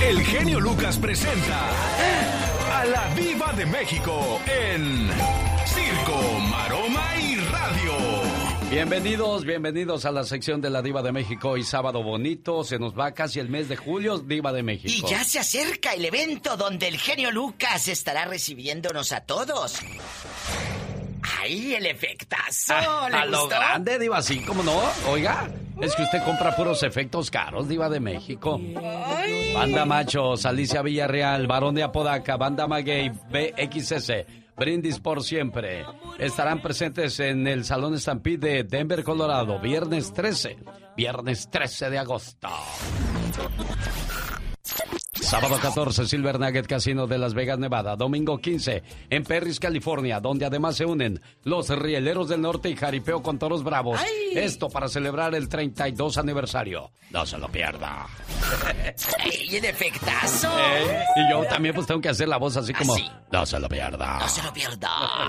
[0.03, 1.59] El genio Lucas presenta
[2.73, 5.11] a la Viva de México en
[8.71, 11.57] Bienvenidos, bienvenidos a la sección de la Diva de México.
[11.57, 15.07] y sábado bonito, se nos va casi el mes de julio, Diva de México.
[15.09, 19.81] Y ya se acerca el evento donde el genio Lucas estará recibiéndonos a todos.
[21.41, 22.75] ¡Ay, el efectazo!
[22.75, 24.79] Ah, a, lo grande, Diva, así como no.
[25.09, 25.49] Oiga,
[25.81, 28.61] es que usted compra puros efectos caros, Diva de México.
[29.55, 34.13] Banda Machos, Alicia Villarreal, Barón de Apodaca, Banda Maguey, BXS.
[34.59, 35.85] Brindis por siempre.
[36.19, 40.59] Estarán presentes en el Salón Stampede de Denver, Colorado, viernes 13.
[40.97, 42.49] Viernes 13 de agosto.
[45.29, 47.97] Sábado 14, Silver Nugget Casino de Las Vegas, Nevada.
[47.97, 53.23] Domingo 15, en Perris, California, donde además se unen los Rieleros del Norte y Jaripeo
[53.23, 54.01] con Toros Bravos.
[54.33, 56.93] Esto para celebrar el 32 aniversario.
[57.11, 58.07] No se lo pierda.
[59.23, 60.49] ¡Ey, el efectazo!
[60.59, 62.97] Eh, y yo también pues tengo que hacer la voz así como...
[63.31, 64.21] No se lo pierda.
[64.21, 64.89] No se lo pierda.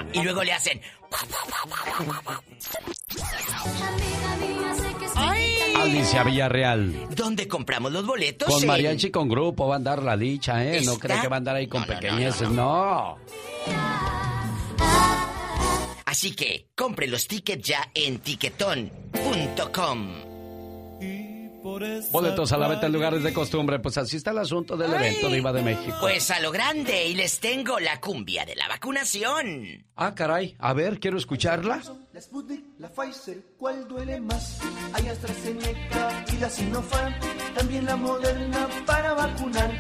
[0.13, 0.80] Y luego le hacen...
[5.75, 7.07] Alicia Villarreal.
[7.15, 8.47] ¿Dónde compramos los boletos?
[8.47, 10.81] Con mariachi con grupo va a andar la dicha, ¿eh?
[10.83, 13.17] No cree que va a andar ahí con pequeñeces, no,
[16.05, 20.28] Así que compre los tickets ya en tiquetón.com.
[22.11, 23.80] Boletos a la venta en lugares de costumbre.
[23.80, 25.98] Pues así está el asunto del evento Diva de México.
[25.99, 29.86] Pues a lo grande y les tengo la cumbia de la vacunación.
[29.95, 30.56] Ah, caray.
[30.60, 31.81] A ver, quiero escucharla.
[32.14, 34.60] La Sputnik, la Pfizer, ¿cuál duele más?
[34.94, 37.14] Hay AstraZeneca y la Sinopharm,
[37.56, 39.72] también la Moderna para vacunar.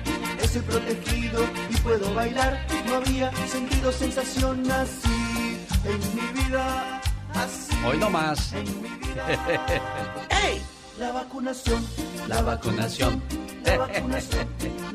[0.41, 2.65] Estoy protegido y puedo bailar.
[2.85, 7.01] No había sentido sensación así en mi vida.
[7.33, 8.53] Así Hoy no más.
[10.45, 10.61] ¡Ey!
[10.99, 11.87] La vacunación,
[12.27, 13.23] la vacunación,
[13.63, 14.47] la vacunación,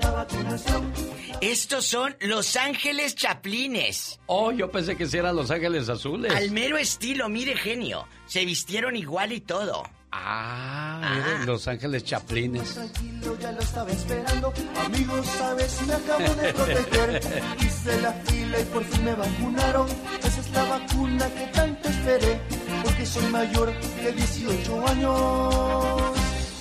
[0.02, 0.92] la vacunación.
[1.40, 4.20] Estos son Los Ángeles Chaplines.
[4.26, 6.30] Oh, yo pensé que eran Los Ángeles Azules.
[6.34, 8.06] Al mero estilo, mire genio.
[8.26, 9.82] Se vistieron igual y todo.
[10.12, 12.74] Ah, miren, Los Ángeles Chaplines.
[12.74, 14.52] Tranquilo, ya lo estaba esperando.
[14.84, 17.20] Amigos, sabes, me acabo de proteger.
[17.60, 19.88] Hice la fila y por fin me vacunaron.
[20.22, 22.40] Esa es la vacuna que tanto esperé.
[22.84, 26.18] Porque soy mayor de 18 años.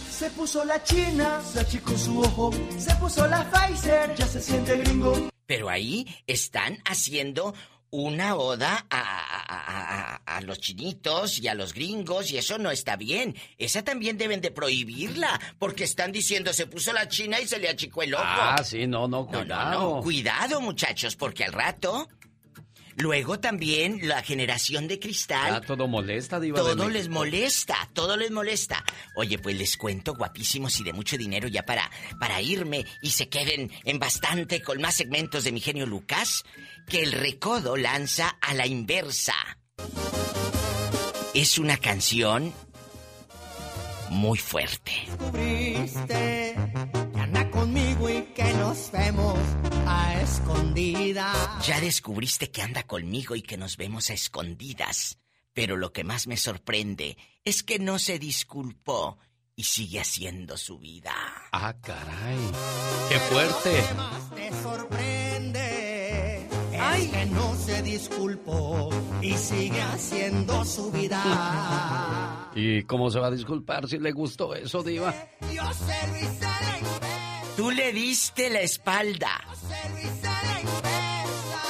[0.10, 2.52] Se puso la china, se achicó su ojo.
[2.78, 5.30] Se puso la Pfizer, ya se siente gringo.
[5.46, 7.54] Pero ahí están haciendo
[7.90, 12.72] una oda a, a, a, a, los chinitos y a los gringos y eso no
[12.72, 13.36] está bien.
[13.58, 17.70] Esa también deben de prohibirla porque están diciendo se puso la china y se le
[17.70, 18.24] achicó el ojo.
[18.26, 19.72] Ah, sí, no, no, cuidado.
[19.72, 20.02] No, no, no.
[20.02, 22.08] Cuidado, muchachos, porque al rato
[22.98, 25.56] Luego también la generación de cristal.
[25.56, 28.84] Ah, todo molesta, Diva de Todo les molesta, todo les molesta.
[29.16, 31.90] Oye, pues les cuento guapísimos y de mucho dinero ya para,
[32.20, 36.44] para irme y se queden en bastante con más segmentos de mi genio Lucas,
[36.88, 39.36] que el recodo lanza a la inversa.
[41.34, 42.54] Es una canción
[44.14, 44.92] muy fuerte.
[45.08, 46.56] descubriste
[47.14, 48.13] que anda conmigo y
[48.74, 49.38] nos vemos
[49.86, 51.68] a escondidas.
[51.68, 55.20] Ya descubriste que anda conmigo y que nos vemos a escondidas.
[55.54, 59.20] Pero lo que más me sorprende es que no se disculpó
[59.56, 61.14] y sigue haciendo su vida.
[61.52, 62.40] Ah, caray.
[63.10, 63.84] ¡Qué fuerte!
[64.36, 68.90] Te sorprende es que no se disculpó
[69.22, 72.50] y sigue haciendo su vida.
[72.56, 75.14] ¿Y cómo se va a disculpar si le gustó eso, Diva?
[75.54, 77.03] Yo se lo hice
[77.56, 79.30] Tú le diste la espalda.
[79.70, 81.62] se lo hice a la inversa.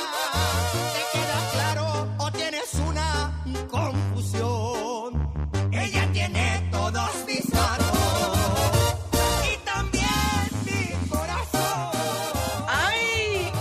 [0.93, 5.43] ¿Te queda claro o tienes una confusión?
[5.73, 8.39] Ella tiene todos mis datos
[9.53, 10.05] y también
[10.65, 11.91] mi corazón.
[12.69, 13.51] ¡Ay!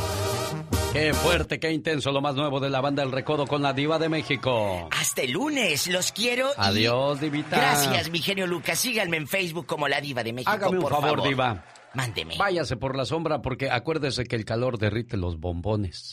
[0.92, 2.12] ¡Qué fuerte, qué intenso!
[2.12, 4.88] Lo más nuevo de la banda El Recodo con la Diva de México.
[4.92, 6.50] Hasta el lunes, los quiero.
[6.50, 7.56] y Adiós, Divita.
[7.56, 8.78] Gracias, mi genio Lucas.
[8.78, 10.52] Síganme en Facebook como La Diva de México.
[10.52, 11.64] Hágame un por favor, Diva.
[11.94, 12.36] Mándeme.
[12.38, 16.12] Váyase por la sombra porque acuérdese que el calor derrite los bombones.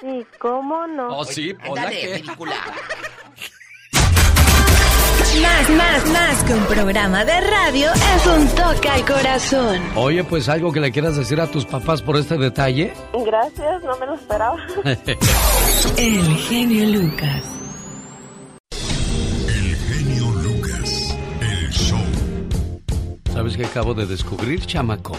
[0.00, 1.18] Sí, ¿cómo no?
[1.18, 2.14] Oh, sí, hola, Ándale, ¿qué?
[2.18, 2.56] ridícula.
[5.42, 9.82] Más, más, más que un programa de radio es un toque al corazón.
[9.96, 12.92] Oye, pues algo que le quieras decir a tus papás por este detalle.
[13.26, 14.56] Gracias, no me lo esperaba.
[15.96, 17.42] El genio Lucas.
[23.34, 25.16] ¿Sabes qué acabo de descubrir, chamaco?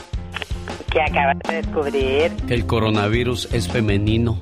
[0.90, 2.32] ¿Qué acabas de descubrir?
[2.48, 4.40] Que el coronavirus es femenino.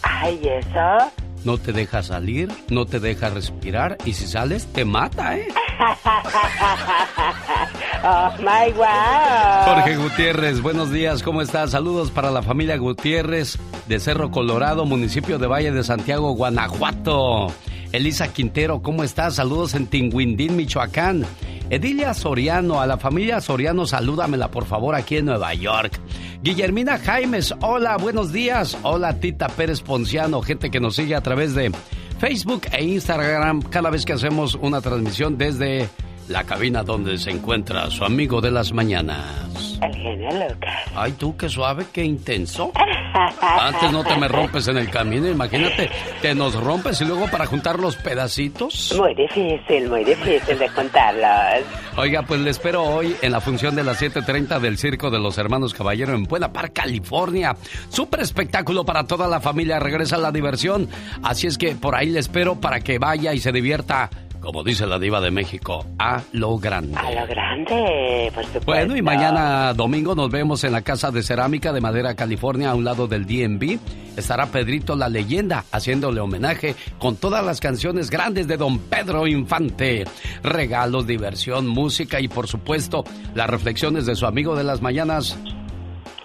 [0.00, 1.12] Ay, ¿eso?
[1.44, 5.48] No te deja salir, no te deja respirar y si sales te mata, ¿eh?
[8.04, 9.64] oh, my wow.
[9.66, 11.72] Jorge Gutiérrez, buenos días, ¿cómo estás?
[11.72, 17.48] Saludos para la familia Gutiérrez de Cerro Colorado, municipio de Valle de Santiago, Guanajuato.
[17.92, 19.34] Elisa Quintero, ¿cómo estás?
[19.34, 21.26] Saludos en Tinguindín, Michoacán.
[21.70, 26.00] Edilia Soriano, a la familia Soriano, salúdamela por favor aquí en Nueva York.
[26.42, 28.76] Guillermina Jaimes, hola, buenos días.
[28.82, 31.72] Hola Tita Pérez Ponciano, gente que nos sigue a través de
[32.18, 35.88] Facebook e Instagram cada vez que hacemos una transmisión desde
[36.30, 39.78] la cabina donde se encuentra su amigo de las mañanas.
[39.82, 40.80] El genio Lucas.
[40.94, 42.72] Ay, tú, qué suave, qué intenso.
[43.40, 45.90] Antes no te me rompes en el camino, imagínate,
[46.22, 48.94] te nos rompes y luego para juntar los pedacitos.
[48.96, 51.66] Muy difícil, muy difícil de contarlos.
[51.96, 55.36] Oiga, pues le espero hoy en la función de las 7.30 del Circo de los
[55.38, 57.56] Hermanos Caballero en Buena Park, California.
[57.88, 60.88] Súper espectáculo para toda la familia, regresa la diversión.
[61.22, 64.08] Así es que por ahí le espero para que vaya y se divierta,
[64.40, 66.96] como dice la diva de México, a lo grande.
[66.96, 68.66] A lo grande, por supuesto.
[68.66, 72.74] Bueno, y mañana domingo nos vemos en la Casa de Cerámica de Madera, California, a
[72.74, 73.78] un lado del DMV.
[74.16, 80.04] Estará Pedrito la leyenda haciéndole homenaje con todas las canciones grandes de don Pedro Infante.
[80.42, 83.04] Regalos, diversión, música y por supuesto
[83.34, 85.38] las reflexiones de su amigo de las mañanas.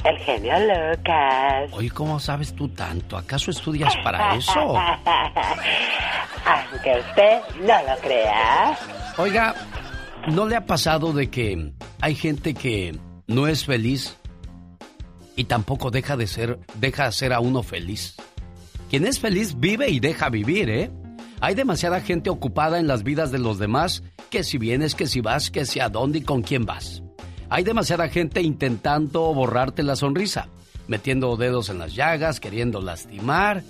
[0.06, 1.72] El genio Lucas.
[1.72, 3.18] Oye, ¿cómo sabes tú tanto?
[3.18, 4.78] ¿Acaso estudias para eso?
[6.46, 8.78] Aunque usted no lo crea.
[9.18, 9.56] Oiga,
[10.28, 11.72] ¿no le ha pasado de que
[12.02, 12.96] hay gente que
[13.26, 14.16] no es feliz
[15.36, 18.16] y tampoco deja de ser, deja de ser a uno feliz?
[18.92, 20.92] Quien es feliz vive y deja vivir, ¿eh?
[21.42, 25.22] Hay demasiada gente ocupada en las vidas de los demás, que si vienes, que si
[25.22, 27.02] vas, que si a dónde y con quién vas.
[27.50, 30.48] Hay demasiada gente intentando borrarte la sonrisa,
[30.88, 33.64] metiendo dedos en las llagas, queriendo lastimar,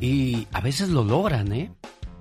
[0.00, 1.70] y a veces lo logran, ¿eh?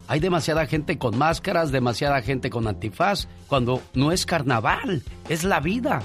[0.08, 5.60] Hay demasiada gente con máscaras, demasiada gente con antifaz, cuando no es carnaval, es la
[5.60, 6.02] vida.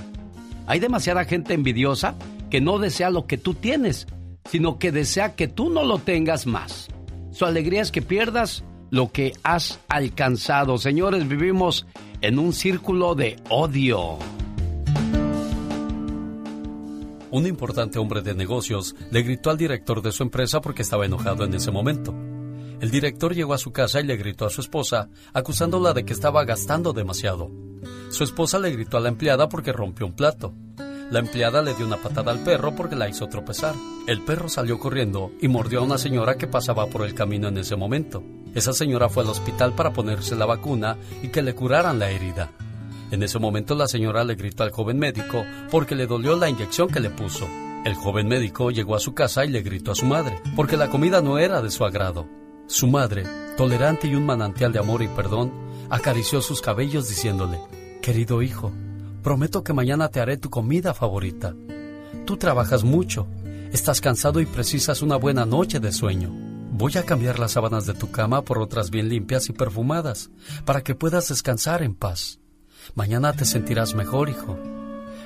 [0.66, 2.14] Hay demasiada gente envidiosa
[2.50, 4.06] que no desea lo que tú tienes,
[4.50, 6.88] sino que desea que tú no lo tengas más.
[7.32, 10.76] Su alegría es que pierdas lo que has alcanzado.
[10.76, 11.86] Señores, vivimos
[12.20, 14.18] en un círculo de odio.
[17.34, 21.42] Un importante hombre de negocios le gritó al director de su empresa porque estaba enojado
[21.42, 22.14] en ese momento.
[22.80, 26.12] El director llegó a su casa y le gritó a su esposa, acusándola de que
[26.12, 27.50] estaba gastando demasiado.
[28.10, 30.54] Su esposa le gritó a la empleada porque rompió un plato.
[31.10, 33.74] La empleada le dio una patada al perro porque la hizo tropezar.
[34.06, 37.58] El perro salió corriendo y mordió a una señora que pasaba por el camino en
[37.58, 38.22] ese momento.
[38.54, 42.52] Esa señora fue al hospital para ponerse la vacuna y que le curaran la herida.
[43.14, 46.88] En ese momento la señora le gritó al joven médico porque le dolió la inyección
[46.88, 47.46] que le puso.
[47.84, 50.90] El joven médico llegó a su casa y le gritó a su madre, porque la
[50.90, 52.26] comida no era de su agrado.
[52.66, 53.22] Su madre,
[53.56, 55.52] tolerante y un manantial de amor y perdón,
[55.90, 57.60] acarició sus cabellos diciéndole,
[58.02, 58.72] Querido hijo,
[59.22, 61.54] prometo que mañana te haré tu comida favorita.
[62.26, 63.28] Tú trabajas mucho,
[63.70, 66.32] estás cansado y precisas una buena noche de sueño.
[66.72, 70.30] Voy a cambiar las sábanas de tu cama por otras bien limpias y perfumadas,
[70.64, 72.40] para que puedas descansar en paz.
[72.94, 74.58] Mañana te sentirás mejor, hijo.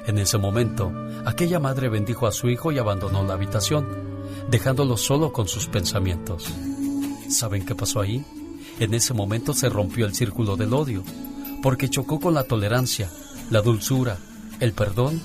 [0.06, 0.90] En ese momento,
[1.26, 3.86] aquella madre bendijo a su hijo y abandonó la habitación,
[4.50, 6.46] dejándolo solo con sus pensamientos.
[7.28, 8.24] ¿Saben qué pasó ahí?
[8.80, 11.02] En ese momento se rompió el círculo del odio,
[11.62, 13.10] porque chocó con la tolerancia,
[13.50, 14.16] la dulzura,
[14.60, 15.20] el perdón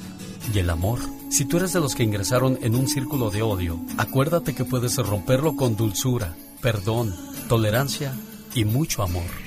[0.53, 0.99] y el amor.
[1.29, 4.97] Si tú eres de los que ingresaron en un círculo de odio, acuérdate que puedes
[4.97, 7.15] romperlo con dulzura, perdón,
[7.47, 8.13] tolerancia
[8.53, 9.42] y mucho amor.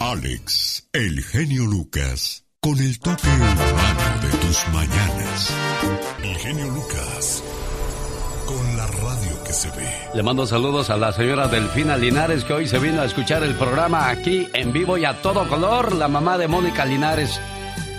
[0.00, 5.54] Alex, el genio Lucas, con el toque humano de tus mañanas.
[6.22, 7.42] El genio Lucas,
[8.46, 9.90] con la radio que se ve.
[10.14, 13.56] Le mando saludos a la señora Delfina Linares que hoy se vino a escuchar el
[13.56, 17.40] programa aquí en vivo y a todo color, la mamá de Mónica Linares.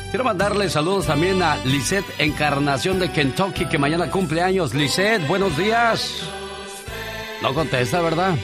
[0.09, 4.73] Quiero mandarle saludos también a Lisette Encarnación de Kentucky que mañana cumple años.
[4.73, 6.23] Lisette, buenos días.
[7.41, 8.35] No contesta, ¿verdad?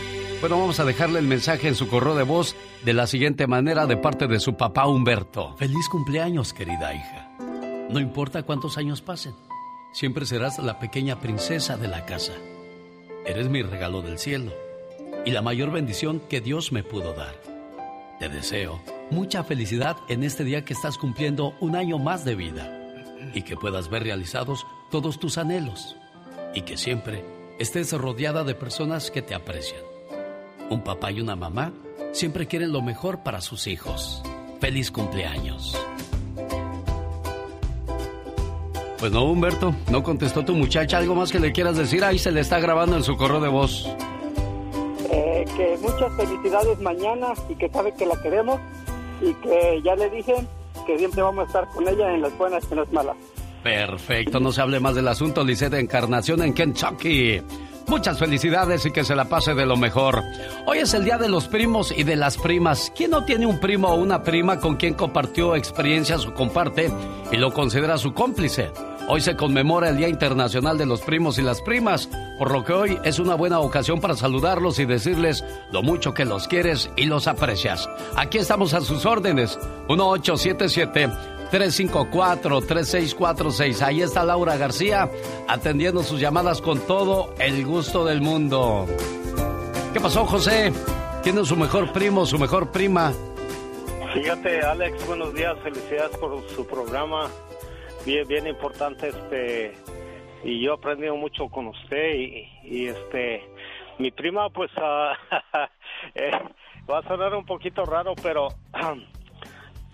[0.46, 3.88] Bueno, vamos a dejarle el mensaje en su correo de voz de la siguiente manera
[3.88, 5.56] de parte de su papá Humberto.
[5.58, 7.32] Feliz cumpleaños, querida hija.
[7.90, 9.34] No importa cuántos años pasen,
[9.92, 12.34] siempre serás la pequeña princesa de la casa.
[13.26, 14.54] Eres mi regalo del cielo
[15.26, 17.42] y la mayor bendición que Dios me pudo dar.
[18.20, 22.72] Te deseo mucha felicidad en este día que estás cumpliendo un año más de vida
[23.34, 25.96] y que puedas ver realizados todos tus anhelos
[26.54, 27.26] y que siempre
[27.58, 29.95] estés rodeada de personas que te aprecian.
[30.70, 31.72] Un papá y una mamá
[32.12, 34.24] siempre quieren lo mejor para sus hijos.
[34.60, 35.78] Feliz cumpleaños.
[39.00, 40.98] Pues no, Humberto, no contestó tu muchacha.
[40.98, 42.04] ¿Algo más que le quieras decir?
[42.04, 43.86] Ahí se le está grabando en su correo de voz.
[45.12, 48.60] Eh, que muchas felicidades mañana y que sabe que la queremos
[49.22, 50.34] y que ya le dije
[50.88, 53.16] que siempre vamos a estar con ella en las buenas y en las malas.
[53.64, 57.42] Perfecto, no se hable más del asunto, Lisette de Encarnación en Kentucky.
[57.88, 60.24] Muchas felicidades y que se la pase de lo mejor.
[60.66, 62.92] Hoy es el día de los primos y de las primas.
[62.96, 66.92] ¿Quién no tiene un primo o una prima con quien compartió experiencias o comparte
[67.32, 68.72] y lo considera su cómplice?
[69.08, 72.10] Hoy se conmemora el Día Internacional de los Primos y las Primas,
[72.40, 76.26] por lo que hoy es una buena ocasión para saludarlos y decirles lo mucho que
[76.26, 77.88] los quieres y los aprecias.
[78.16, 79.60] Aquí estamos a sus órdenes.
[79.88, 83.82] 1877 354-3646.
[83.82, 85.10] Ahí está Laura García
[85.48, 88.86] atendiendo sus llamadas con todo el gusto del mundo.
[89.94, 90.74] ¿Qué pasó, José?
[91.24, 93.14] ¿Tiene su mejor primo, su mejor prima?
[94.14, 97.30] Fíjate, Alex, buenos días, felicidades por su programa.
[98.06, 99.76] Bien, bien importante, este,
[100.44, 102.16] y yo he aprendido mucho con usted
[102.64, 103.48] y, este,
[103.98, 104.72] mi prima, pues,
[106.16, 106.32] eh,
[106.92, 108.50] va a sonar un poquito raro, pero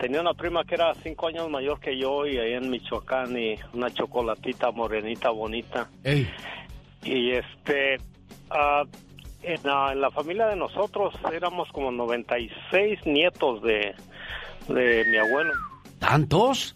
[0.02, 3.56] tenía una prima que era cinco años mayor que yo y ahí en Michoacán y
[3.72, 5.88] una chocolatita morenita bonita.
[7.04, 7.98] Y este,
[8.50, 8.84] ah,
[9.44, 13.94] en, la, en, la, familia de nosotros éramos como 96 nietos de,
[14.70, 15.54] de mi abuelo.
[16.00, 16.76] ¿Tantos?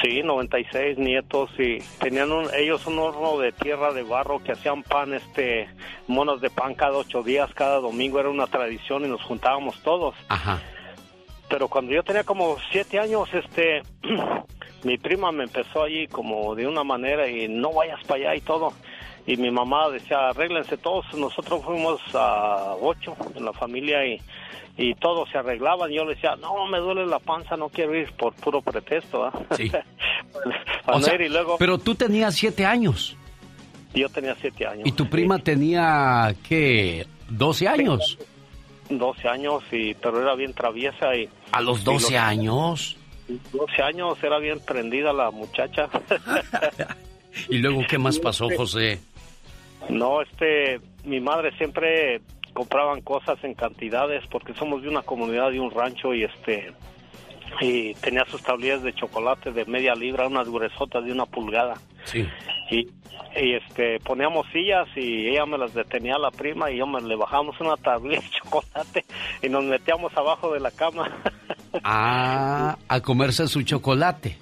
[0.00, 5.12] Sí, 96 nietos y tenían ellos un horno de tierra de barro que hacían pan,
[5.12, 5.68] este,
[6.06, 10.14] monos de pan cada ocho días, cada domingo era una tradición y nos juntábamos todos.
[10.28, 10.60] Ajá.
[11.48, 13.82] Pero cuando yo tenía como siete años, este,
[14.84, 18.40] mi prima me empezó allí como de una manera y no vayas para allá y
[18.40, 18.72] todo.
[19.26, 21.06] Y mi mamá decía, arréglense todos.
[21.14, 24.20] Nosotros fuimos a ocho en la familia y,
[24.78, 25.90] y todos se arreglaban.
[25.90, 29.24] Yo le decía, no, me duele la panza, no quiero ir por puro pretexto.
[29.24, 29.32] ¿ah?
[29.54, 29.70] Sí.
[31.20, 31.56] y luego...
[31.58, 33.16] Pero tú tenías siete años.
[33.94, 34.86] Yo tenía siete años.
[34.86, 38.18] ¿Y tu prima tenía, qué, 12 años?
[38.88, 41.14] 12 años, y, pero era bien traviesa.
[41.14, 42.96] y ¿A los 12 años?
[43.52, 45.88] 12 años, era bien prendida la muchacha.
[47.48, 49.00] ¿Y luego qué más pasó, José?
[49.88, 52.20] No, este, mi madre siempre
[52.52, 56.72] compraban cosas en cantidades porque somos de una comunidad de un rancho y este
[57.60, 61.74] y tenía sus tablillas de chocolate de media libra, unas gruesotas de una pulgada.
[62.10, 62.26] Sí.
[62.70, 62.88] Y,
[63.40, 67.16] y este poníamos sillas y ella me las detenía la prima y yo me le
[67.16, 69.04] bajamos una tablilla de chocolate
[69.42, 71.10] y nos metíamos abajo de la cama.
[71.84, 74.36] ah, a comerse su chocolate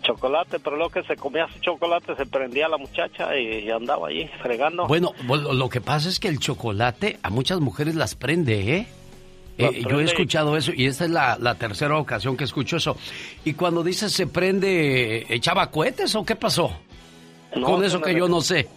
[0.00, 4.28] chocolate, pero lo que se comía su chocolate se prendía la muchacha y, andaba allí
[4.42, 4.86] fregando.
[4.86, 8.86] Bueno, lo que pasa es que el chocolate a muchas mujeres las prende, ¿eh?
[9.58, 12.96] Eh, yo he escuchado eso y esta es la, la, tercera ocasión que escucho eso.
[13.44, 16.72] Y cuando dices se prende, ¿echaba cohetes o qué pasó?
[17.60, 18.68] Con eso que yo no sé.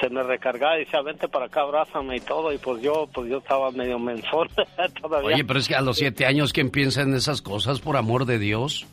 [0.00, 2.52] Se me recargaba y decía, vente para acá, abrázame y todo.
[2.52, 4.48] Y pues yo, pues yo estaba medio mensón
[5.02, 5.34] todavía.
[5.34, 8.24] Oye, pero es que a los siete años, ¿quién piensa en esas cosas, por amor
[8.24, 8.86] de Dios?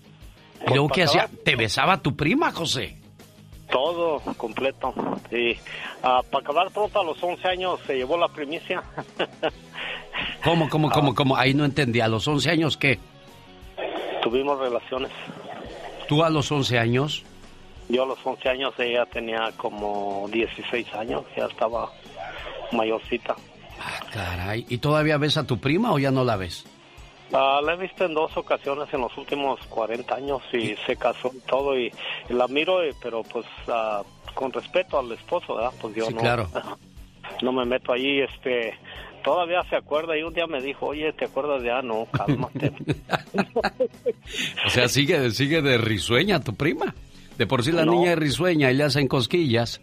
[0.65, 1.29] ¿Y luego qué hacía?
[1.45, 2.97] ¿Te besaba tu prima, José?
[3.69, 4.93] Todo, completo.
[5.31, 5.55] Y
[6.03, 8.83] ah, para acabar pronto, a los 11 años, se llevó la primicia.
[10.43, 11.37] ¿Cómo, cómo, cómo, cómo?
[11.37, 11.99] Ahí no entendí.
[11.99, 12.99] ¿A los 11 años qué?
[14.21, 15.11] Tuvimos relaciones.
[16.07, 17.23] ¿Tú a los 11 años?
[17.89, 21.91] Yo a los 11 años, ella tenía como 16 años, ya estaba
[22.71, 23.35] mayorcita.
[23.79, 24.65] Ah, caray.
[24.69, 26.65] ¿Y todavía ves a tu prima o ya no la ves?
[27.33, 31.31] Ah, la he visto en dos ocasiones en los últimos 40 años y se casó
[31.33, 31.91] y todo y,
[32.29, 34.01] la miro, eh, pero pues ah,
[34.33, 35.73] con respeto al esposo, ¿verdad?
[35.79, 36.49] Pues yo no, claro.
[37.41, 38.73] no me meto allí, este,
[39.23, 42.71] todavía se acuerda y un día me dijo, oye, ¿te acuerdas de ah, no, cálmate.
[44.65, 46.95] o sea, sigue, sigue de risueña tu prima.
[47.37, 49.81] De por sí la niña es risueña y le hacen cosquillas.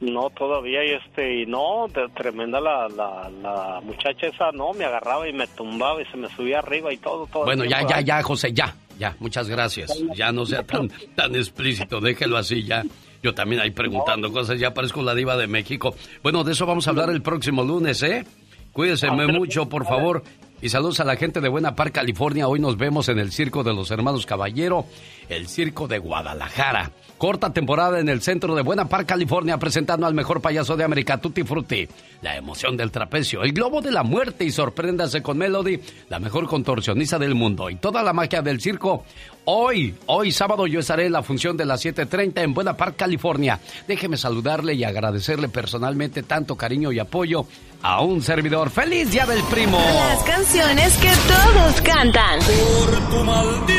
[0.00, 4.84] No, todavía, y este, y no, de, tremenda la, la, la, muchacha esa, no, me
[4.84, 7.44] agarraba y me tumbaba y se me subía arriba y todo, todo.
[7.44, 9.90] Bueno, ya, ya, ya, José, ya, ya, muchas gracias.
[10.14, 12.82] Ya no sea tan, tan explícito, déjelo así, ya.
[13.22, 15.94] Yo también ahí preguntando cosas, ya parezco la diva de México.
[16.22, 18.24] Bueno, de eso vamos a hablar el próximo lunes, ¿eh?
[18.72, 20.22] Cuídense mucho, por favor.
[20.62, 22.48] Y saludos a la gente de Buena Park, California.
[22.48, 24.86] Hoy nos vemos en el Circo de los Hermanos Caballero,
[25.28, 26.92] el Circo de Guadalajara.
[27.18, 31.18] Corta temporada en el centro de Buena Park, California, presentando al mejor payaso de América,
[31.18, 31.86] Tutti Frutti.
[32.22, 35.78] La emoción del trapecio, el globo de la muerte y sorpréndase con Melody,
[36.08, 37.68] la mejor contorsionista del mundo.
[37.68, 39.04] Y toda la magia del circo.
[39.48, 43.60] Hoy, hoy sábado yo estaré en la función de las 7.30 en Buena Park, California.
[43.86, 47.46] Déjeme saludarle y agradecerle personalmente tanto cariño y apoyo
[47.80, 48.70] a un servidor.
[48.70, 49.78] ¡Feliz Día del Primo!
[49.78, 52.40] Las canciones que todos cantan.
[52.40, 53.76] Por tu maldito.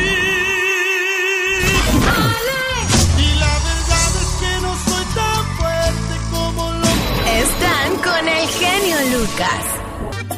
[3.17, 6.87] Y la verdad es que no soy tan fuerte como lo.
[7.41, 9.86] Están con el genio Lucas.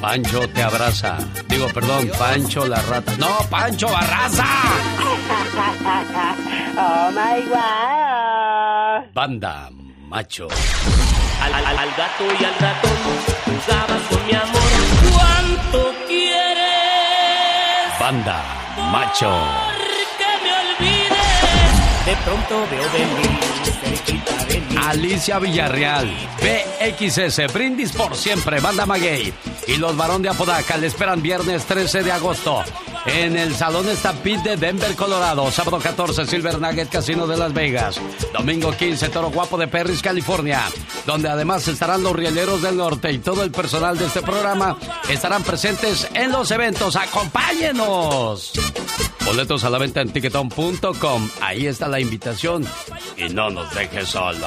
[0.02, 1.18] Pancho te abraza.
[1.48, 3.16] Digo, perdón, Pancho la rata.
[3.18, 4.46] No, Pancho Barraza.
[6.78, 9.14] oh my god.
[9.14, 9.70] Banda
[10.08, 10.48] macho.
[11.42, 12.98] Al, al, al, gato y al ratón
[13.46, 14.62] jugabas con mi amor.
[15.14, 18.00] ¿Cuánto quieres?
[18.00, 18.44] Banda
[18.92, 19.32] macho.
[22.06, 23.40] De pronto veo de mí.
[24.88, 26.10] Alicia Villarreal,
[26.42, 29.34] BXS, Brindis por siempre, Banda Maguey
[29.68, 32.64] y los Barón de Apodaca le esperan viernes 13 de agosto
[33.06, 35.52] en el Salón Stampede de Denver, Colorado.
[35.52, 38.00] Sábado 14, Silver Nugget Casino de Las Vegas.
[38.34, 40.64] Domingo 15, Toro Guapo de Perris, California.
[41.06, 44.78] Donde además estarán los Rieleros del Norte y todo el personal de este programa
[45.10, 46.96] estarán presentes en los eventos.
[46.96, 48.54] ¡Acompáñenos!
[49.26, 51.30] Boletos a la venta en ticketon.com.
[51.42, 52.66] Ahí está la invitación.
[53.18, 54.44] Y no nos dejes solos.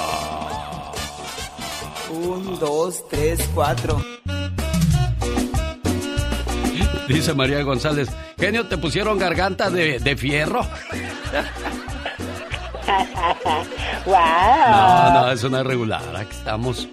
[2.11, 4.03] Un, dos, tres, cuatro.
[7.09, 8.09] Dice María González,
[8.39, 10.67] genio, ¿te pusieron garganta de, de fierro?
[14.07, 16.89] No, no, es una regular, aquí estamos.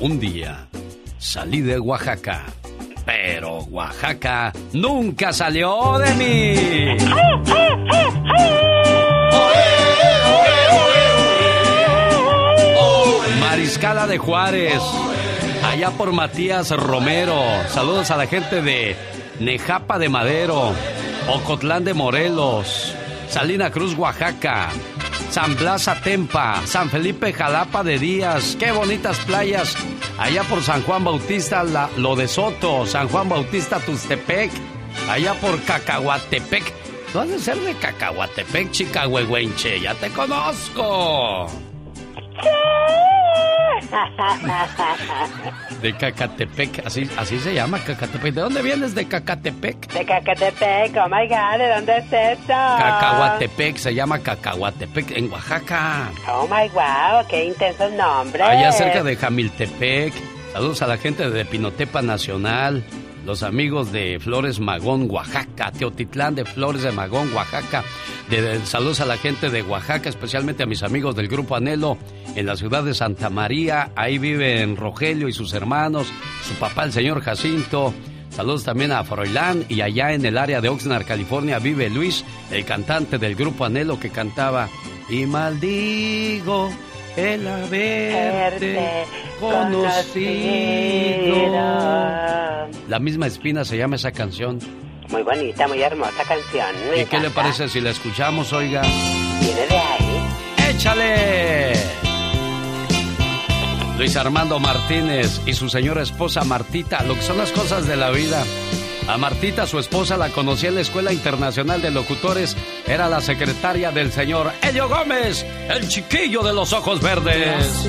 [0.00, 0.68] Un día
[1.18, 2.44] salí de Oaxaca,
[3.04, 6.96] pero Oaxaca nunca salió de mí.
[13.40, 14.82] Mariscala de Juárez
[15.68, 17.40] allá por Matías Romero.
[17.68, 18.96] Saludos a la gente de
[19.38, 20.72] Nejapa de Madero,
[21.28, 22.94] Ocotlán de Morelos,
[23.28, 24.70] Salina Cruz, Oaxaca,
[25.30, 29.76] San Blas Atempa, San Felipe Jalapa de Díaz, qué bonitas playas.
[30.18, 31.64] Allá por San Juan Bautista,
[31.96, 34.50] lo de Soto, San Juan Bautista Tustepec,
[35.08, 36.64] allá por Cacahuatepec.
[37.12, 41.67] Tú has de ser de Cacahuatepec, chica huehuenche, ya te conozco.
[45.82, 48.34] De Cacatepec, así, así se llama Cacatepec.
[48.34, 49.92] ¿De dónde vienes de Cacatepec?
[49.92, 52.48] De Cacatepec, oh my god, ¿de dónde es eso?
[52.48, 56.10] Cacahuatepec, se llama Cacahuatepec, en Oaxaca.
[56.28, 58.42] Oh my wow, qué intensos nombres.
[58.42, 60.12] Allá cerca de Jamiltepec.
[60.52, 62.82] Saludos a la gente de Pinotepa Nacional
[63.28, 67.84] los amigos de Flores Magón, Oaxaca, Teotitlán de Flores de Magón, Oaxaca.
[68.30, 71.98] De, saludos a la gente de Oaxaca, especialmente a mis amigos del Grupo Anhelo
[72.34, 73.92] en la ciudad de Santa María.
[73.96, 76.10] Ahí viven Rogelio y sus hermanos,
[76.42, 77.92] su papá, el señor Jacinto.
[78.30, 82.64] Saludos también a Froilán y allá en el área de Oxnard, California, vive Luis, el
[82.64, 84.70] cantante del Grupo Anhelo que cantaba
[85.10, 86.70] Y maldigo
[87.18, 89.04] el haberte
[89.40, 90.28] conocido.
[92.88, 94.60] La misma espina se llama esa canción.
[95.10, 96.68] Muy bonita, muy hermosa canción.
[96.96, 98.82] ¿Y qué le parece si la escuchamos, oiga?
[99.40, 100.70] Viene de ahí.
[100.70, 101.72] ¡Échale!
[103.96, 108.10] Luis Armando Martínez y su señora esposa Martita, lo que son las cosas de la
[108.10, 108.44] vida.
[109.08, 112.54] A Martita, su esposa, la conocí en la Escuela Internacional de Locutores.
[112.86, 117.88] Era la secretaria del señor Elio Gómez, el chiquillo de los ojos verdes.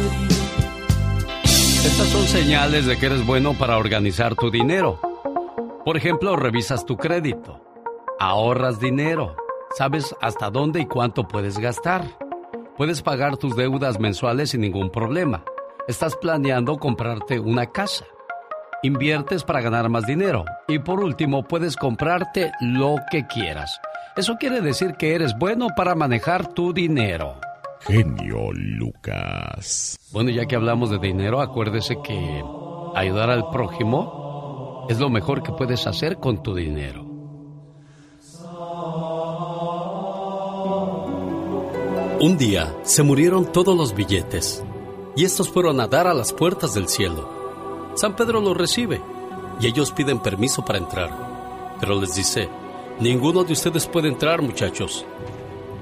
[1.44, 5.02] Estas son señales de que eres bueno para organizar tu dinero.
[5.84, 7.62] Por ejemplo, revisas tu crédito,
[8.18, 9.36] ahorras dinero,
[9.78, 12.18] sabes hasta dónde y cuánto puedes gastar.
[12.78, 15.44] Puedes pagar tus deudas mensuales sin ningún problema.
[15.86, 18.06] Estás planeando comprarte una casa
[18.84, 23.80] inviertes para ganar más dinero y por último puedes comprarte lo que quieras.
[24.16, 27.36] Eso quiere decir que eres bueno para manejar tu dinero.
[27.82, 29.98] Genio Lucas.
[30.12, 32.44] Bueno, ya que hablamos de dinero, acuérdese que
[32.96, 37.06] ayudar al prójimo es lo mejor que puedes hacer con tu dinero.
[42.22, 44.62] Un día se murieron todos los billetes
[45.16, 47.39] y estos fueron a dar a las puertas del cielo.
[48.00, 49.02] San Pedro los recibe
[49.60, 51.76] y ellos piden permiso para entrar.
[51.82, 52.48] Pero les dice,
[53.02, 55.06] ninguno de ustedes puede entrar, muchachos.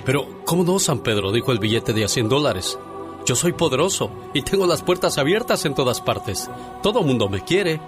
[0.04, 1.32] Pero, ¿cómo no, San Pedro?
[1.32, 2.80] dijo el billete de a 100 dólares.
[3.24, 6.50] Yo soy poderoso y tengo las puertas abiertas en todas partes.
[6.82, 7.80] Todo mundo me quiere.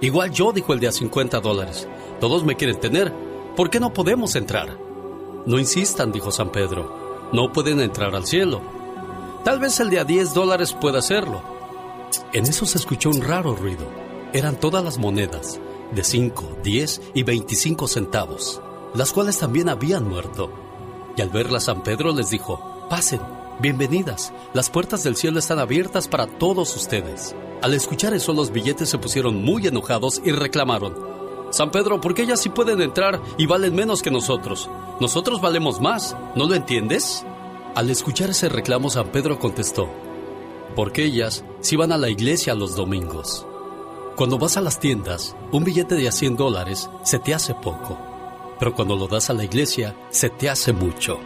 [0.00, 1.88] Igual yo, dijo el de a 50 dólares.
[2.20, 3.12] Todos me quieren tener.
[3.56, 4.78] ¿Por qué no podemos entrar?
[5.44, 7.28] No insistan, dijo San Pedro.
[7.32, 8.60] No pueden entrar al cielo.
[9.44, 11.42] Tal vez el de a 10 dólares pueda hacerlo,
[12.32, 13.86] en eso se escuchó un raro ruido.
[14.32, 15.60] Eran todas las monedas,
[15.94, 18.60] de 5, 10 y 25 centavos,
[18.94, 20.50] las cuales también habían muerto.
[21.16, 23.20] Y al verla San Pedro les dijo, pasen,
[23.60, 27.34] bienvenidas, las puertas del cielo están abiertas para todos ustedes.
[27.62, 30.94] Al escuchar eso los billetes se pusieron muy enojados y reclamaron,
[31.50, 34.70] San Pedro, ¿por qué ellas sí pueden entrar y valen menos que nosotros?
[35.00, 37.26] Nosotros valemos más, ¿no lo entiendes?
[37.74, 39.86] Al escuchar ese reclamo San Pedro contestó,
[40.74, 43.46] porque ellas sí van a la iglesia los domingos.
[44.16, 47.98] Cuando vas a las tiendas, un billete de a 100 dólares se te hace poco,
[48.58, 51.18] pero cuando lo das a la iglesia, se te hace mucho.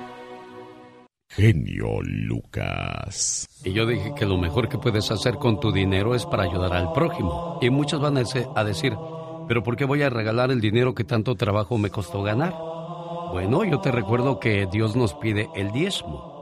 [1.28, 3.48] Genio Lucas.
[3.64, 6.72] Y yo dije que lo mejor que puedes hacer con tu dinero es para ayudar
[6.72, 7.58] al prójimo.
[7.60, 8.96] Y muchos van a decir,
[9.48, 12.54] pero ¿por qué voy a regalar el dinero que tanto trabajo me costó ganar?
[13.32, 16.35] Bueno, yo te recuerdo que Dios nos pide el diezmo.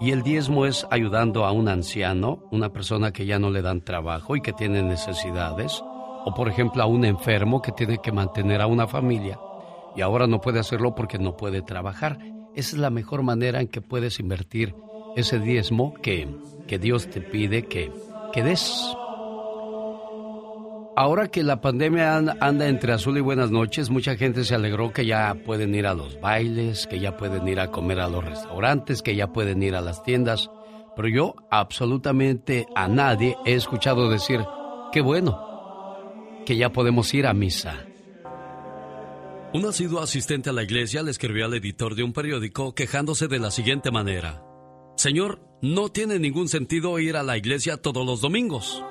[0.00, 3.82] Y el diezmo es ayudando a un anciano, una persona que ya no le dan
[3.82, 5.82] trabajo y que tiene necesidades,
[6.24, 9.38] o por ejemplo a un enfermo que tiene que mantener a una familia
[9.96, 12.18] y ahora no puede hacerlo porque no puede trabajar.
[12.54, 14.74] Esa es la mejor manera en que puedes invertir
[15.16, 16.28] ese diezmo que,
[16.66, 17.92] que Dios te pide que,
[18.32, 18.96] que des.
[20.96, 25.04] Ahora que la pandemia anda entre azul y buenas noches, mucha gente se alegró que
[25.04, 29.02] ya pueden ir a los bailes, que ya pueden ir a comer a los restaurantes,
[29.02, 30.50] que ya pueden ir a las tiendas.
[30.94, 34.44] Pero yo absolutamente a nadie he escuchado decir,
[34.92, 35.36] qué bueno,
[36.46, 37.86] que ya podemos ir a misa.
[39.52, 43.40] Un asiduo asistente a la iglesia le escribió al editor de un periódico quejándose de
[43.40, 44.44] la siguiente manera.
[44.96, 48.84] Señor, no tiene ningún sentido ir a la iglesia todos los domingos.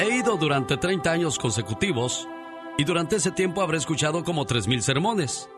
[0.00, 2.26] He ido durante 30 años consecutivos
[2.78, 5.50] y durante ese tiempo habré escuchado como 3.000 sermones.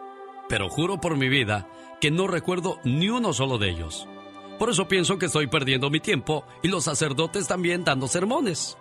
[0.48, 1.68] Pero juro por mi vida
[2.00, 4.08] que no recuerdo ni uno solo de ellos.
[4.58, 8.76] Por eso pienso que estoy perdiendo mi tiempo y los sacerdotes también dando sermones.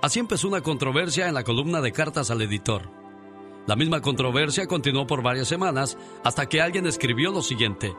[0.00, 2.90] Así empezó una controversia en la columna de cartas al editor.
[3.66, 7.94] La misma controversia continuó por varias semanas hasta que alguien escribió lo siguiente.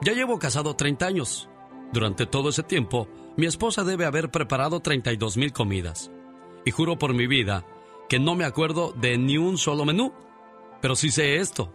[0.00, 1.48] Ya llevo casado 30 años.
[1.92, 3.06] Durante todo ese tiempo,
[3.36, 6.10] mi esposa debe haber preparado 32 mil comidas.
[6.64, 7.64] Y juro por mi vida
[8.08, 10.12] que no me acuerdo de ni un solo menú.
[10.80, 11.72] Pero sí sé esto.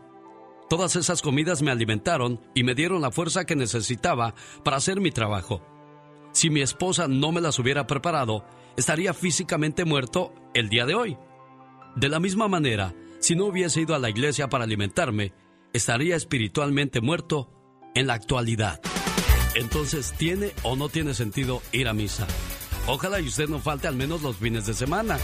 [0.69, 5.11] Todas esas comidas me alimentaron y me dieron la fuerza que necesitaba para hacer mi
[5.11, 5.61] trabajo.
[6.33, 11.17] Si mi esposa no me las hubiera preparado, estaría físicamente muerto el día de hoy.
[11.95, 15.33] De la misma manera, si no hubiese ido a la iglesia para alimentarme,
[15.73, 17.49] estaría espiritualmente muerto
[17.95, 18.79] en la actualidad.
[19.57, 22.27] Entonces, ¿tiene o no tiene sentido ir a misa?
[22.85, 25.17] Ojalá y usted no falte al menos los fines de semana.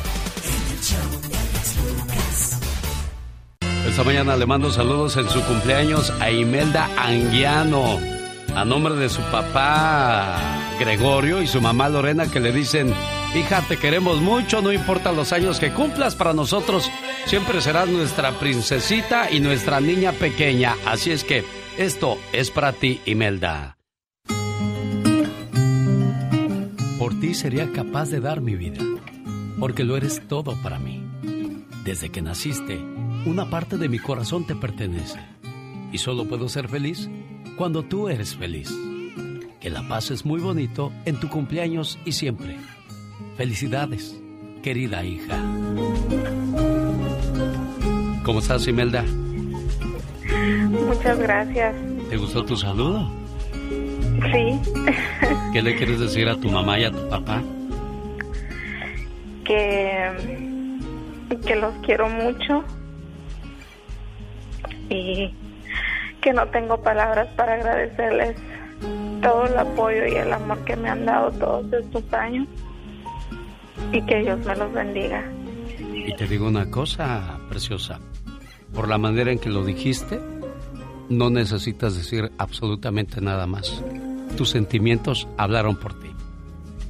[3.87, 7.99] Esta mañana le mando saludos en su cumpleaños a Imelda Anguiano,
[8.55, 12.91] a nombre de su papá Gregorio y su mamá Lorena que le dicen,
[13.35, 16.89] hija, te queremos mucho, no importa los años que cumplas, para nosotros
[17.27, 20.75] siempre serás nuestra princesita y nuestra niña pequeña.
[20.87, 21.43] Así es que
[21.77, 23.77] esto es para ti, Imelda.
[27.23, 28.83] Ti sería capaz de dar mi vida,
[29.57, 31.01] porque lo eres todo para mí.
[31.85, 32.83] Desde que naciste,
[33.25, 35.21] una parte de mi corazón te pertenece.
[35.93, 37.09] Y solo puedo ser feliz
[37.57, 38.69] cuando tú eres feliz.
[39.61, 42.57] Que la pases muy bonito en tu cumpleaños y siempre.
[43.37, 44.19] Felicidades,
[44.61, 45.41] querida hija.
[48.25, 49.05] ¿Cómo estás, Imelda?
[50.69, 51.73] Muchas gracias.
[52.09, 53.22] ¿Te gustó tu saludo?
[54.31, 54.59] Sí.
[55.53, 57.41] ¿Qué le quieres decir a tu mamá y a tu papá?
[59.43, 60.11] que
[61.45, 62.63] que los quiero mucho
[64.89, 65.33] y
[66.21, 68.37] que no tengo palabras para agradecerles
[69.21, 72.47] todo el apoyo y el amor que me han dado todos estos años
[73.91, 75.23] y que Dios me los bendiga.
[75.79, 77.99] Y te digo una cosa, preciosa.
[78.73, 80.19] Por la manera en que lo dijiste,
[81.09, 83.83] no necesitas decir absolutamente nada más.
[84.37, 86.09] Tus sentimientos hablaron por ti.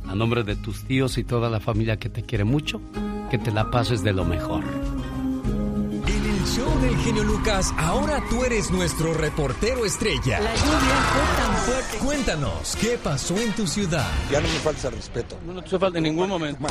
[0.07, 2.81] A nombre de tus tíos y toda la familia que te quiere mucho,
[3.29, 4.63] que te la pases de lo mejor.
[4.63, 10.39] En el show del genio Lucas, ahora tú eres nuestro reportero estrella.
[10.39, 11.97] La lluvia fue tan fuerte.
[11.97, 14.09] Cuéntanos, ¿qué pasó en tu ciudad?
[14.31, 15.37] Ya no me falta respeto.
[15.45, 16.65] No, no te falta en ningún momento.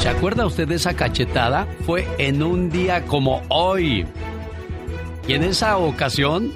[0.00, 1.66] ¿Se acuerda usted de esa cachetada?
[1.84, 4.06] Fue en un día como hoy.
[5.26, 6.52] Y en esa ocasión,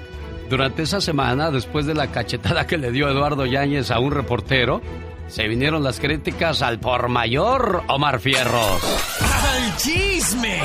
[0.49, 4.81] durante esa semana, después de la cachetada que le dio Eduardo Yáñez a un reportero,
[5.27, 9.34] se vinieron las críticas al por mayor Omar Fierros.
[9.53, 10.59] ¡Al chisme!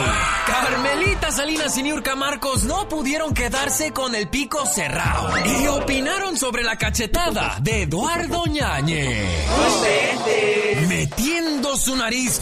[0.46, 6.62] Carmelita Salinas y Niurka Marcos no pudieron quedarse con el pico cerrado y opinaron sobre
[6.62, 9.48] la cachetada de Eduardo Ñañez.
[10.88, 12.40] Metiendo su nariz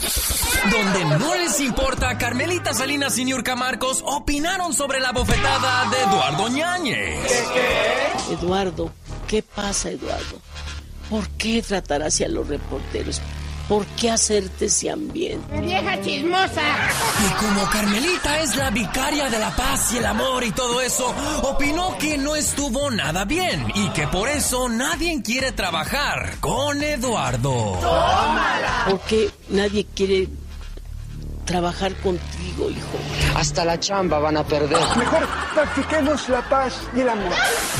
[0.71, 6.49] donde no les importa, Carmelita Salinas y Niurka Marcos opinaron sobre la bofetada de Eduardo
[6.49, 7.43] Ñañez.
[8.31, 8.91] Eduardo,
[9.27, 10.39] ¿qué pasa, Eduardo?
[11.09, 13.21] ¿Por qué tratar hacia los reporteros?
[13.69, 15.61] ¿Por qué hacerte ese ambiente?
[15.61, 16.63] ¡Vieja chismosa!
[17.23, 21.13] Y como Carmelita es la vicaria de la paz y el amor y todo eso,
[21.43, 27.77] opinó que no estuvo nada bien y que por eso nadie quiere trabajar con Eduardo.
[27.79, 28.85] ¡Tómala!
[28.89, 30.27] ¿Por qué nadie quiere
[31.53, 32.97] trabajar contigo, hijo?
[33.35, 34.77] Hasta la chamba van a perder.
[34.97, 37.33] Mejor practiquemos la paz y el amor.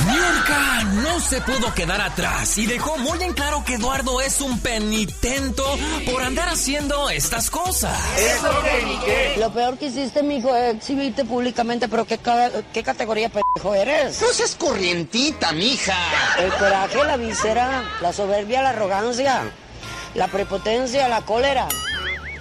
[0.07, 4.59] Niurka no se pudo quedar atrás y dejó muy en claro que Eduardo es un
[4.59, 5.63] penitento
[6.11, 7.95] por andar haciendo estas cosas.
[8.17, 9.35] ¿Eso qué?
[9.39, 14.19] Lo peor que hiciste, mijo, es exhibirte públicamente, pero ¿qué, ca- qué categoría pendejo eres?
[14.19, 15.95] No seas corrientita, mija.
[16.39, 19.43] El coraje, la visera, la soberbia, la arrogancia,
[20.15, 21.67] la prepotencia, la cólera.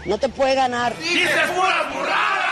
[0.09, 0.97] No te puede ganar.
[0.99, 2.49] ¡Dices puras burradas!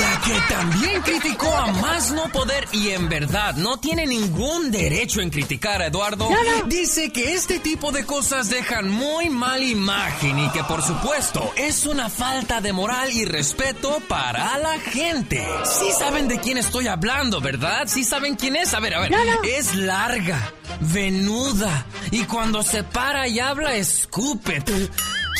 [0.00, 5.20] La que también criticó a más no poder y en verdad no tiene ningún derecho
[5.20, 6.28] en criticar a Eduardo,
[6.66, 11.86] dice que este tipo de cosas dejan muy mal imagen y que por supuesto es
[11.86, 15.46] una falta de moral y respeto para la gente.
[15.64, 17.82] Sí saben de quién estoy hablando, ¿verdad?
[17.86, 18.72] Sí saben quién es.
[18.74, 19.12] A ver, a ver.
[19.42, 24.62] Es larga, venuda y cuando se para y habla escupe.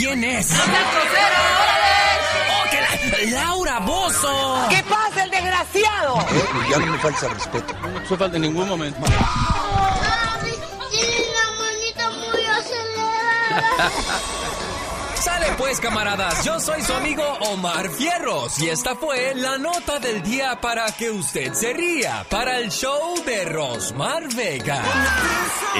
[0.01, 0.49] ¿Quién es?
[0.51, 0.55] ¡Oh,
[2.71, 2.97] que la-
[3.43, 4.67] Laura Bozo.
[4.71, 6.21] ¿Qué pasa, el desgraciado?
[6.21, 6.25] Eh,
[6.71, 7.75] Ya no me falta respeto.
[7.83, 8.99] No te falta en ningún momento.
[10.91, 13.91] Tiene la manita muy acelerada.
[15.23, 17.23] Órale pues, camaradas, yo soy su amigo
[17.53, 22.57] Omar Fierros y esta fue la nota del día para que usted se ría para
[22.59, 24.83] el show de Rosmar Vega.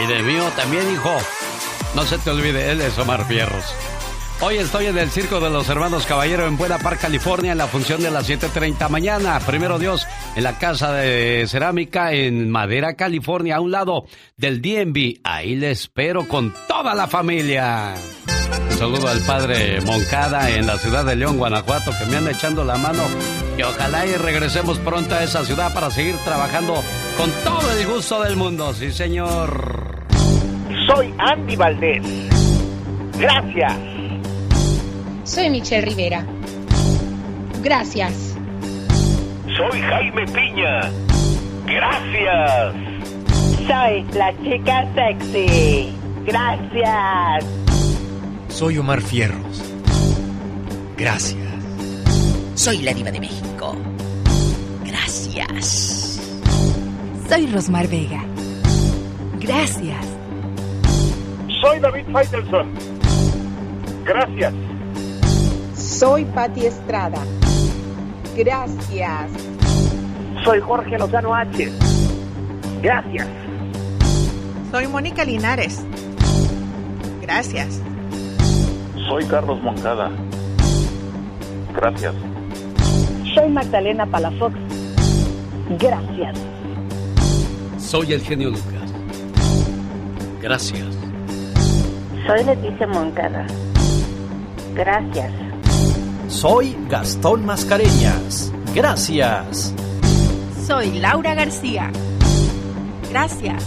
[0.03, 1.17] Y de mío también, hijo.
[1.95, 3.65] No se te olvide, él es Omar Fierros.
[4.43, 7.67] Hoy estoy en el Circo de los Hermanos Caballero en Buena Park, California, en la
[7.67, 9.39] función de las 7.30 mañana.
[9.41, 14.07] Primero Dios, en la Casa de Cerámica en Madera, California, a un lado
[14.39, 15.21] del DMV.
[15.25, 17.93] Ahí le espero con toda la familia.
[18.71, 22.65] Un saludo al padre Moncada en la ciudad de León, Guanajuato, que me anda echando
[22.65, 23.03] la mano.
[23.59, 26.83] Y ojalá y regresemos pronto a esa ciudad para seguir trabajando
[27.19, 28.73] con todo el gusto del mundo.
[28.73, 30.07] Sí, señor.
[30.87, 32.03] Soy Andy Valdés.
[33.19, 34.00] Gracias.
[35.25, 36.25] Soy Michelle Rivera.
[37.63, 38.35] Gracias.
[39.57, 40.81] Soy Jaime Piña.
[41.67, 42.75] Gracias.
[43.67, 45.95] Soy la chica sexy.
[46.25, 47.45] Gracias.
[48.49, 49.63] Soy Omar Fierros.
[50.97, 51.49] Gracias.
[52.55, 53.77] Soy la diva de México.
[54.85, 56.21] Gracias.
[57.29, 58.25] Soy Rosmar Vega.
[59.39, 60.07] Gracias.
[61.61, 62.73] Soy David Faitelson.
[64.05, 64.70] Gracias.
[66.01, 67.19] Soy Patti Estrada.
[68.35, 69.31] Gracias.
[70.43, 71.71] Soy Jorge Lozano H.
[72.81, 73.29] Gracias.
[74.71, 75.85] Soy Mónica Linares.
[77.21, 77.83] Gracias.
[79.11, 80.11] Soy Carlos Moncada.
[81.77, 82.15] Gracias.
[83.35, 84.57] Soy Magdalena Palafox.
[85.79, 86.39] Gracias.
[87.77, 88.95] Soy el genio Lucas.
[90.41, 90.97] Gracias.
[92.27, 93.47] Soy Leticia Moncada.
[94.75, 95.50] Gracias.
[96.31, 98.53] Soy Gastón Mascareñas.
[98.73, 99.75] Gracias.
[100.65, 101.91] Soy Laura García.
[103.11, 103.65] Gracias.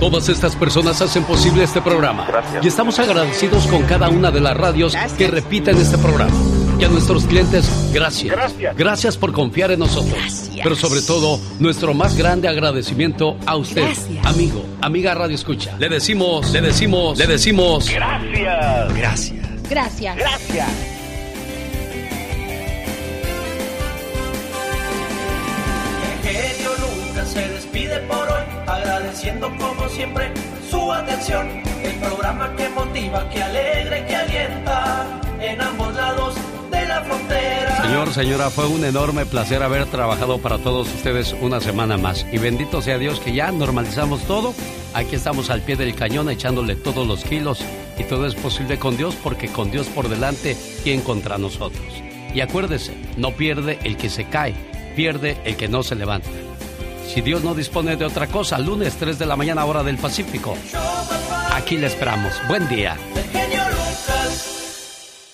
[0.00, 2.26] Todas estas personas hacen posible este programa.
[2.26, 2.64] Gracias.
[2.64, 6.34] Y estamos agradecidos con cada una de las radios que repiten este programa.
[6.78, 8.34] Y a nuestros clientes, gracias.
[8.34, 8.76] Gracias.
[8.76, 10.12] Gracias por confiar en nosotros.
[10.12, 10.60] Gracias.
[10.62, 14.26] Pero sobre todo, nuestro más grande agradecimiento a usted, Gracias.
[14.26, 15.76] amigo, amiga Radio Escucha.
[15.78, 17.88] Le decimos, le decimos, le decimos.
[17.88, 18.92] Gracias.
[18.94, 19.70] Gracias.
[19.70, 20.16] Gracias.
[20.16, 20.95] Gracias.
[28.00, 30.30] Por hoy, agradeciendo como siempre
[30.70, 31.48] su atención.
[31.82, 35.06] El programa que motiva, que alegra que alienta
[35.40, 36.34] en ambos lados
[36.70, 37.82] de la frontera.
[37.82, 42.26] Señor, señora, fue un enorme placer haber trabajado para todos ustedes una semana más.
[42.32, 44.54] Y bendito sea Dios que ya normalizamos todo.
[44.94, 47.60] Aquí estamos al pie del cañón echándole todos los kilos.
[47.98, 51.86] Y todo es posible con Dios porque con Dios por delante, ¿quién contra nosotros?
[52.34, 54.54] Y acuérdese, no pierde el que se cae,
[54.94, 56.28] pierde el que no se levanta.
[57.08, 60.56] Si Dios no dispone de otra cosa, lunes 3 de la mañana hora del Pacífico.
[61.52, 62.34] Aquí le esperamos.
[62.48, 62.96] Buen día.